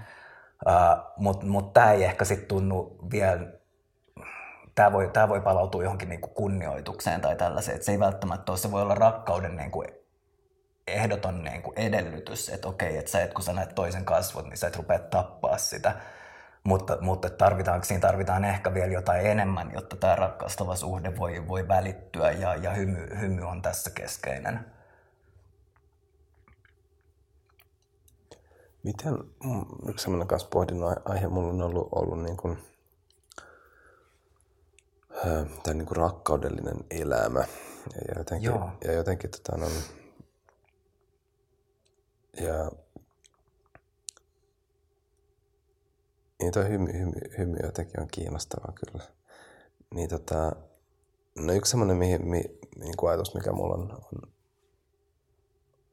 Uh, 0.67 1.13
Mutta 1.17 1.45
mut 1.45 1.73
tämä 1.73 1.91
ei 1.91 2.03
ehkä 2.03 2.25
sitten 2.25 2.47
tunnu 2.47 2.97
vielä, 3.11 3.47
tämä 4.75 4.91
voi, 4.91 5.09
tää 5.13 5.29
voi 5.29 5.41
palautua 5.41 5.83
johonkin 5.83 6.09
niin 6.09 6.21
kuin 6.21 6.33
kunnioitukseen 6.33 7.21
tai 7.21 7.35
tällaiseen. 7.35 7.75
Että 7.75 7.85
se 7.85 7.91
ei 7.91 7.99
välttämättä 7.99 8.51
ole, 8.51 8.59
se 8.59 8.71
voi 8.71 8.81
olla 8.81 8.95
rakkauden 8.95 9.57
niin 9.57 9.71
kuin 9.71 9.87
ehdoton 10.87 11.43
niin 11.43 11.61
kuin 11.61 11.79
edellytys, 11.79 12.49
että 12.49 12.67
okei, 12.67 12.97
että 12.97 13.11
sä 13.11 13.23
et, 13.23 13.33
kun 13.33 13.43
sä 13.43 13.53
näet 13.53 13.75
toisen 13.75 14.05
kasvot, 14.05 14.45
niin 14.45 14.57
sä 14.57 14.67
et 14.67 14.75
rupea 14.75 14.99
tappaa 14.99 15.57
sitä. 15.57 15.95
Mutta, 16.63 16.97
mutta 17.01 17.29
tarvitaanko, 17.29 17.85
siinä 17.85 18.01
tarvitaan 18.01 18.45
ehkä 18.45 18.73
vielä 18.73 18.91
jotain 18.93 19.25
enemmän, 19.25 19.71
jotta 19.73 19.95
tämä 19.95 20.15
rakastava 20.15 20.75
suhde 20.75 21.17
voi, 21.17 21.47
voi 21.47 21.67
välittyä 21.67 22.31
ja, 22.31 22.55
ja 22.55 22.71
hymy, 22.71 23.07
hymy 23.19 23.41
on 23.41 23.61
tässä 23.61 23.89
keskeinen. 23.89 24.59
Miten, 28.83 29.13
mm, 29.43 29.65
yksi 29.89 30.03
sellainen 30.03 30.27
kanssa 30.27 30.47
pohdinnon 30.51 30.95
aihe 31.05 31.27
mulla 31.27 31.49
on 31.49 31.61
ollut, 31.61 31.89
ollut 31.91 32.23
niin 32.23 32.37
kuin, 32.37 32.57
tämä 35.63 35.73
niin 35.73 35.85
kuin 35.85 35.97
rakkaudellinen 35.97 36.77
elämä. 36.91 37.39
Ja 37.95 38.15
jotenkin, 38.17 38.45
Joo. 38.45 38.69
ja 38.83 38.93
jotenkin 38.93 39.29
tota, 39.29 39.65
on, 39.65 39.71
ja 42.41 42.71
niin 46.39 46.53
toi 46.53 46.69
hymy, 46.69 46.93
hymy, 46.93 47.13
hymy 47.37 47.57
jotenkin 47.63 48.01
on 48.01 48.07
kiinnostava 48.07 48.71
kyllä. 48.71 49.03
Niin 49.95 50.09
tota, 50.09 50.51
no 51.35 51.53
yksi 51.53 51.69
semmoinen 51.69 51.97
mihin, 51.97 52.27
mi, 52.29 52.43
niin 52.79 52.97
kuin 52.97 53.09
ajatus, 53.09 53.33
mikä 53.33 53.51
mulla 53.51 53.73
on, 53.73 53.91
on, 53.91 54.21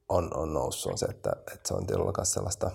on, 0.08 0.36
on 0.36 0.52
noussut, 0.52 0.92
on 0.92 0.98
se, 0.98 1.06
että, 1.06 1.32
että 1.54 1.68
se 1.68 1.74
on 1.74 1.86
tietyllä 1.86 2.24
sellaista, 2.24 2.70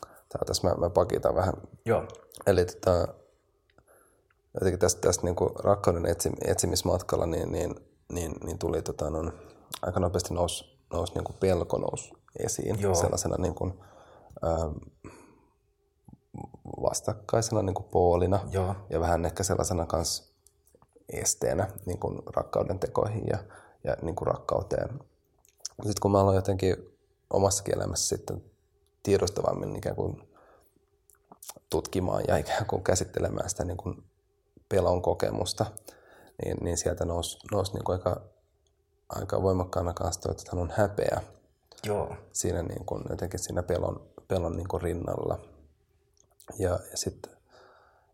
tää 0.00 0.42
tässä 0.46 0.68
mä, 0.68 0.74
mä 0.74 0.90
pakitan 0.90 1.34
vähän. 1.34 1.54
Joo. 1.84 2.08
Eli 2.46 2.64
tota, 2.64 3.08
jotenkin 4.54 4.78
tästä, 4.78 5.00
tästä 5.00 5.24
niin 5.24 5.36
kuin 5.36 5.50
rakkauden 5.58 6.06
etsim, 6.06 6.32
etsimismatkalla 6.44 7.26
niin, 7.26 7.52
niin, 7.52 7.74
niin, 8.12 8.32
niin 8.44 8.58
tuli 8.58 8.82
tota, 8.82 9.10
no, 9.10 9.32
aika 9.82 10.00
nopeasti 10.00 10.34
nousi, 10.34 10.78
nousi 10.92 11.14
niin 11.14 11.24
kuin 11.24 11.36
pelko 11.40 11.78
nousi 11.78 12.21
esiin 12.38 12.80
Joo. 12.80 12.94
sellaisena 12.94 13.36
niin 13.38 13.54
kuin, 13.54 13.80
ähm, 14.46 14.76
vastakkaisena 16.82 17.62
niin 17.62 17.74
kuin 17.74 17.88
poolina 17.90 18.40
Joo. 18.50 18.74
ja 18.90 19.00
vähän 19.00 19.24
ehkä 19.24 19.42
sellaisena 19.42 19.86
kans 19.86 20.32
esteenä 21.12 21.68
niin 21.86 21.98
kuin 21.98 22.22
rakkauden 22.36 22.78
tekoihin 22.78 23.24
ja, 23.26 23.38
ja 23.84 23.96
niin 24.02 24.16
kuin 24.16 24.26
rakkauteen. 24.26 24.88
Sitten 25.68 26.00
kun 26.02 26.12
mä 26.12 26.20
aloin 26.20 26.36
jotenkin 26.36 26.76
omassakin 27.30 27.74
elämässä 27.74 28.16
sitten 28.16 28.44
tiedostavammin 29.02 29.76
ikään 29.76 29.96
kuin 29.96 30.28
tutkimaan 31.70 32.22
ja 32.28 32.36
ikään 32.36 32.66
kuin 32.66 32.84
käsittelemään 32.84 33.50
sitä 33.50 33.64
niin 33.64 33.76
kuin 33.76 34.04
pelon 34.68 35.02
kokemusta, 35.02 35.66
niin, 36.44 36.56
niin 36.60 36.78
sieltä 36.78 37.04
nousi, 37.04 37.38
nousi 37.52 37.72
niin 37.72 37.84
kuin 37.84 37.98
aika, 37.98 38.20
aika 39.08 39.42
voimakkaana 39.42 39.94
kanssa 39.94 40.30
että 40.30 40.56
on 40.56 40.72
häpeä 40.76 41.20
Joo. 41.86 42.16
siinä 42.32 42.62
niin 42.62 42.84
kuin, 42.86 43.02
jotenkin 43.10 43.40
siinä 43.40 43.62
pelon, 43.62 44.10
pelon 44.28 44.56
niin 44.56 44.68
kuin 44.68 44.82
rinnalla. 44.82 45.38
Ja, 46.58 46.70
ja 46.70 46.96
sitten 46.96 47.32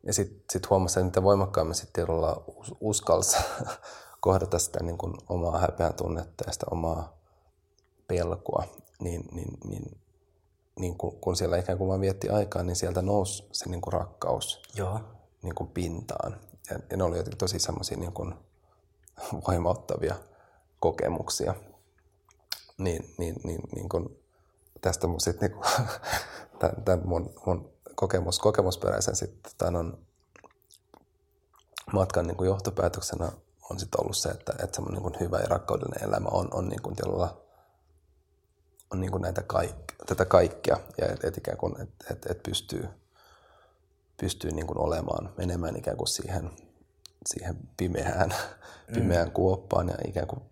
ja 0.03 0.12
sitten 0.12 0.45
sit 0.53 0.71
huomasin, 0.71 1.07
että 1.07 1.23
voimakkaammin 1.23 1.75
sitten 1.75 1.93
Tirolla 1.93 2.45
uskalsi 2.81 3.37
kohdata 4.21 4.59
sitä 4.59 4.83
niin 4.83 4.99
kuin 4.99 5.14
omaa 5.29 5.59
häpeän 5.59 5.95
tunnetta 5.95 6.45
ja 6.47 6.53
sitä 6.53 6.66
omaa 6.71 7.19
pelkoa, 8.07 8.64
niin, 9.01 9.29
niin, 9.33 9.59
niin, 9.64 10.01
niin 10.81 10.99
kun, 10.99 11.21
kun 11.21 11.37
siellä 11.37 11.57
ikään 11.57 11.79
kuin 11.79 11.89
vaan 11.89 12.01
vietti 12.01 12.29
aikaa, 12.29 12.62
niin 12.62 12.77
sieltä 12.77 13.03
nousi 13.03 13.49
se 13.53 13.69
niin 13.69 13.81
kuin 13.81 13.93
rakkaus 13.93 14.62
Joo. 14.75 15.01
Niin 15.43 15.55
kuin 15.55 15.71
pintaan. 15.71 16.41
Ja, 16.71 16.79
ja 16.91 16.97
ne 16.97 17.05
oli 17.05 17.16
jotenkin 17.16 17.39
tosi 17.39 17.59
semmoisia 17.59 17.99
niin 17.99 18.12
kuin 18.12 18.35
voimauttavia 19.49 20.14
kokemuksia. 20.81 21.55
Niin, 22.79 23.14
niin, 23.18 23.35
niin, 23.45 23.61
niin 23.74 23.89
kuin 23.89 24.22
tästä 24.81 25.07
mun 25.07 25.20
sit 25.20 25.41
niin 25.41 25.53
kuin, 25.53 25.64
tämän, 26.59 26.83
tämän 26.85 27.09
mun, 27.09 27.35
mun 27.47 27.72
kokemus, 27.95 28.39
kokemusperäisen 28.39 29.16
sitten 29.16 29.53
tämän 29.59 29.76
on 29.76 29.99
matkan 31.93 32.26
niin 32.26 32.37
kuin 32.37 32.49
johtopäätöksenä 32.49 33.33
on 33.70 33.79
sitten 33.79 34.01
ollut 34.01 34.16
se, 34.16 34.29
että, 34.29 34.53
että 34.53 34.76
semmoinen 34.76 35.03
niin 35.03 35.20
hyvä 35.20 35.39
ja 35.39 35.49
rakkaudellinen 35.49 36.09
elämä 36.09 36.29
on, 36.29 36.49
on 36.55 36.68
niin 36.68 36.83
kuin 36.83 36.97
on 38.91 39.01
niin 39.01 39.11
kuin 39.11 39.22
näitä 39.22 39.43
kaik, 39.43 39.76
tätä 40.07 40.24
kaikkea 40.24 40.76
ja 40.99 41.07
että 41.07 41.29
et 41.29 41.37
ikään 41.37 41.59
kuin 41.59 41.81
et, 41.81 41.89
et, 42.11 42.26
et 42.31 42.43
pystyy, 42.43 42.89
pystyy 44.20 44.51
niin 44.51 44.66
kuin 44.66 44.79
olemaan, 44.79 45.35
menemään 45.37 45.76
ikään 45.76 45.97
kuin 45.97 46.09
siihen, 46.09 46.51
siihen 47.26 47.57
pimeään, 47.76 48.29
mm. 48.89 48.95
pimeään 48.95 49.31
kuoppaan 49.31 49.89
ja 49.89 49.95
ikään 50.09 50.26
kuin 50.26 50.43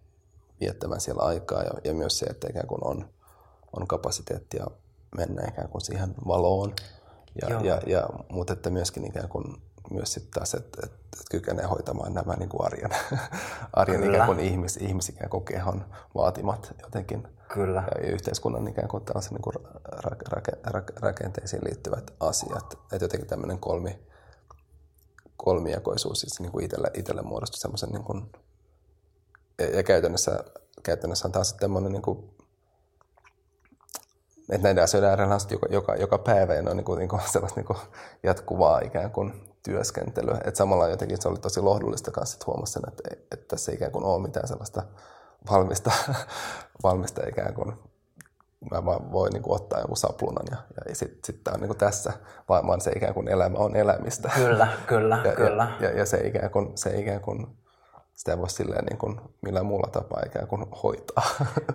viettämään 0.61 1.00
siellä 1.00 1.22
aikaa 1.22 1.62
ja, 1.62 1.70
ja 1.84 1.94
myös 1.94 2.18
se, 2.18 2.26
että 2.26 2.46
ikään 2.50 2.66
kuin 2.66 2.84
on, 2.84 3.09
on 3.76 3.86
kapasiteettia 3.86 4.66
mennä 5.16 5.42
ikään 5.48 5.68
kuin 5.68 5.82
siihen 5.82 6.14
valoon. 6.26 6.74
Ja, 7.42 7.61
ja, 7.61 7.80
ja, 7.86 8.09
mutta 8.28 8.52
että 8.52 8.70
myöskin 8.70 9.04
ikään 9.04 9.28
kuin 9.28 9.44
myös 9.90 10.12
sitten 10.12 10.32
taas, 10.32 10.54
että, 10.54 10.78
että, 10.84 10.96
että 10.96 11.24
kykenee 11.30 11.64
hoitamaan 11.66 12.14
nämä 12.14 12.34
niin 12.34 12.48
kuin 12.48 12.66
arjen, 12.66 12.90
arjen 13.72 14.04
ikään 14.04 14.26
kuin 14.26 14.40
ihmis, 14.40 14.76
ihmis 14.76 15.09
ikään 15.09 15.30
kuin 15.30 15.44
kehon 15.44 15.84
vaatimat 16.14 16.74
jotenkin 16.82 17.28
Kyllä. 17.52 17.84
ja 17.94 18.11
yhteiskunnan 18.11 18.68
ikään 18.68 18.88
kuin 18.88 19.04
tällaisen 19.04 19.32
niin 19.32 19.42
kuin 19.42 19.54
ra, 19.84 20.16
ra, 20.30 20.40
ra, 20.64 20.82
rakenteisiin 21.00 21.64
liittyvät 21.64 22.14
asiat. 22.20 22.72
Että 22.92 23.04
jotenkin 23.04 23.28
tämmöinen 23.28 23.59
kolmi, 23.59 23.98
kolmijakoisuus 25.36 26.20
siis 26.20 26.40
niin 26.40 26.52
kuin 26.52 26.64
itselle, 26.64 26.90
itselle 26.94 27.22
muodostui 27.22 27.59
semmoisen 27.59 27.88
niin 27.88 28.04
kuin, 28.04 28.32
ja, 29.59 29.76
ja 29.76 29.82
käytännössä, 29.82 30.44
käytännössä 30.82 31.28
on 31.28 31.32
taas 31.32 31.54
tämmöinen 31.54 31.92
niin 31.92 32.02
kuin, 32.02 32.36
että 34.50 34.62
näiden 34.62 34.84
asioiden 34.84 35.11
äärellä 35.11 35.38
joka, 35.50 35.66
joka, 35.70 35.96
joka 35.96 36.18
päivä 36.18 36.54
ja 36.54 36.62
ne 36.62 36.70
on 36.70 36.76
niin 36.76 36.84
kuin, 36.84 36.98
niin 36.98 37.09
kuin 37.09 37.22
sellaista 37.32 37.61
niin 37.61 37.66
kuin 37.66 37.78
jatkuvaa 38.22 38.80
ikään 38.80 39.11
kuin 39.11 39.46
työskentelyä. 39.62 40.40
Et 40.44 40.57
samalla 40.57 40.88
jotenkin 40.88 41.22
se 41.22 41.28
oli 41.28 41.38
tosi 41.38 41.61
lohdullista 41.61 42.11
kanssa, 42.11 42.34
että 42.34 42.46
huomasin, 42.46 42.82
että, 42.88 43.02
että 43.32 43.46
tässä 43.48 43.72
ei 43.72 43.76
ikään 43.76 43.92
kuin 43.92 44.04
ole 44.04 44.22
mitään 44.22 44.48
sellaista 44.48 44.82
valmista, 45.50 45.90
valmista 46.82 47.22
ikään 47.28 47.54
kuin 47.54 47.72
mä 48.70 48.84
vaan 48.84 49.12
voin 49.12 49.32
niin 49.32 49.42
kuin 49.42 49.54
ottaa 49.54 49.78
jonkun 49.78 49.96
saplunan 49.96 50.46
ja, 50.50 50.57
ja 50.88 50.94
sitten 50.94 51.18
sit 51.24 51.44
tämä 51.44 51.54
on 51.54 51.61
niin 51.61 51.68
kuin 51.68 51.78
tässä, 51.78 52.12
vaan, 52.48 52.66
vaan 52.66 52.80
se 52.80 52.90
ikään 52.90 53.14
kuin 53.14 53.28
elämä 53.28 53.59
on 53.59 53.76
elämistä. 53.76 54.30
Kyllä, 54.34 54.68
kyllä, 54.86 55.22
ja, 55.24 55.32
kyllä. 55.32 55.72
Ja, 55.80 55.88
ja, 55.90 55.98
ja 55.98 56.07
se 56.07 56.16
ikään 56.16 56.50
kuin, 56.50 56.78
se 56.78 57.00
ikään 57.00 57.20
kuin 57.20 57.46
sitä 58.17 58.33
ei 58.33 58.39
voi 58.39 58.51
silleen 58.51 58.85
niin 58.85 58.99
kuin 58.99 59.21
millään 59.43 59.67
muulla 59.67 59.91
tapaa 59.93 60.23
ikään 60.27 60.49
kuin 60.49 60.71
hoitaa. 60.83 61.25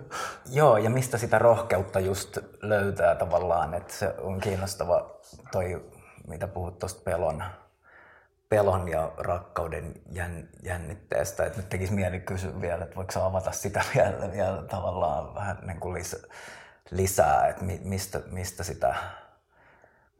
Joo, 0.52 0.76
ja 0.76 0.90
mistä 0.90 1.18
sitä 1.18 1.38
rohkeutta 1.38 2.00
just 2.00 2.38
löytää 2.62 3.14
tavallaan, 3.14 3.74
että 3.74 3.94
se 3.94 4.14
on 4.18 4.40
kiinnostava 4.40 5.20
toi, 5.52 5.90
mitä 6.28 6.46
puhut 6.46 6.78
tuosta 6.78 7.02
pelon, 7.04 7.44
pelon 8.48 8.88
ja 8.88 9.12
rakkauden 9.16 9.94
jän, 10.12 10.48
jännitteestä. 10.62 11.44
Et 11.44 11.56
nyt 11.56 11.68
tekisi 11.68 11.92
mieli 11.92 12.20
kysyä 12.20 12.60
vielä, 12.60 12.84
että 12.84 12.96
voiko 12.96 13.20
avata 13.20 13.52
sitä 13.52 13.84
vielä, 13.94 14.32
vielä 14.32 14.62
tavallaan 14.62 15.34
vähän 15.34 15.58
niin 15.66 15.80
kuin 15.80 15.94
lisä, 15.94 16.16
lisää, 16.90 17.46
että 17.46 17.64
mistä, 17.64 18.20
mistä 18.30 18.64
sitä, 18.64 18.94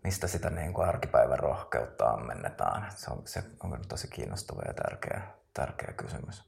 mistä 0.04 0.26
sitä 0.26 0.50
niin 0.50 0.74
kuin 0.74 0.88
arkipäivän 0.88 1.38
rohkeutta 1.38 2.10
ammennetaan. 2.10 2.86
Se 2.94 3.10
on, 3.10 3.22
se 3.24 3.42
on 3.62 3.78
tosi 3.88 4.08
kiinnostava 4.08 4.62
ja 4.66 4.74
tärkeä, 4.74 5.22
tärkeä 5.54 5.92
kysymys. 5.92 6.44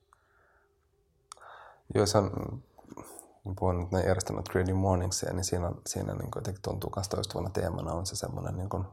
Joo, 1.95 2.07
se 2.07 2.19
on, 2.19 2.31
puhun 3.59 3.81
nyt 3.81 3.91
näin 3.91 4.07
järjestänyt 4.07 4.49
Creative 4.49 4.79
Morningsia, 4.79 5.33
niin 5.33 5.45
siinä, 5.45 5.73
siinä 5.87 6.15
niin 6.15 6.31
kuin 6.31 6.45
tuntuu 6.63 6.93
myös 6.97 7.09
toistuvana 7.09 7.51
teemana 7.51 7.93
on 7.93 8.07
se 8.07 8.17
semmoinen 8.17 8.57
niin 8.57 8.69
kuin, 8.69 8.85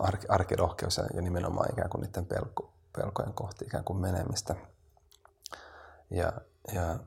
arki, 0.00 0.26
arkirohkeus 0.28 0.96
ja, 0.96 1.04
ja 1.14 1.22
nimenomaan 1.22 1.72
ikään 1.72 1.90
kuin 1.90 2.02
niiden 2.02 2.26
pelko, 2.26 2.72
pelkojen 2.96 3.34
kohti 3.34 3.64
ikään 3.64 3.84
kuin 3.84 3.98
menemistä. 3.98 4.54
Ja, 6.10 6.32
ja, 6.72 6.98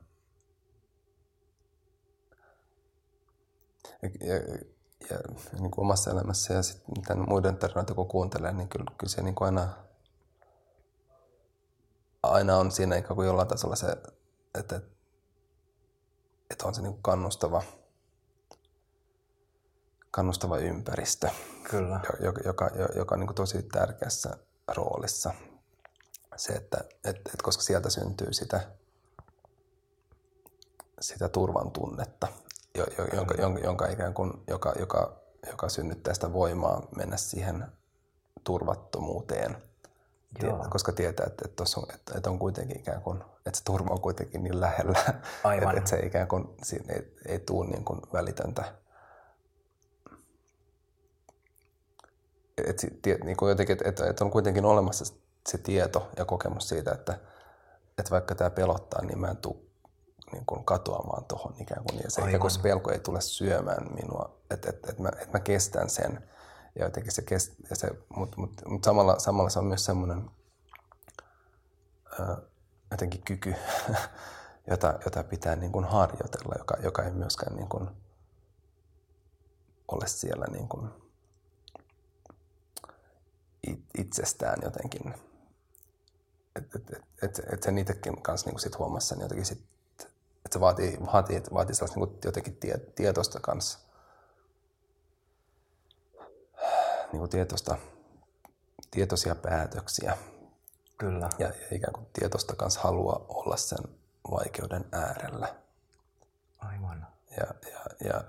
ja, 4.20 4.34
ja 5.10 5.18
niin 5.52 5.70
kuin 5.70 5.84
omassa 5.84 6.10
elämässä 6.10 6.54
ja 6.54 6.62
sitten 6.62 7.28
muiden 7.28 7.56
tarinoita 7.56 7.94
kun 7.94 8.08
kuuntelee, 8.08 8.52
niin 8.52 8.68
kyllä, 8.68 8.90
kyllä 8.98 9.10
se 9.10 9.22
niin 9.22 9.34
kuin 9.34 9.46
aina, 9.46 9.68
aina 12.24 12.56
on 12.56 12.70
siinä 12.70 12.96
ikään 12.96 13.16
kuin 13.16 13.26
jollain 13.26 13.48
tasolla 13.48 13.76
se, 13.76 13.86
että, 14.58 14.80
että 16.50 16.66
on 16.66 16.74
se 16.74 16.82
niin 16.82 16.92
kuin 16.92 17.02
kannustava– 17.02 17.62
kannustava 20.14 20.58
ympäristö, 20.58 21.28
Kyllä. 21.70 22.00
joka, 22.20 22.40
joka, 22.44 22.70
joka 22.96 23.14
on 23.14 23.20
niin 23.20 23.34
tosi 23.34 23.62
tärkeässä 23.62 24.36
roolissa. 24.76 25.34
Se, 26.36 26.52
että 26.52 26.78
et, 27.04 27.16
et 27.16 27.42
koska 27.42 27.62
sieltä 27.62 27.90
syntyy 27.90 28.32
sitä, 28.32 28.60
sitä 31.00 31.28
turvan 31.28 31.70
tunnetta, 31.70 32.26
jonka, 33.16 33.34
jonka, 33.34 33.60
jonka, 33.60 33.86
ikään 33.86 34.14
kuin, 34.14 34.32
joka, 34.48 34.72
joka, 34.78 35.20
joka 35.50 35.68
synnyttää 35.68 36.14
sitä 36.14 36.32
voimaa 36.32 36.88
mennä 36.96 37.16
siihen 37.16 37.66
turvattomuuteen. 38.44 39.62
Joo. 40.42 40.66
Koska 40.70 40.92
tietää, 40.92 41.26
että, 41.26 41.44
että, 41.48 41.62
on, 41.76 41.84
että, 41.94 42.12
että 42.16 42.30
on 42.30 42.38
kuitenkin 42.38 42.80
ikään 42.80 43.02
kuin, 43.02 43.24
että 43.46 43.58
se 43.58 43.64
turva 43.64 43.90
on 43.90 44.00
kuitenkin 44.00 44.42
niin 44.42 44.60
lähellä, 44.60 44.98
Aivan. 45.44 45.68
että, 45.68 45.78
että 45.78 45.90
se 45.90 46.06
ikään 46.06 46.28
kuin, 46.28 46.44
ei, 46.88 47.14
ei 47.26 47.38
tule 47.38 47.66
niin 47.66 47.84
kuin 47.84 48.00
välitöntä 48.12 48.64
et, 52.58 52.82
niin 53.24 53.36
kuin 53.36 53.48
jotenkin, 53.48 53.78
että, 53.84 54.10
että 54.10 54.24
on 54.24 54.30
kuitenkin 54.30 54.64
olemassa 54.64 55.14
se 55.48 55.58
tieto 55.58 56.10
ja 56.16 56.24
kokemus 56.24 56.68
siitä, 56.68 56.92
että, 56.92 57.18
että 57.98 58.10
vaikka 58.10 58.34
tämä 58.34 58.50
pelottaa, 58.50 59.04
niin 59.04 59.18
mä 59.18 59.28
en 59.28 59.36
tule 59.36 59.56
niin 60.32 60.46
kuin 60.46 60.64
katoamaan 60.64 61.24
tuohon 61.24 61.54
ikään 61.60 61.84
kuin. 61.84 62.00
Ja 62.04 62.10
se, 62.10 62.22
ikään 62.22 62.40
kuin 62.40 62.50
se 62.50 62.60
pelko 62.60 62.90
ei 62.90 62.98
tule 62.98 63.20
syömään 63.20 63.86
minua, 63.94 64.38
että, 64.50 64.70
että, 64.70 64.90
että, 64.90 65.02
mä, 65.02 65.08
että 65.08 65.38
mä 65.38 65.40
kestän 65.40 65.90
sen. 65.90 66.30
Ja 66.74 66.84
jotenkin 66.84 67.12
se, 67.12 67.22
kest, 67.22 67.52
ja 67.70 67.76
se 67.76 67.90
mutta 68.16 68.36
mut, 68.40 68.62
mut 68.66 68.84
samalla, 68.84 69.18
samalla 69.18 69.50
se 69.50 69.58
on 69.58 69.64
myös 69.64 69.84
semmoinen 69.84 70.30
jotenkin 72.90 73.22
kyky, 73.22 73.54
jota, 74.70 74.98
jota 75.04 75.24
pitää 75.24 75.56
niin 75.56 75.72
kuin 75.72 75.84
harjoitella, 75.84 76.54
joka, 76.58 76.76
joka 76.82 77.02
ei 77.02 77.10
myöskään 77.10 77.56
niin 77.56 77.68
kuin 77.68 77.88
ole 79.88 80.06
siellä 80.06 80.46
niin 80.50 80.68
kuin 80.68 80.90
itsestään 83.98 84.58
jotenkin. 84.62 85.14
Että 86.56 86.78
et, 86.78 86.90
et, 86.90 87.02
et, 87.22 87.52
et 87.52 87.62
sen 87.62 87.78
itsekin 87.78 88.22
kanssa 88.22 88.50
niin 88.50 88.60
sit 88.60 88.78
huomasi 88.78 89.06
sen 89.06 89.20
jotenkin 89.20 89.46
sit, 89.46 89.64
että 90.44 90.52
se 90.52 90.60
vaatii, 90.60 90.98
vaatii, 91.12 91.42
vaatii 91.54 91.74
sellaista 91.74 92.00
niin 92.00 92.18
jotenkin 92.24 92.56
tie, 92.56 92.78
tietoista 92.78 93.40
kanssa. 93.40 93.78
Niin 97.14 97.20
kuin 97.20 97.30
tietoista, 97.30 97.76
tietoisia 98.90 99.34
päätöksiä. 99.34 100.16
Kyllä. 100.98 101.28
Ja, 101.38 101.46
ja 101.46 101.76
ikään 101.76 101.92
kuin 101.92 102.06
tietoista 102.12 102.56
kanssa 102.56 102.80
halua 102.80 103.26
olla 103.28 103.56
sen 103.56 103.78
vaikeuden 104.30 104.84
äärellä. 104.92 105.54
Aivan. 106.58 107.06
Ja, 107.36 107.46
ja, 107.72 107.80
ja 108.04 108.24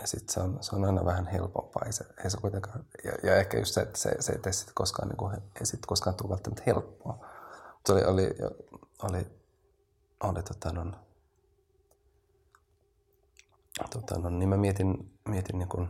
ja 0.00 0.06
sitten 0.06 0.34
se 0.34 0.40
on, 0.40 0.58
se 0.60 0.76
on 0.76 0.84
aina 0.84 1.04
vähän 1.04 1.26
helpompaa. 1.26 1.82
Ei 1.86 1.92
se, 1.92 2.04
ei 2.24 2.30
se 2.30 2.38
kuitenkaan, 2.40 2.84
ja, 3.04 3.12
ja, 3.22 3.36
ehkä 3.36 3.58
just 3.58 3.74
se, 3.74 3.80
että 3.80 3.98
se, 3.98 4.16
se 4.20 4.32
ei 4.32 4.38
tee 4.38 4.52
sit 4.52 4.70
koskaan, 4.74 5.08
niin 5.08 5.16
kuin, 5.16 5.36
ei 5.60 5.66
sit 5.66 5.86
koskaan 5.86 6.16
tule 6.16 6.30
välttämättä 6.30 6.62
helppoa. 6.66 7.26
Mutta 7.74 7.92
oli, 7.92 8.04
oli, 8.04 8.30
oli, 9.02 9.26
oli 10.20 10.42
tota, 10.42 10.72
non, 10.72 10.96
tota, 13.90 14.18
non, 14.18 14.38
niin 14.38 14.48
mä 14.48 14.56
mietin, 14.56 15.12
mietin 15.28 15.58
niin 15.58 15.68
kuin, 15.68 15.88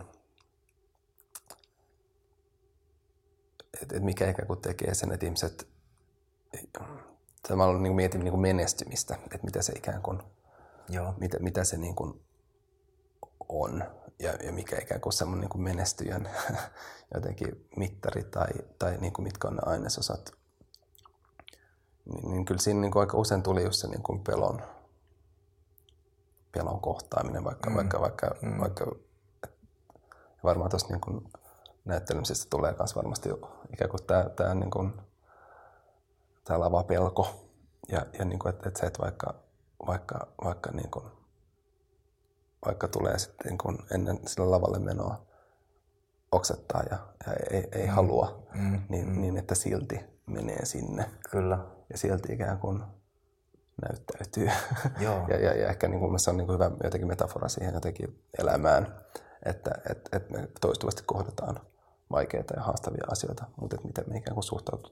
että 3.83 3.97
et 3.97 4.03
mikä 4.03 4.31
ikään 4.31 4.47
kuin 4.47 4.61
tekee 4.61 4.95
sen, 4.95 5.13
että 5.13 5.27
ihmiset, 5.27 5.69
tämä 7.49 7.65
on 7.65 7.83
niin 7.83 7.95
mietin 7.95 8.21
niin 8.21 8.33
kuin 8.33 8.41
menestymistä, 8.41 9.15
että 9.15 9.45
mitä 9.45 9.63
se 9.63 9.73
ikään 9.73 10.03
kuin, 10.03 10.23
Joo. 10.89 11.15
Mitä, 11.19 11.39
mitä 11.39 11.65
se 11.65 11.77
niin 11.77 11.95
kuin 11.95 12.21
on. 13.49 13.85
ja, 14.19 14.33
ja 14.33 14.53
mikä 14.53 14.77
ikään 14.83 15.01
kuin 15.01 15.13
semmoinen 15.13 15.41
niin 15.41 15.51
kuin 15.51 15.63
menestyjän 15.63 16.31
jotenkin 17.15 17.69
mittari 17.77 18.25
tai, 18.25 18.49
tai 18.79 18.97
niin 18.97 19.13
kuin 19.13 19.25
mitkä 19.25 19.49
on 19.49 19.55
ne 19.55 19.63
ainesosat. 19.67 20.33
Niin, 22.05 22.31
niin 22.31 22.45
kyllä 22.45 22.61
siinä 22.61 22.81
niin 22.81 22.91
kuin 22.91 23.01
aika 23.01 23.19
usein 23.19 23.43
tuli 23.43 23.63
just 23.63 23.81
se 23.81 23.89
niin 23.89 24.03
kuin 24.03 24.25
pelon, 24.25 24.63
pelon 26.53 26.81
kohtaaminen, 26.81 27.45
vaikka, 27.45 27.71
mm. 27.71 27.77
vaikka, 27.77 28.01
vaikka, 28.01 28.31
mm. 28.43 28.61
vaikka 28.61 28.87
varmaan 30.45 30.71
tuossa 30.71 30.89
niin 30.89 31.31
näyttelemisestä 31.85 32.47
tulee 32.51 32.75
myös 32.79 32.97
varmasti 32.97 33.29
ikään 33.73 33.91
kuin 33.91 34.05
tämä, 34.07 34.25
tämä, 34.37 34.55
niin 34.55 34.71
kuin, 34.71 34.93
tämä 36.45 36.61
lava 36.61 36.83
pelko. 36.83 37.45
Ja, 37.89 38.07
ja 38.19 38.25
niin 38.25 38.39
kuin, 38.39 38.55
että, 38.55 38.69
että 38.69 38.81
se, 38.81 38.87
että 38.87 39.03
vaikka, 39.03 39.35
vaikka, 39.87 40.29
vaikka, 40.45 40.71
niin 40.71 40.91
kuin, 40.91 41.05
vaikka 42.67 42.89
tulee 42.89 43.19
sitten 43.19 43.47
niin 43.47 43.59
kuin 43.59 43.79
ennen 43.95 44.21
sillä 44.27 44.51
lavalle 44.51 44.79
menoa 44.79 45.27
oksettaa 46.33 46.83
ja, 46.91 46.99
ja 47.27 47.33
ei, 47.51 47.69
ei 47.73 47.87
mm. 47.87 47.93
halua, 47.93 48.43
mm. 48.55 48.83
Niin, 48.89 49.09
mm. 49.09 49.21
niin 49.21 49.37
että 49.37 49.55
silti 49.55 50.01
menee 50.27 50.65
sinne. 50.65 51.11
Kyllä. 51.31 51.59
Ja 51.91 51.99
silti 51.99 52.33
ikään 52.33 52.59
kuin 52.59 52.83
näyttäytyy. 53.83 54.51
Joo. 55.05 55.27
ja, 55.29 55.37
ja, 55.37 55.55
ja 55.55 55.69
ehkä 55.69 55.89
niin 55.89 56.01
kuin 56.01 56.21
se 56.21 56.31
on 56.31 56.37
niin 56.37 56.47
kuin 56.47 56.55
hyvä 56.55 56.71
jotenkin 56.85 57.09
metafora 57.09 57.49
siihen 57.49 57.75
jotenkin 57.75 58.25
elämään, 58.39 58.95
että 59.45 59.71
et, 59.91 60.09
et 60.13 60.31
me 60.31 60.49
toistuvasti 60.61 61.03
kohdataan 61.07 61.61
vaikeita 62.11 62.55
ja 62.55 62.63
haastavia 62.63 63.05
asioita, 63.13 63.45
mutta 63.61 63.77
että 63.77 63.87
miten 63.87 64.05
me 64.09 64.17
ikään 64.17 64.35
kuin 64.35 64.45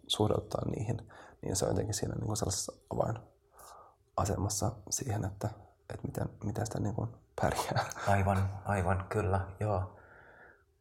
suhtaudutaan 0.07 0.71
niihin, 0.71 1.13
niin 1.43 1.57
se 1.57 1.65
on 1.65 1.71
jotenkin 1.71 1.95
siinä 1.95 2.15
niin 2.15 2.27
kuin 2.27 2.37
sellaisessa 2.37 2.73
avainasemassa 2.91 4.73
siihen, 4.91 5.25
että, 5.25 5.49
että 5.95 6.07
miten, 6.07 6.29
miten 6.45 6.67
sitä 6.67 6.81
niin 6.81 6.95
kuin 6.95 7.11
pärjää. 7.41 7.85
Aivan, 8.07 8.49
aivan, 8.65 9.05
kyllä, 9.09 9.41
joo. 9.61 9.97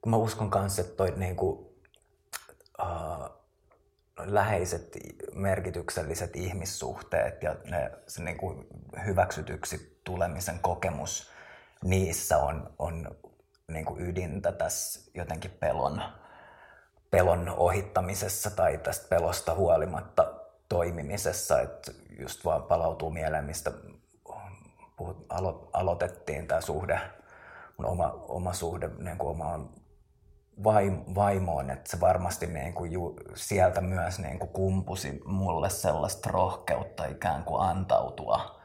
Kun 0.02 0.10
mä 0.10 0.18
uskon 0.18 0.50
kanssa, 0.50 0.82
että 0.82 0.96
toi 0.96 1.14
niin 1.18 1.36
kuin, 1.36 1.60
uh, 2.82 3.30
läheiset 4.18 4.98
merkitykselliset 5.36 6.36
ihmissuhteet 6.36 7.44
ja 7.44 7.56
ne, 7.66 7.92
se 8.08 8.24
niin 8.24 8.38
kuin 8.38 8.68
hyväksytyksi 9.06 10.00
tulemisen 10.04 10.60
kokemus 10.60 11.32
niissä 11.84 12.38
on, 12.38 12.74
on 12.80 13.16
niin 13.68 13.86
kuin 13.86 14.02
ydintä 14.02 14.52
tässä 14.52 15.12
jotenkin 15.14 15.52
pelon, 15.52 16.02
pelon 17.12 17.50
ohittamisessa 17.50 18.52
tai 18.52 18.78
tästä 18.78 19.08
pelosta 19.10 19.56
huolimatta 19.56 20.34
toimimisessa. 20.70 21.62
Että 21.62 21.92
just 22.20 22.46
vaan 22.46 22.64
palautuu 22.64 23.10
mieleen, 23.10 23.46
mistä 23.46 23.72
puhut, 24.98 25.26
alo, 25.30 25.70
aloitettiin 25.74 26.48
tämä 26.48 26.62
suhde, 26.62 27.00
mun 27.78 27.86
oma, 27.86 28.26
oma 28.28 28.54
suhde 28.54 28.90
niin 28.98 29.18
kuin 29.18 29.30
omaan 29.30 29.70
vaimoon, 31.16 31.70
että 31.70 31.92
se 31.92 32.00
varmasti 32.00 32.48
niin 32.48 32.74
kuin 32.74 32.92
ju, 32.92 33.16
sieltä 33.36 33.82
myös 33.82 34.20
niin 34.20 34.40
kuin 34.40 34.50
kumpusi 34.50 35.22
mulle 35.26 35.70
sellaista 35.70 36.30
rohkeutta 36.32 37.06
ikään 37.06 37.44
kuin 37.44 37.62
antautua, 37.62 38.62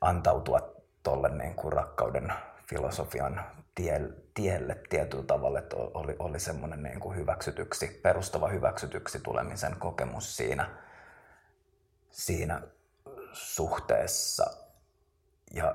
antautua 0.00 0.72
tolle 1.02 1.28
niin 1.28 1.72
rakkauden 1.72 2.32
filosofian 2.68 3.40
tie, 3.74 4.00
tielle 4.34 4.80
tietyllä 4.88 5.24
tavalla, 5.24 5.58
että 5.58 5.76
oli, 5.76 6.16
oli 6.18 6.40
semmoinen 6.40 6.82
niin 6.82 7.00
kuin 7.00 7.16
hyväksytyksi, 7.16 8.00
perustava 8.02 8.48
hyväksytyksi 8.48 9.20
tulemisen 9.20 9.76
kokemus 9.78 10.36
siinä, 10.36 10.70
siinä 12.10 12.62
suhteessa. 13.32 14.50
Ja 15.54 15.74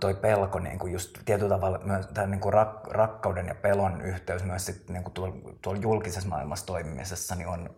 toi 0.00 0.14
pelko, 0.14 0.58
niin 0.58 0.78
kuin 0.78 0.92
just 0.92 1.18
tietyllä 1.24 1.54
tavalla 1.54 1.78
myös 1.78 2.06
tämä 2.06 2.26
niin 2.26 2.40
kuin 2.40 2.52
rak, 2.52 2.86
rakkauden 2.86 3.46
ja 3.46 3.54
pelon 3.54 4.00
yhteys 4.00 4.44
myös 4.44 4.66
sit, 4.66 4.88
niin 4.88 5.02
kuin 5.02 5.14
tuolla, 5.14 5.34
tuolla 5.62 5.80
julkisessa 5.80 6.28
maailmassa 6.28 6.66
toimimisessa 6.66 7.34
niin 7.34 7.48
on 7.48 7.70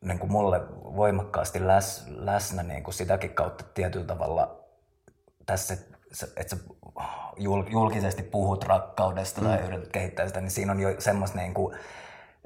niin 0.00 0.18
kuin 0.18 0.32
mulle 0.32 0.60
voimakkaasti 0.96 1.66
läs, 1.66 2.04
läsnä 2.08 2.62
niin 2.62 2.82
kuin 2.82 2.94
sitäkin 2.94 3.34
kautta 3.34 3.64
tietyllä 3.74 4.06
tavalla 4.06 4.60
tässä, 5.46 5.74
että 6.36 6.56
sä 6.56 6.62
julkisesti 7.70 8.22
puhut 8.22 8.64
rakkaudesta 8.64 9.40
mm. 9.40 9.46
tai 9.46 9.58
yrität 9.58 9.92
kehittää 9.92 10.26
sitä, 10.26 10.40
niin 10.40 10.50
siinä 10.50 10.72
on 10.72 10.80
jo 10.80 11.00
semmoista 11.00 11.38
niin 11.38 11.54
kuin, 11.54 11.76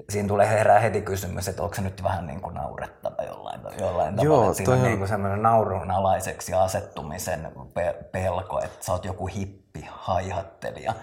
siinä 0.09 0.27
tulee 0.27 0.49
herää 0.49 0.79
heti 0.79 1.01
kysymys, 1.01 1.47
että 1.47 1.63
onko 1.63 1.75
se 1.75 1.81
nyt 1.81 2.03
vähän 2.03 2.27
niin 2.27 2.41
kuin 2.41 2.55
naurettava 2.55 3.23
jollain, 3.23 3.61
jollain 3.79 4.15
Joo, 4.21 4.35
tavalla. 4.35 4.51
Että 4.51 4.57
siinä 4.57 4.73
on, 4.73 4.79
on... 4.79 4.85
niin 4.85 4.97
kuin 4.97 5.07
semmoinen 5.07 5.41
naurunalaiseksi 5.41 6.53
asettumisen 6.53 7.51
pe- 7.73 7.95
pelko, 8.11 8.59
että 8.63 8.85
sä 8.85 8.91
oot 8.91 9.05
joku 9.05 9.27
hippi, 9.27 9.87
haihattelija. 9.91 10.93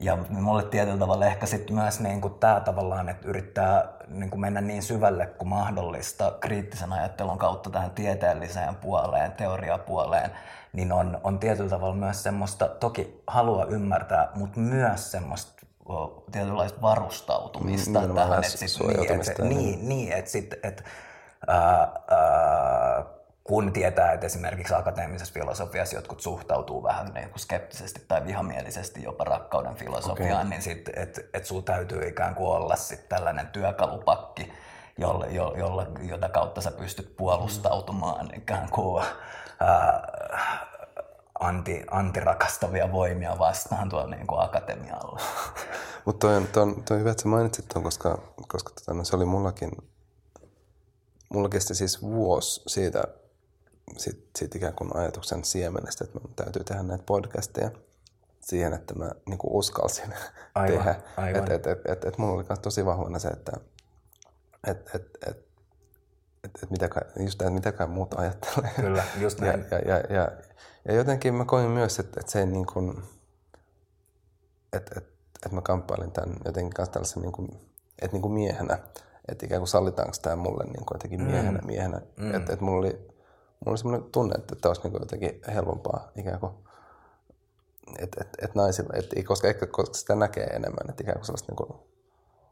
Ja 0.00 0.18
mulle 0.30 0.62
tietyllä 0.62 0.98
tavalla 0.98 1.26
ehkä 1.26 1.46
sitten 1.46 1.76
myös 1.76 2.00
niin 2.00 2.20
kuin 2.20 2.34
tämä 2.34 2.60
tavallaan, 2.60 3.08
että 3.08 3.28
yrittää 3.28 3.88
niin 4.08 4.30
kuin 4.30 4.40
mennä 4.40 4.60
niin 4.60 4.82
syvälle 4.82 5.26
kuin 5.26 5.48
mahdollista 5.48 6.32
kriittisen 6.40 6.92
ajattelun 6.92 7.38
kautta 7.38 7.70
tähän 7.70 7.90
tieteelliseen 7.90 8.74
puoleen, 8.74 9.32
teoriapuoleen, 9.32 10.30
niin 10.72 10.92
on, 10.92 11.20
on 11.24 11.38
tietyllä 11.38 11.70
tavalla 11.70 11.94
myös 11.94 12.22
semmoista, 12.22 12.68
toki 12.68 13.22
halua 13.26 13.64
ymmärtää, 13.64 14.28
mutta 14.34 14.60
myös 14.60 15.10
semmoista 15.10 15.52
tietynlaista 16.32 16.82
varustautumista 16.82 18.00
mm, 18.00 18.14
tähän. 18.14 18.44
Että 18.44 18.56
sit, 18.56 18.80
niin, 18.80 19.20
et, 19.20 19.38
niin, 19.38 19.88
niin, 19.88 20.12
että 20.12 20.30
sit, 20.30 20.54
et, 20.62 20.84
ää, 21.46 21.92
ää, 22.10 23.04
kun 23.44 23.72
tietää, 23.72 24.12
että 24.12 24.26
esimerkiksi 24.26 24.74
akateemisessa 24.74 25.34
filosofiassa 25.34 25.96
jotkut 25.96 26.20
suhtautuu 26.20 26.82
vähän 26.82 27.06
niin 27.14 27.28
kuin 27.28 27.40
skeptisesti 27.40 28.04
tai 28.08 28.26
vihamielisesti 28.26 29.02
jopa 29.02 29.24
rakkauden 29.24 29.74
filosofiaan, 29.74 30.46
okay. 30.46 30.50
niin 30.50 30.62
sit, 30.62 30.90
et, 30.96 31.30
et 31.34 31.46
sulla 31.46 31.62
täytyy 31.62 32.08
ikään 32.08 32.34
kuin 32.34 32.48
olla 32.48 32.76
sit 32.76 33.08
tällainen 33.08 33.46
työkalupakki, 33.46 34.52
jolle, 34.98 35.26
jo, 35.26 35.54
jolla, 35.56 35.86
jota 36.02 36.28
kautta 36.28 36.60
sä 36.60 36.70
pystyt 36.70 37.16
puolustautumaan 37.16 38.26
mm. 38.26 38.38
ikään 38.38 38.68
kuin 38.70 39.04
ää, 39.60 40.08
anti, 41.42 41.82
antirakastavia 41.90 42.92
voimia 42.92 43.38
vastaan 43.38 43.88
tuolla 43.88 44.16
niin 44.16 44.26
kuin 44.26 44.40
akatemialla. 44.40 45.20
Mutta 46.04 46.26
toi, 46.26 46.42
toi, 46.52 46.74
toi 46.84 46.98
hyvä, 46.98 47.10
että 47.10 47.22
sä 47.22 47.28
mainitsit 47.28 47.68
tuon, 47.68 47.82
koska, 47.82 48.18
koska 48.48 48.70
tota, 48.70 48.94
no, 48.94 49.04
se 49.04 49.16
oli 49.16 49.24
mullakin, 49.24 49.70
mulla 51.28 51.48
kesti 51.48 51.74
siis 51.74 52.02
vuosi 52.02 52.62
siitä, 52.66 53.04
siitä, 53.96 54.22
siitä 54.38 54.58
ikään 54.58 54.74
kuin 54.74 54.96
ajatuksen 54.96 55.44
siemenestä, 55.44 56.04
että 56.04 56.20
mun 56.20 56.34
täytyy 56.34 56.64
tehdä 56.64 56.82
näitä 56.82 57.04
podcasteja 57.06 57.70
siihen, 58.40 58.72
että 58.72 58.94
mä 58.94 59.10
niin 59.28 59.38
kuin 59.38 59.52
uskalsin 59.52 60.14
aivan, 60.54 60.78
tehdä. 60.78 61.00
Aivan. 61.16 61.42
Et, 61.42 61.50
et, 61.50 61.66
et, 61.66 61.86
et, 61.86 62.04
et 62.04 62.18
mulla 62.18 62.32
oli 62.32 62.44
myös 62.48 62.58
tosi 62.58 62.86
vahvana 62.86 63.18
se, 63.18 63.28
että 63.28 63.52
et, 64.66 64.90
et, 64.94 65.18
et, 65.26 65.36
et, 66.44 66.50
et 66.62 66.70
mitäkään, 66.70 67.06
just 67.20 67.38
tämä, 67.38 67.50
mitäkään 67.50 67.90
muut 67.90 68.14
ajattelee. 68.14 68.70
Kyllä, 68.76 69.04
just 69.20 69.40
näin. 69.40 69.64
Ja, 69.70 69.78
ja, 69.78 69.96
ja, 69.96 70.16
ja, 70.16 70.28
ja 70.88 70.94
jotenkin 70.94 71.34
mä 71.34 71.44
koin 71.44 71.70
myös, 71.70 71.98
että, 71.98 72.20
että 72.20 72.32
se 72.32 72.40
ei 72.40 72.46
niin 72.46 72.66
kuin, 72.66 73.02
että, 74.72 74.92
että, 74.96 75.12
että 75.34 75.54
mä 75.54 75.60
kamppailin 75.60 76.12
tämän 76.12 76.36
jotenkin 76.44 76.74
kanssa 76.74 76.92
tällaisen 76.92 77.22
niin 77.22 77.32
kuin, 77.32 77.48
että 78.02 78.12
niin 78.12 78.22
kuin 78.22 78.34
miehenä, 78.34 78.78
että 79.28 79.46
ikään 79.46 79.60
kuin 79.60 79.68
sallitaanko 79.68 80.16
tämä 80.22 80.36
mulle 80.36 80.64
niin 80.64 80.86
kuin 80.86 80.94
jotenkin 80.94 81.22
miehenä, 81.22 81.58
mm. 81.58 81.66
miehenä. 81.66 82.00
Mm. 82.16 82.34
Että, 82.34 82.52
että 82.52 82.64
mulla 82.64 82.78
oli, 82.78 82.92
mulla 82.92 83.70
oli 83.70 83.78
semmoinen 83.78 84.10
tunne, 84.12 84.34
että 84.38 84.56
tämä 84.56 84.70
olisi 84.70 84.82
niin 84.82 84.92
kuin 84.92 85.02
jotenkin 85.02 85.40
helpompaa 85.54 86.10
ikään 86.16 86.40
kuin, 86.40 86.52
että, 87.98 88.20
että, 88.20 88.38
että 88.42 88.58
naisilla, 88.58 88.92
että, 88.94 89.22
koska, 89.24 89.48
ehkä, 89.48 89.66
koska 89.66 89.94
sitä 89.94 90.14
näkee 90.14 90.44
enemmän, 90.44 90.90
että 90.90 91.02
ikään 91.02 91.18
kuin 91.18 91.26
sellaista 91.26 91.52
niin 91.52 91.56
kuin, 91.56 91.78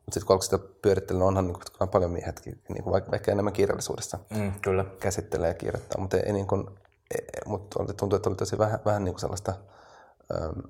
mutta 0.06 0.20
sitten 0.20 0.26
kun 0.26 0.42
sitä 0.42 0.58
pyörittelen, 0.82 1.22
onhan 1.22 1.46
niin 1.46 1.58
kuin, 1.78 1.88
paljon 1.88 2.10
miehetkin, 2.10 2.62
niin 2.68 2.84
kuin 2.84 2.92
vaikka, 2.92 3.10
vaikka 3.10 3.32
enemmän 3.32 3.52
kirjallisuudessa 3.52 4.18
mm, 4.30 4.52
kyllä. 4.62 4.84
käsittelee 5.00 5.48
ja 5.48 5.54
kirjoittaa, 5.54 6.00
mutta 6.00 6.16
ei, 6.16 6.32
niin 6.32 6.46
kuin, 6.46 6.70
mutta 7.46 7.84
tuntuu, 7.96 8.16
että 8.16 8.28
oli 8.28 8.36
tosi 8.36 8.58
vähän, 8.58 8.80
vähän 8.84 9.04
niin 9.04 9.14
kuin 9.14 9.20
sellaista 9.20 9.54
ähm, 10.34 10.60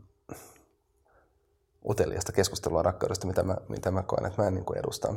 uteliasta 1.88 2.32
keskustelua 2.32 2.82
rakkaudesta, 2.82 3.26
mitä 3.26 3.42
mä, 3.42 3.56
mitä 3.68 3.90
mä 3.90 4.02
koen, 4.02 4.26
että 4.26 4.42
mä 4.42 4.48
en 4.48 4.54
niin 4.54 4.64
kuin 4.64 4.78
edusta. 4.78 5.14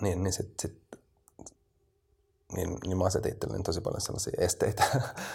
Niin, 0.00 0.22
niin 0.22 0.32
sit, 0.32 0.54
sit, 0.62 0.82
niin, 2.56 2.78
niin 2.86 2.98
mä 2.98 3.04
asetin 3.04 3.32
itselleni 3.32 3.62
tosi 3.62 3.80
paljon 3.80 4.00
sellaisia 4.00 4.32
esteitä. 4.38 4.84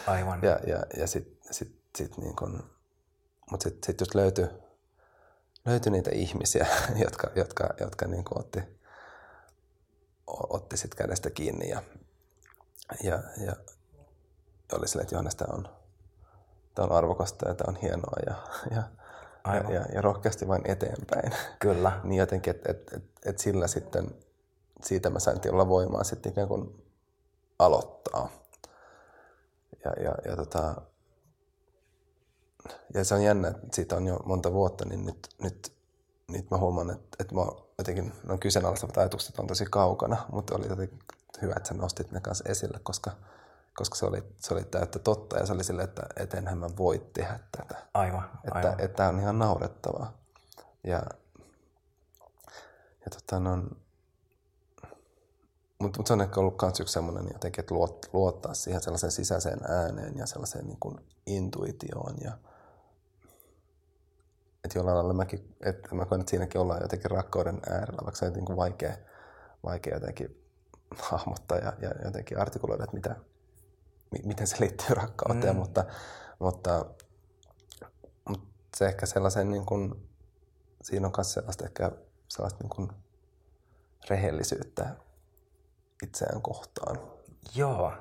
Aivan. 0.08 0.40
ja, 0.44 0.60
ja, 0.68 0.84
ja 0.98 1.08
sitten 1.08 1.54
sit, 1.54 1.80
sit 1.98 2.18
niin 2.18 2.36
kuin, 2.36 2.64
mutta 3.52 3.64
sitten 3.64 3.88
sit 3.88 4.00
just 4.00 4.16
löytyi, 4.16 4.48
löytyi 5.66 5.92
niitä 5.92 6.12
ihmisiä, 6.12 6.68
jotka, 7.04 7.32
jotka, 7.36 7.70
jotka 7.80 8.08
niin 8.08 8.24
kuin 8.24 8.40
otti, 8.40 8.60
otti 10.28 10.78
sit 10.78 10.96
kädestä 10.96 11.30
kiinni 11.30 11.70
ja, 11.70 11.84
ja, 13.04 13.24
ja, 13.46 13.56
oli 14.74 14.88
silleen, 14.88 15.04
että 15.04 15.16
Johannes, 15.16 15.36
tämä 15.36 15.54
on, 15.54 15.70
tämä 16.76 16.86
on 16.86 16.92
arvokasta 16.92 17.48
ja 17.48 17.56
tämä 17.56 17.70
on 17.70 17.82
hienoa 17.82 18.16
ja, 18.26 18.36
ja, 18.76 18.84
ja, 19.54 19.74
ja, 19.74 19.86
ja 19.94 20.02
rohkeasti 20.02 20.48
vain 20.48 20.62
eteenpäin. 20.66 21.32
Kyllä. 21.60 22.00
niin 22.04 22.20
jotenkin, 22.20 22.52
että 22.52 22.72
et, 22.72 22.94
et, 22.94 23.04
et 23.26 23.40
sillä 23.40 23.68
sitten, 23.68 24.16
siitä 24.84 25.10
mä 25.10 25.20
sain 25.20 25.40
olla 25.52 25.68
voimaa 25.68 26.04
sitten 26.04 26.32
ikään 26.32 26.48
kuin 26.48 26.86
aloittaa. 27.60 28.30
Ja, 29.86 29.92
ja, 30.04 30.16
ja 30.26 30.36
tota, 30.36 30.82
ja 32.94 33.06
se 33.06 33.16
on 33.16 33.24
jännä, 33.24 33.48
että 33.48 33.68
siitä 33.74 33.96
on 33.96 34.08
jo 34.08 34.20
monta 34.26 34.54
vuotta, 34.54 34.86
niin 34.86 35.06
nyt, 35.06 35.30
nyt, 35.42 35.74
nyt 36.28 36.52
mä 36.52 36.58
huomaan, 36.58 36.90
että, 36.90 37.18
että 37.20 37.36
mä 37.36 37.42
jotenkin, 37.78 38.14
no 38.24 38.38
kyseenalaistavat 38.38 38.98
ajatukset 38.98 39.40
on 39.40 39.48
tosi 39.48 39.66
kaukana, 39.66 40.18
mutta 40.32 40.56
oli 40.56 40.68
jotenkin 40.68 41.00
hyvä, 41.42 41.54
että 41.58 41.70
sä 41.70 41.74
nostit 41.74 42.12
ne 42.12 42.22
kanssa 42.22 42.50
esille, 42.50 42.80
koska, 42.84 43.12
koska 43.80 43.96
se, 43.96 44.06
oli, 44.06 44.24
se 44.38 44.54
oli 44.54 44.64
täyttä 44.64 45.00
totta 45.00 45.38
ja 45.38 45.46
se 45.46 45.54
oli 45.54 45.64
sille, 45.64 45.84
että, 45.84 46.04
että 46.16 46.38
enhän 46.38 46.58
mä 46.58 46.70
voi 46.78 47.10
tehdä 47.14 47.40
tätä. 47.58 47.76
Aivan, 47.94 48.24
että, 48.44 48.60
aivan. 48.60 48.72
Että, 48.72 48.98
tämä 48.98 49.10
on 49.10 49.20
ihan 49.20 49.40
naurettavaa. 49.40 50.14
Ja, 50.84 51.04
ja 53.06 53.10
tota, 53.12 53.40
no, 53.40 53.64
mutta 55.80 56.00
mut 56.00 56.08
se 56.08 56.14
on 56.14 56.22
ehkä 56.22 56.40
ollut 56.40 56.62
myös 56.62 56.80
yksi 56.80 56.94
sellainen 56.94 57.34
jotenkin, 57.34 57.62
että 57.62 57.76
luot, 57.76 58.10
luottaa 58.14 58.54
siihen 58.54 58.82
sellaiseen 58.82 59.12
sisäiseen 59.12 59.60
ääneen 59.72 60.18
ja 60.18 60.26
sellaiseen 60.26 60.68
niin 60.68 60.80
kuin 60.80 60.98
intuitioon. 61.26 62.16
Ja, 62.24 62.32
että 64.64 64.80
jollain 64.80 64.98
lailla 64.98 65.14
mäkin, 65.14 65.56
että 65.66 65.96
mä 65.96 66.06
koen, 66.06 66.22
että 66.22 66.30
siinäkin 66.30 66.62
ollaan 66.62 66.82
jotenkin 66.82 67.12
rakkauden 67.12 67.60
äärellä, 67.70 68.02
vaikka 68.04 68.20
se 68.20 68.26
on 68.26 68.34
niin 68.34 68.46
kuin 68.46 68.58
vaikea, 68.58 68.98
vaikea 69.64 69.94
jotenkin 69.94 70.50
hahmottaa 70.98 71.58
ja, 71.58 71.74
ja 71.82 71.92
jotenkin 72.06 72.40
artikuloida, 72.40 72.84
että 72.84 72.96
mitä, 72.96 73.16
miten 74.24 74.48
se 74.48 74.56
liittyy 74.60 74.96
rakkauteen, 74.96 75.54
mm. 75.54 75.60
mutta, 75.60 75.86
mutta, 76.40 76.86
mutta 78.30 78.48
se 78.78 78.86
ehkä 78.86 79.06
sellaisen 79.06 79.52
niin 79.52 79.66
kuin, 79.66 80.10
siinä 80.84 81.08
on 81.08 81.14
myös 81.18 81.34
sellaista 81.34 81.66
ehkä 81.66 81.92
sellaista 82.28 82.64
niin 82.64 82.70
kuin 82.70 82.90
rehellisyyttä 84.10 84.96
itseään 86.04 86.42
kohtaan. 86.42 87.00
Joo, 87.56 87.94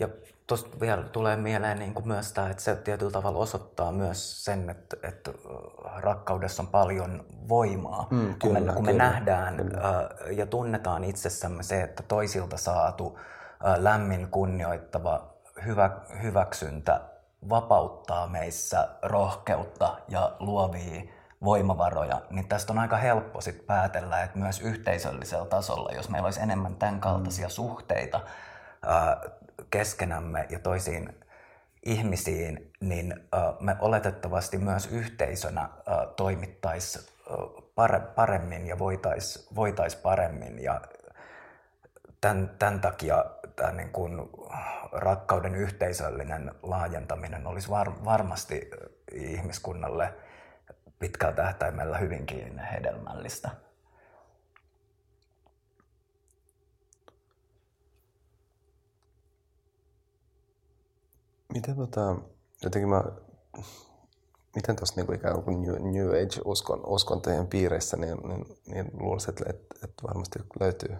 ja 0.00 0.08
tuosta 0.46 0.80
vielä 0.80 1.02
tulee 1.02 1.36
mieleen 1.36 1.78
niin 1.78 1.94
kuin 1.94 2.08
myös 2.08 2.32
tämä, 2.32 2.50
että 2.50 2.62
se 2.62 2.76
tietyllä 2.76 3.12
tavalla 3.12 3.38
osoittaa 3.38 3.92
myös 3.92 4.44
sen, 4.44 4.70
että, 4.70 4.96
että 5.02 5.32
rakkaudessa 5.96 6.62
on 6.62 6.68
paljon 6.68 7.24
voimaa. 7.48 8.08
Mm, 8.10 8.34
kyllä, 8.34 8.58
kun 8.58 8.66
me, 8.66 8.72
kun 8.72 8.84
me 8.84 8.92
kyllä, 8.92 9.04
nähdään 9.04 9.56
kyllä. 9.56 10.10
ja 10.30 10.46
tunnetaan 10.46 11.04
itsessämme 11.04 11.62
se, 11.62 11.82
että 11.82 12.02
toisilta 12.02 12.56
saatu 12.56 13.18
lämmin, 13.76 14.30
kunnioittava 14.30 15.35
hyvä, 15.64 15.90
hyväksyntä 16.22 17.00
vapauttaa 17.48 18.26
meissä 18.26 18.88
rohkeutta 19.02 19.98
ja 20.08 20.36
luovia 20.40 21.02
voimavaroja, 21.44 22.22
niin 22.30 22.48
tästä 22.48 22.72
on 22.72 22.78
aika 22.78 22.96
helppo 22.96 23.40
sit 23.40 23.66
päätellä, 23.66 24.22
että 24.22 24.38
myös 24.38 24.60
yhteisöllisellä 24.60 25.46
tasolla, 25.46 25.92
jos 25.92 26.08
meillä 26.08 26.26
olisi 26.26 26.40
enemmän 26.40 26.76
tämän 26.76 27.00
kaltaisia 27.00 27.46
mm. 27.46 27.50
suhteita 27.50 28.20
ää, 28.86 29.20
keskenämme 29.70 30.46
ja 30.50 30.58
toisiin 30.58 31.24
ihmisiin, 31.82 32.72
niin 32.80 33.28
ää, 33.32 33.52
me 33.60 33.76
oletettavasti 33.80 34.58
myös 34.58 34.86
yhteisönä 34.86 35.68
toimittaisiin 36.16 37.04
paremmin 38.14 38.66
ja 38.66 38.78
voitaisiin 38.78 39.46
voitais 39.54 39.96
paremmin. 39.96 40.62
Ja 40.62 40.80
tämän, 42.20 42.50
tämän 42.58 42.80
takia 42.80 43.24
tämä 43.56 43.72
niin 43.72 43.92
kuin 43.92 44.30
rakkauden 44.92 45.54
yhteisöllinen 45.54 46.54
laajentaminen 46.62 47.46
olisi 47.46 47.70
var, 47.70 48.04
varmasti 48.04 48.70
ihmiskunnalle– 49.12 50.14
pitkällä 50.98 51.36
tähtäimellä 51.36 51.98
hyvinkin 51.98 52.58
hedelmällistä. 52.58 53.50
Miten 61.54 61.76
tota, 61.76 62.16
jotenkin 62.62 62.88
mä, 62.88 63.04
miten 64.54 64.76
tuossa 64.76 64.94
niinku 64.96 65.12
ikään 65.12 65.42
kuin 65.42 65.62
New, 65.62 65.92
New 65.92 66.08
Age-uskon 66.08 66.86
uskontojen 66.86 67.46
piireissä, 67.46 67.96
niin, 67.96 68.18
niin, 68.28 68.58
niin 68.66 68.90
luulisin, 69.00 69.30
että, 69.30 69.44
että, 69.50 69.74
että 69.84 70.02
varmasti 70.02 70.38
löytyy 70.60 70.96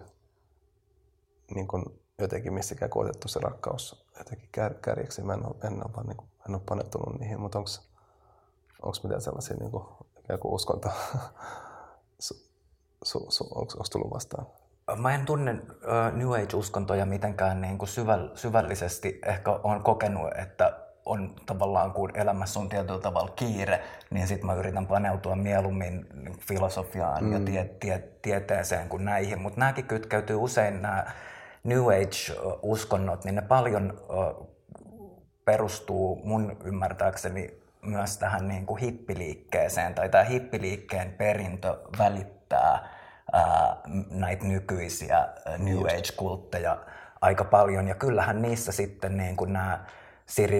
niin 1.55 1.67
kuin 1.67 1.83
jotenkin 2.19 2.53
missäkään 2.53 2.91
koetettu 2.91 3.27
se 3.27 3.39
rakkaus 3.39 4.05
jotenkin 4.17 4.49
kär, 4.51 4.73
kärjeksi. 4.73 5.21
Mä 5.21 5.33
en 5.33 5.45
ole, 5.45 5.55
en 5.63 5.73
ole, 5.73 5.93
vaan, 5.95 6.07
niin 6.07 6.17
kuin, 6.17 6.29
en 6.49 6.55
ole 6.55 6.61
paneutunut 6.69 7.19
niihin, 7.19 7.39
mutta 7.39 7.57
onko 7.57 7.69
onko 8.81 8.97
mitään 9.03 9.21
sellaisia 9.21 9.55
niin 9.59 9.71
kuin, 9.71 9.83
ikään 10.19 10.39
kuin 10.39 10.53
uskonto, 10.53 10.89
su, 12.19 12.33
su, 13.03 13.25
su, 13.29 13.43
onko 13.55 13.83
tullut 13.91 14.13
vastaan? 14.13 14.47
Mä 14.95 15.15
en 15.15 15.25
tunne 15.25 15.51
uh, 15.51 16.17
New 16.17 16.33
Age-uskontoja 16.33 17.05
mitenkään 17.05 17.61
niin 17.61 17.77
kuin 17.77 17.89
syväll- 17.89 18.37
syvällisesti. 18.37 19.19
Ehkä 19.25 19.51
on 19.51 19.83
kokenut, 19.83 20.29
että 20.37 20.79
on 21.05 21.35
tavallaan, 21.45 21.91
kun 21.91 22.11
elämässä 22.13 22.59
on 22.59 22.69
tietyllä 22.69 22.99
tavalla 22.99 23.31
kiire, 23.35 23.83
niin 24.09 24.27
sitten 24.27 24.45
mä 24.45 24.53
yritän 24.53 24.87
paneutua 24.87 25.35
mieluummin 25.35 26.07
filosofiaan 26.39 27.23
mm. 27.23 27.33
ja 27.33 27.39
tie, 27.39 27.75
tie, 27.79 27.99
tieteeseen 28.21 28.89
kuin 28.89 29.05
näihin. 29.05 29.41
Mutta 29.41 29.59
nämäkin 29.59 29.85
kytkeytyy 29.85 30.35
usein, 30.35 30.81
nämä 30.81 31.11
New 31.67 31.83
Age-uskonnot, 31.87 33.23
niin 33.23 33.35
ne 33.35 33.41
paljon 33.41 34.01
perustuu 35.45 36.21
mun 36.23 36.57
ymmärtääkseni 36.63 37.61
myös 37.81 38.17
tähän 38.17 38.47
niin 38.47 38.65
kuin 38.65 38.81
hippiliikkeeseen, 38.81 39.95
tai 39.95 40.09
tämä 40.09 40.23
hippiliikkeen 40.23 41.13
perintö 41.13 41.77
välittää 41.97 42.89
ää, 43.33 43.77
näitä 44.09 44.45
nykyisiä 44.45 45.27
New 45.57 45.77
Age-kultteja 45.77 46.77
aika 47.21 47.43
paljon, 47.43 47.87
ja 47.87 47.95
kyllähän 47.95 48.41
niissä 48.41 48.71
sitten 48.71 49.17
niin 49.17 49.35
kuin 49.35 49.53
nämä 49.53 49.85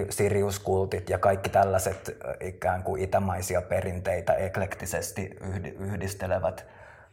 Sirius-kultit 0.09 1.09
ja 1.09 1.17
kaikki 1.17 1.49
tällaiset 1.49 2.17
ikään 2.39 2.83
kuin 2.83 3.01
itämaisia 3.01 3.61
perinteitä 3.61 4.33
eklektisesti 4.33 5.37
yhdistelevät 5.79 6.65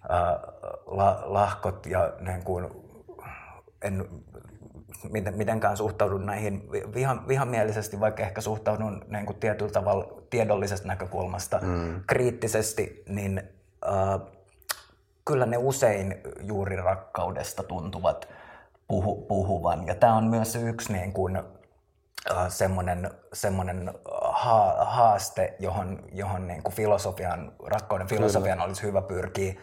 ää, 0.09 0.39
la, 0.87 1.23
lahkot 1.25 1.87
ja 1.87 2.13
niin 2.21 2.45
kuin, 2.45 2.84
en 3.85 4.09
miten, 5.11 5.37
mitenkään 5.37 5.77
suhtaudun 5.77 6.27
näihin 6.27 6.69
vihan, 6.95 7.29
vihamielisesti, 7.29 8.01
vaikka 8.01 8.23
ehkä 8.23 8.41
suhtaudun 8.41 9.05
niin 9.09 9.27
kuin 9.27 9.39
tietyllä 9.39 9.73
tavalla 9.73 10.23
tiedollisesta 10.31 10.89
näkökulmasta 10.89 11.61
mm. 11.63 12.01
kriittisesti, 12.07 13.03
niin 13.09 13.43
äh, 13.89 14.21
kyllä 15.25 15.47
ne 15.47 15.57
usein 15.57 16.21
juuri 16.41 16.77
rakkaudesta 16.77 17.63
tuntuvat 17.63 18.29
puhu, 18.89 19.23
puhuvan. 19.23 19.87
Ja 19.87 19.95
tämä 19.95 20.17
on 20.17 20.25
myös 20.25 20.57
yksi 20.57 20.93
niin 20.93 21.13
kuin, 21.13 21.37
äh, 21.37 22.49
semmoinen, 22.49 23.11
semmoinen 23.33 23.91
ha, 24.33 24.85
haaste, 24.85 25.57
johon, 25.59 26.03
johon 26.13 26.47
niin 26.47 26.63
kuin 26.63 26.75
filosofian, 26.75 27.53
rakkauden 27.67 28.07
filosofian 28.07 28.57
kyllä. 28.57 28.65
olisi 28.65 28.83
hyvä 28.83 29.03
pyrkiä 29.03 29.55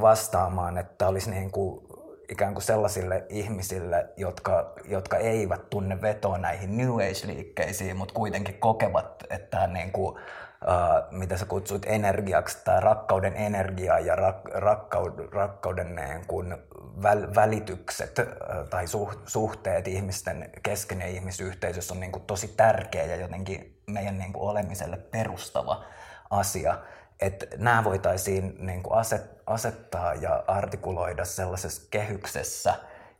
vastaamaan, 0.00 0.78
että 0.78 1.08
olisi 1.08 1.30
niin 1.30 1.50
kuin 1.50 1.85
ikään 2.28 2.54
kuin 2.54 2.62
sellaisille 2.62 3.24
ihmisille, 3.28 4.08
jotka, 4.16 4.72
jotka 4.84 5.16
eivät 5.16 5.70
tunne 5.70 6.02
vetoa 6.02 6.38
näihin 6.38 6.76
New 6.76 6.90
Age-liikkeisiin, 6.90 7.96
mutta 7.96 8.14
kuitenkin 8.14 8.58
kokevat, 8.58 9.24
että 9.30 9.66
niin 9.66 9.92
kuin, 9.92 10.18
Uh, 10.62 11.18
mitä 11.18 11.36
sä 11.36 11.46
kutsut 11.46 11.86
energiaksi, 11.86 12.58
tämä 12.64 12.80
rakkauden 12.80 13.36
energia 13.36 13.98
ja 13.98 14.16
rak, 14.16 14.44
rakkaud, 14.54 15.28
rakkauden 15.32 15.96
niin 15.96 16.26
kuin 16.26 16.56
väl, 17.02 17.34
välitykset 17.34 18.18
uh, 18.18 18.68
tai 18.68 18.86
suh, 18.86 19.18
suhteet 19.26 19.88
ihmisten 19.88 20.50
kesken 20.62 21.00
ja 21.00 21.06
ihmisyhteisössä 21.06 21.94
on 21.94 22.00
niin 22.00 22.12
kuin 22.12 22.24
tosi 22.24 22.48
tärkeä 22.48 23.04
ja 23.04 23.16
jotenkin 23.16 23.80
meidän 23.86 24.18
niin 24.18 24.32
kuin 24.32 24.50
olemiselle 24.50 24.96
perustava 24.96 25.84
asia 26.30 26.78
että 27.20 27.46
nämä 27.56 27.84
voitaisiin 27.84 28.56
niin 28.58 28.82
kuin 28.82 28.98
aset, 28.98 29.42
asettaa 29.46 30.14
ja 30.14 30.44
artikuloida 30.46 31.24
sellaisessa 31.24 31.82
kehyksessä, 31.90 32.74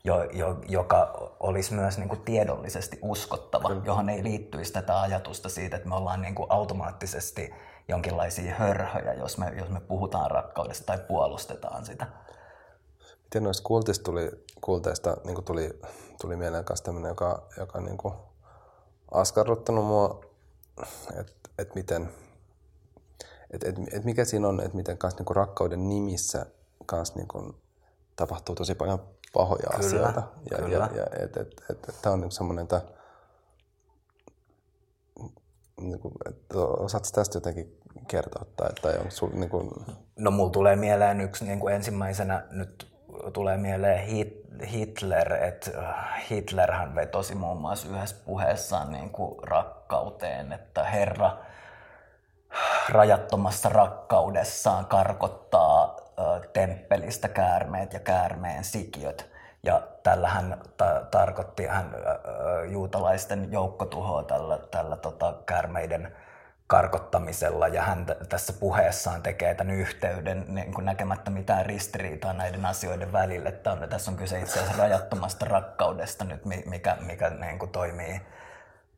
jo, 0.04 0.24
jo, 0.24 0.58
joka 0.68 1.30
olisi 1.40 1.74
myös 1.74 1.98
niin 1.98 2.08
kuin 2.08 2.20
tiedollisesti 2.20 2.98
uskottava, 3.02 3.68
Kyllä. 3.68 3.82
johon 3.84 4.08
ei 4.08 4.22
liittyisi 4.22 4.72
tätä 4.72 5.00
ajatusta 5.00 5.48
siitä, 5.48 5.76
että 5.76 5.88
me 5.88 5.94
ollaan 5.94 6.22
niin 6.22 6.34
kuin 6.34 6.46
automaattisesti 6.50 7.54
jonkinlaisia 7.88 8.54
hörhöjä, 8.54 9.12
jos 9.12 9.38
me, 9.38 9.52
jos 9.58 9.68
me 9.68 9.80
puhutaan 9.80 10.30
rakkaudesta 10.30 10.86
tai 10.86 10.98
puolustetaan 11.08 11.84
sitä. 11.84 12.06
Miten 13.24 13.42
noista 13.42 13.62
kultista 13.62 14.04
tuli, 14.04 14.30
kulteista 14.60 15.16
niin 15.24 15.44
tuli, 15.44 15.80
tuli 16.20 16.36
mieleen 16.36 16.64
myös 16.68 16.82
tämmöinen, 16.82 17.08
joka, 17.08 17.48
joka 17.56 17.80
niin 17.80 17.98
kuin 17.98 18.14
askarruttanut 19.10 19.84
mua, 19.84 20.20
että 21.20 21.32
et 21.58 21.74
miten, 21.74 22.10
et, 23.50 23.64
et, 23.64 23.76
et 23.92 24.04
mikä 24.04 24.24
siinä 24.24 24.48
on, 24.48 24.60
että 24.60 24.76
miten 24.76 24.98
kanssa 24.98 25.18
niinku 25.18 25.34
rakkauden 25.34 25.88
nimissä 25.88 26.46
kanssa 26.86 27.14
niinku 27.14 27.54
tapahtuu 28.16 28.54
tosi 28.54 28.74
paljon 28.74 28.98
pahoja 29.32 29.70
kyllä, 29.70 29.86
asioita. 29.86 30.22
Ja, 30.50 30.56
kyllä. 30.56 30.88
ja, 30.94 30.96
ja 30.96 31.24
et, 31.24 31.36
et, 31.36 31.62
et, 31.70 31.88
et, 31.88 31.94
tämä 32.02 32.12
on 32.12 32.20
niinku 32.20 32.34
semmoinen, 32.34 32.62
että 32.62 32.82
niinku, 35.80 36.12
et, 36.28 36.36
osaatko 36.78 37.08
tästä 37.14 37.36
jotenkin 37.36 37.80
kertoa? 38.08 38.46
Tai, 38.56 38.70
tai 38.82 38.98
onko 38.98 39.10
sul, 39.10 39.28
niinku... 39.32 39.72
No 40.16 40.30
mulla 40.30 40.50
tulee 40.50 40.76
mieleen 40.76 41.20
yksi 41.20 41.44
niin 41.44 41.60
kuin 41.60 41.74
ensimmäisenä 41.74 42.46
nyt 42.50 42.96
tulee 43.32 43.56
mieleen 43.56 44.06
Hitler, 44.72 45.32
että 45.32 45.70
äh, 45.78 46.30
Hitlerhän 46.30 46.94
vetosi 46.94 47.34
muun 47.34 47.60
muassa 47.60 47.88
yhdessä 47.88 48.16
puheessaan 48.26 48.92
niin 48.92 49.10
kuin 49.10 49.38
rakkauteen, 49.42 50.52
että 50.52 50.84
Herra 50.84 51.38
rajattomassa 52.88 53.68
rakkaudessaan 53.68 54.86
karkottaa 54.86 55.96
temppelistä 56.52 57.28
käärmeet 57.28 57.92
ja 57.92 58.00
käärmeen 58.00 58.64
sikiöt. 58.64 59.30
Ja 59.62 59.82
tällä 60.02 60.28
hän 60.28 60.60
ta- 60.76 61.02
tarkoitti 61.10 61.66
hän 61.66 61.94
juutalaisten 62.68 63.52
joukkotuhoa 63.52 64.22
tällä, 64.22 64.58
tällä 64.70 64.96
tota, 64.96 65.34
käärmeiden 65.46 66.12
karkottamisella 66.66 67.68
ja 67.68 67.82
hän 67.82 68.06
t- 68.06 68.28
tässä 68.28 68.52
puheessaan 68.52 69.22
tekee 69.22 69.54
tämän 69.54 69.74
yhteyden 69.74 70.44
niin 70.48 70.74
kuin 70.74 70.84
näkemättä 70.84 71.30
mitään 71.30 71.66
ristiriitaa 71.66 72.32
näiden 72.32 72.66
asioiden 72.66 73.12
välille. 73.12 73.52
Tämä, 73.52 73.86
tässä 73.86 74.10
on 74.10 74.16
kyse 74.16 74.40
itse 74.40 74.58
asiassa 74.60 74.82
rajattomasta 74.82 75.46
rakkaudesta 75.46 76.24
nyt, 76.24 76.44
mikä, 76.44 76.96
mikä 77.00 77.30
niin 77.30 77.58
kuin 77.58 77.70
toimii, 77.70 78.20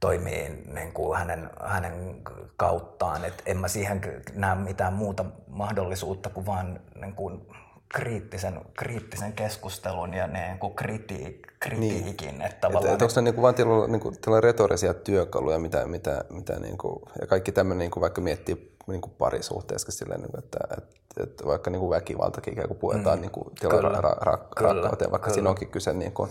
toimii 0.01 0.49
niin 0.74 0.92
kuin 0.92 1.18
hänen, 1.18 1.51
hänen 1.61 2.22
kauttaan. 2.57 3.24
Et 3.24 3.42
en 3.46 3.57
mä 3.57 3.68
siihen 3.68 4.01
näe 4.34 4.55
mitään 4.55 4.92
muuta 4.92 5.24
mahdollisuutta 5.46 6.30
kuin 6.30 6.46
vaan 6.46 6.80
niin 7.01 7.14
kuin 7.14 7.49
kriittisen, 7.88 8.61
kriittisen 8.74 9.32
keskustelun 9.32 10.14
ja 10.14 10.26
niin 10.26 10.59
kuin 10.59 10.74
kritiik, 10.74 11.46
kritiikin. 11.61 12.28
Niin. 12.28 12.42
Että 12.42 12.68
et, 12.68 12.74
et 12.74 13.03
onko 13.03 13.14
ne 13.16 13.22
niin 13.22 13.34
kuin 13.34 13.42
vain 13.42 13.55
tilalla, 13.55 13.86
niin 13.86 14.01
kuin, 14.01 14.16
retorisia 14.42 14.94
työkaluja, 14.94 15.59
mitä, 15.59 15.86
mitä, 15.86 16.24
mitä 16.30 16.61
niin 16.61 16.78
kuin, 16.78 17.03
ja 17.20 17.26
kaikki 17.26 17.53
tämmöinen, 17.53 17.78
niin 17.78 17.90
kuin 17.90 18.01
vaikka 18.01 18.20
miettii 18.20 18.76
niin 18.86 19.01
kuin 19.01 19.12
parisuhteessa 19.18 19.92
silleen, 19.92 20.20
niin 20.20 20.30
kuin, 20.30 20.44
että, 20.44 20.59
että, 20.78 21.22
että 21.22 21.44
vaikka 21.46 21.70
niin 21.70 21.80
kuin 21.80 21.90
väkivaltakin 21.90 22.53
ikään 22.53 22.68
kuin 22.68 22.78
puetaan 22.78 23.18
mm. 23.18 23.20
niin 23.20 23.30
kuin, 23.30 23.55
tilalla 23.61 23.88
ra, 23.88 24.01
ra, 24.01 24.11
ra, 24.11 24.32
rakkauteen, 24.32 25.11
vaikka 25.11 25.26
kyllä. 25.26 25.34
siinä 25.34 25.51
onkin 25.51 25.68
kyse 25.68 25.92
niin 25.92 26.12
kuin, 26.12 26.30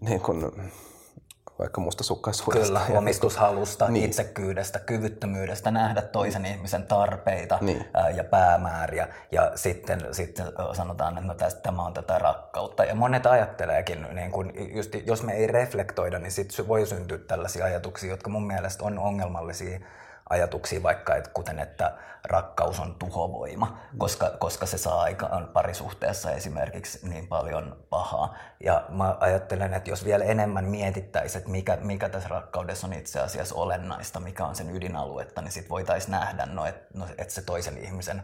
niin 0.00 0.20
kuin, 0.20 0.52
vaikka 1.58 1.80
mustasukkaisuudesta. 1.80 2.80
Kyllä, 2.86 2.98
omistushalusta, 2.98 3.88
niin. 3.88 4.04
itsekyydestä, 4.04 4.78
kyvyttömyydestä 4.78 5.70
nähdä 5.70 6.02
toisen 6.02 6.42
mm. 6.42 6.48
ihmisen 6.48 6.86
tarpeita 6.86 7.58
niin. 7.60 7.84
ja 8.14 8.24
päämääriä. 8.24 9.08
Ja 9.32 9.52
sitten, 9.54 10.00
sitten 10.12 10.46
sanotaan, 10.72 11.18
että 11.18 11.28
no 11.28 11.34
tästä, 11.34 11.60
tämä 11.60 11.82
on 11.82 11.94
tätä 11.94 12.18
rakkautta. 12.18 12.84
Ja 12.84 12.94
monet 12.94 13.26
ajatteleekin, 13.26 14.06
niin 14.12 14.30
kun, 14.30 14.52
just, 14.74 14.94
jos 15.06 15.22
me 15.22 15.32
ei 15.32 15.46
reflektoida, 15.46 16.18
niin 16.18 16.32
sitten 16.32 16.68
voi 16.68 16.86
syntyä 16.86 17.18
tällaisia 17.18 17.64
ajatuksia, 17.64 18.10
jotka 18.10 18.30
mun 18.30 18.46
mielestä 18.46 18.84
on 18.84 18.98
ongelmallisia 18.98 19.80
ajatuksia 20.30 20.82
vaikka, 20.82 21.16
että 21.16 21.30
kuten 21.30 21.58
että 21.58 21.94
rakkaus 22.24 22.80
on 22.80 22.94
tuhovoima, 22.94 23.78
koska, 23.98 24.30
koska 24.38 24.66
se 24.66 24.78
saa 24.78 25.00
aikaan 25.00 25.48
parisuhteessa 25.48 26.30
esimerkiksi 26.30 27.08
niin 27.08 27.26
paljon 27.26 27.76
pahaa. 27.90 28.34
Ja 28.64 28.84
mä 28.88 29.16
ajattelen, 29.20 29.74
että 29.74 29.90
jos 29.90 30.04
vielä 30.04 30.24
enemmän 30.24 30.64
mietittäisiin, 30.64 31.38
että 31.38 31.50
mikä, 31.50 31.78
mikä 31.80 32.08
tässä 32.08 32.28
rakkaudessa 32.28 32.86
on 32.86 32.92
itse 32.92 33.20
asiassa 33.20 33.54
olennaista, 33.54 34.20
mikä 34.20 34.44
on 34.44 34.56
sen 34.56 34.76
ydinaluetta, 34.76 35.42
niin 35.42 35.52
sitten 35.52 35.70
voitaisiin 35.70 36.10
nähdä, 36.10 36.46
no, 36.46 36.66
että 36.66 36.98
no, 36.98 37.06
et 37.18 37.30
se 37.30 37.42
toisen 37.42 37.78
ihmisen 37.78 38.22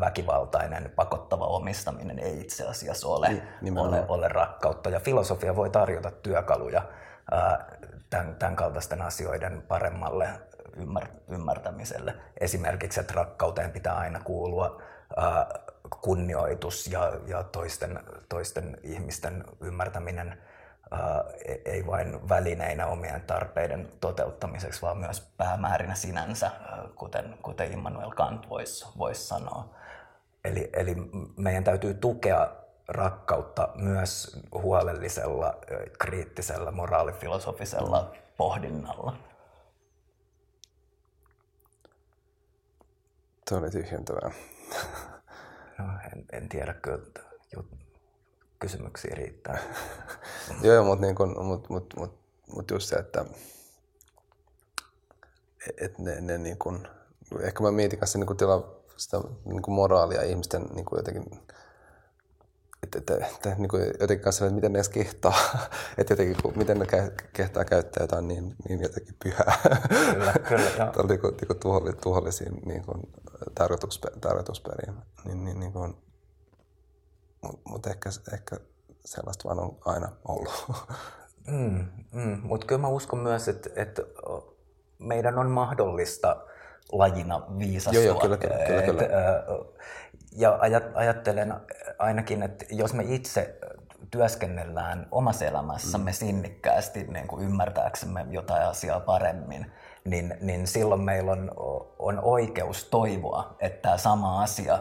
väkivaltainen, 0.00 0.92
pakottava 0.96 1.46
omistaminen 1.46 2.18
ei 2.18 2.40
itse 2.40 2.66
asiassa 2.66 3.08
ole, 3.08 3.42
niin, 3.60 3.78
ole, 3.78 4.04
ole 4.08 4.28
rakkautta. 4.28 4.90
Ja 4.90 5.00
filosofia 5.00 5.56
voi 5.56 5.70
tarjota 5.70 6.10
työkaluja 6.10 6.82
tämän, 8.10 8.34
tämän 8.34 8.56
kaltaisten 8.56 9.02
asioiden 9.02 9.62
paremmalle 9.68 10.28
ymmär, 10.76 11.06
ymmärtämiselle. 11.28 12.14
Esimerkiksi, 12.40 13.00
että 13.00 13.14
rakkauteen 13.14 13.70
pitää 13.70 13.94
aina 13.94 14.20
kuulua 14.20 14.82
ää, 15.16 15.46
kunnioitus 16.00 16.86
ja, 16.86 17.12
ja 17.26 17.42
toisten, 17.42 18.00
toisten 18.28 18.78
ihmisten 18.82 19.44
ymmärtäminen 19.60 20.38
ää, 20.90 21.24
e, 21.44 21.54
ei 21.64 21.86
vain 21.86 22.28
välineinä 22.28 22.86
omien 22.86 23.20
tarpeiden 23.20 23.88
toteuttamiseksi, 24.00 24.82
vaan 24.82 24.98
myös 24.98 25.32
päämäärinä 25.36 25.94
sinänsä, 25.94 26.50
kuten, 26.94 27.38
kuten 27.42 27.72
Immanuel 27.72 28.10
Kant 28.10 28.48
voisi 28.48 28.86
vois 28.98 29.28
sanoa. 29.28 29.74
Eli, 30.44 30.70
eli 30.72 30.96
meidän 31.36 31.64
täytyy 31.64 31.94
tukea 31.94 32.48
rakkautta 32.88 33.68
myös 33.74 34.40
huolellisella, 34.52 35.54
kriittisellä, 35.98 36.70
moraalifilosofisella 36.70 38.12
pohdinnalla. 38.36 39.16
Se 43.48 43.54
oli 43.54 43.70
tyhjentävää. 43.70 44.30
No, 45.78 45.84
en, 46.12 46.24
en 46.32 46.48
tiedä, 46.48 46.74
kyllä 46.74 46.98
jut, 47.56 47.66
kysymyksiä 48.58 49.14
riittää. 49.14 49.58
Joo, 50.62 50.84
mutta 50.84 51.06
niin 51.06 51.46
mut, 51.46 51.68
mut, 51.68 51.94
mut, 51.96 52.18
mut 52.54 52.70
just 52.70 52.88
se, 52.88 52.96
että 52.96 53.24
et 55.76 55.98
ne, 55.98 56.20
ne 56.20 56.38
niin 56.38 56.58
kun, 56.58 56.88
ehkä 57.40 57.62
mä 57.62 57.70
mietin 57.70 57.98
kanssa 57.98 58.18
niin 58.18 58.36
tila, 58.36 58.76
sitä 58.96 59.20
niin 59.44 59.62
moraalia 59.66 60.22
ihmisten 60.22 60.62
niin 60.62 60.86
jotenkin 60.96 61.24
että, 62.84 62.98
että, 62.98 63.26
että 63.26 63.54
niin 63.58 63.68
kuin 63.68 63.82
jotenkin 64.00 64.24
kanssa, 64.24 64.44
että 64.44 64.54
miten 64.54 64.72
ne 64.72 64.76
edes 64.78 64.88
kehtaa, 64.88 65.34
että 65.98 66.12
jotenkin, 66.12 66.36
kun, 66.42 66.52
miten 66.56 66.78
ne 66.78 66.86
kehtaa 67.32 67.64
käyttää 67.64 68.02
jotain 68.02 68.28
niin, 68.28 68.54
niin 68.68 68.80
jotenkin 68.80 69.14
pyhää. 69.24 69.58
Kyllä, 70.12 70.34
kyllä, 70.48 70.70
joo. 70.78 70.92
Tai 70.92 71.06
niin 71.06 71.20
kuin, 71.20 71.36
niin 71.36 71.46
kuin 71.46 71.58
tuholle, 71.58 71.92
tuhollisiin 71.92 72.54
niin 72.66 72.84
kuin, 72.84 73.02
tarkoitusper, 73.54 74.10
tarkoitusperiin. 74.20 74.94
Niin, 75.24 75.44
niin, 75.44 75.60
niin 75.60 75.72
kuin, 75.72 75.96
mutta 77.42 77.70
mut 77.70 77.86
ehkä, 77.86 78.10
ehkä 78.32 78.56
sellaista 79.04 79.48
vaan 79.48 79.60
on 79.60 79.78
aina 79.84 80.12
ollut. 80.28 80.66
Mm, 81.46 81.86
mm, 82.12 82.40
mutta 82.42 82.66
kyllä 82.66 82.80
mä 82.80 82.88
uskon 82.88 83.18
myös, 83.18 83.48
että, 83.48 83.70
että 83.76 84.02
meidän 84.98 85.38
on 85.38 85.50
mahdollista 85.50 86.46
lajina 86.92 87.42
viisastua. 87.58 88.02
Joo, 88.02 88.12
joo, 88.12 88.20
kyllä, 88.20 88.36
kyllä, 88.36 88.58
kyllä, 88.66 88.82
kyllä. 88.82 89.02
Et, 89.02 89.10
ja 90.36 90.58
ajattelen 90.94 91.54
ainakin, 91.98 92.42
että 92.42 92.64
jos 92.70 92.94
me 92.94 93.04
itse 93.06 93.58
työskennellään 94.10 95.06
omassa 95.10 95.44
elämässämme 95.44 96.10
mm. 96.10 96.14
sinnikkäästi 96.14 97.04
niin 97.04 97.28
kuin 97.28 97.44
ymmärtääksemme 97.44 98.26
jotain 98.30 98.66
asiaa 98.66 99.00
paremmin, 99.00 99.72
niin, 100.04 100.34
niin 100.40 100.66
silloin 100.66 101.00
meillä 101.00 101.32
on, 101.32 101.50
on 101.98 102.20
oikeus 102.22 102.84
toivoa, 102.84 103.56
että 103.60 103.82
tämä 103.82 103.96
sama 103.96 104.42
asia, 104.42 104.78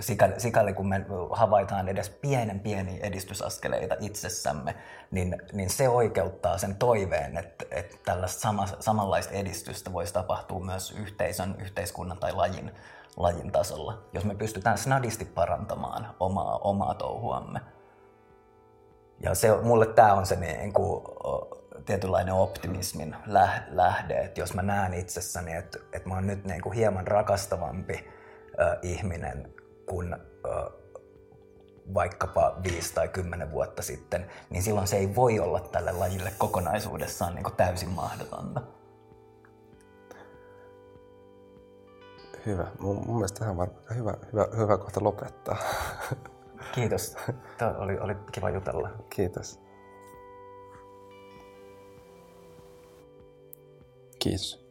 sikäli, 0.00 0.40
sikäli 0.40 0.72
kun 0.72 0.88
me 0.88 1.04
havaitaan 1.30 1.88
edes 1.88 2.10
pienen 2.10 2.60
pieniä 2.60 3.06
edistysaskeleita 3.06 3.96
itsessämme, 4.00 4.74
niin, 5.10 5.42
niin 5.52 5.70
se 5.70 5.88
oikeuttaa 5.88 6.58
sen 6.58 6.76
toiveen, 6.76 7.36
että, 7.36 7.64
että 7.70 7.96
tällaista 8.04 8.40
sama, 8.40 8.66
samanlaista 8.80 9.34
edistystä 9.34 9.92
voisi 9.92 10.12
tapahtua 10.12 10.60
myös 10.60 10.90
yhteisön, 10.90 11.56
yhteiskunnan 11.58 12.18
tai 12.18 12.32
lajin 12.32 12.72
lajin 13.16 13.52
tasolla, 13.52 13.98
jos 14.12 14.24
me 14.24 14.34
pystytään 14.34 14.78
snadisti 14.78 15.24
parantamaan 15.24 16.14
omaa, 16.20 16.58
omaa 16.58 16.94
touhuamme. 16.94 17.60
Ja 19.20 19.34
se, 19.34 19.56
mulle 19.62 19.86
tämä 19.86 20.14
on 20.14 20.26
se 20.26 20.36
niin 20.36 20.72
kuin, 20.72 21.02
tietynlainen 21.84 22.34
optimismin 22.34 23.16
lähde, 23.70 24.14
että 24.14 24.40
jos 24.40 24.54
mä 24.54 24.62
näen 24.62 24.94
itsessäni, 24.94 25.52
että, 25.52 25.78
että 25.92 26.08
mä 26.08 26.14
oon 26.14 26.26
nyt 26.26 26.44
niin 26.44 26.62
kuin 26.62 26.72
hieman 26.72 27.06
rakastavampi 27.06 27.94
äh, 27.94 28.78
ihminen 28.82 29.54
kuin 29.88 30.14
äh, 30.14 30.20
vaikkapa 31.94 32.56
viisi 32.62 32.94
tai 32.94 33.08
kymmenen 33.08 33.50
vuotta 33.50 33.82
sitten, 33.82 34.26
niin 34.50 34.62
silloin 34.62 34.86
se 34.86 34.96
ei 34.96 35.14
voi 35.14 35.40
olla 35.40 35.60
tälle 35.60 35.92
lajille 35.92 36.32
kokonaisuudessaan 36.38 37.34
niin 37.34 37.44
kuin 37.44 37.56
täysin 37.56 37.90
mahdotonta. 37.90 38.62
Hyvä. 42.46 42.66
Mun, 42.78 43.06
mun 43.06 43.16
mielestä 43.16 43.38
tähän 43.38 43.60
on 43.60 43.70
hyvä, 43.94 44.14
hyvä, 44.32 44.48
hyvä 44.56 44.78
kohta 44.78 45.04
lopettaa. 45.04 45.56
Kiitos. 46.74 47.16
Tämä 47.58 47.74
oli, 47.78 47.98
oli 47.98 48.14
kiva 48.32 48.50
jutella. 48.50 48.90
Kiitos. 49.10 49.61
Kiitos. 54.22 54.64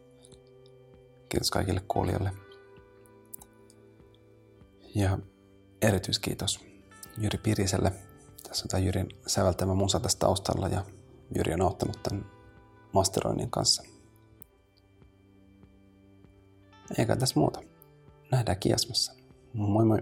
Kiitos 1.29 1.51
kaikille 1.51 1.81
kuulijoille. 1.87 2.31
Ja 4.95 5.19
erityiskiitos 5.81 6.59
Jyri 7.17 7.37
Piriselle. 7.37 7.91
Tässä 8.47 8.65
on 8.65 8.69
tämä 8.69 8.83
Jyrin 8.83 9.09
säveltämä 9.27 9.73
musa 9.73 9.99
tässä 9.99 10.19
taustalla 10.19 10.67
ja 10.67 10.85
Jyri 11.35 11.53
on 11.53 11.61
auttanut 11.61 12.03
tämän 12.03 12.25
masteroinnin 12.93 13.51
kanssa. 13.51 13.83
Eikä 16.97 17.15
tässä 17.15 17.39
muuta. 17.39 17.61
Nähdään 18.31 18.59
kiasmassa. 18.59 19.13
Moi 19.53 19.85
moi. 19.85 19.99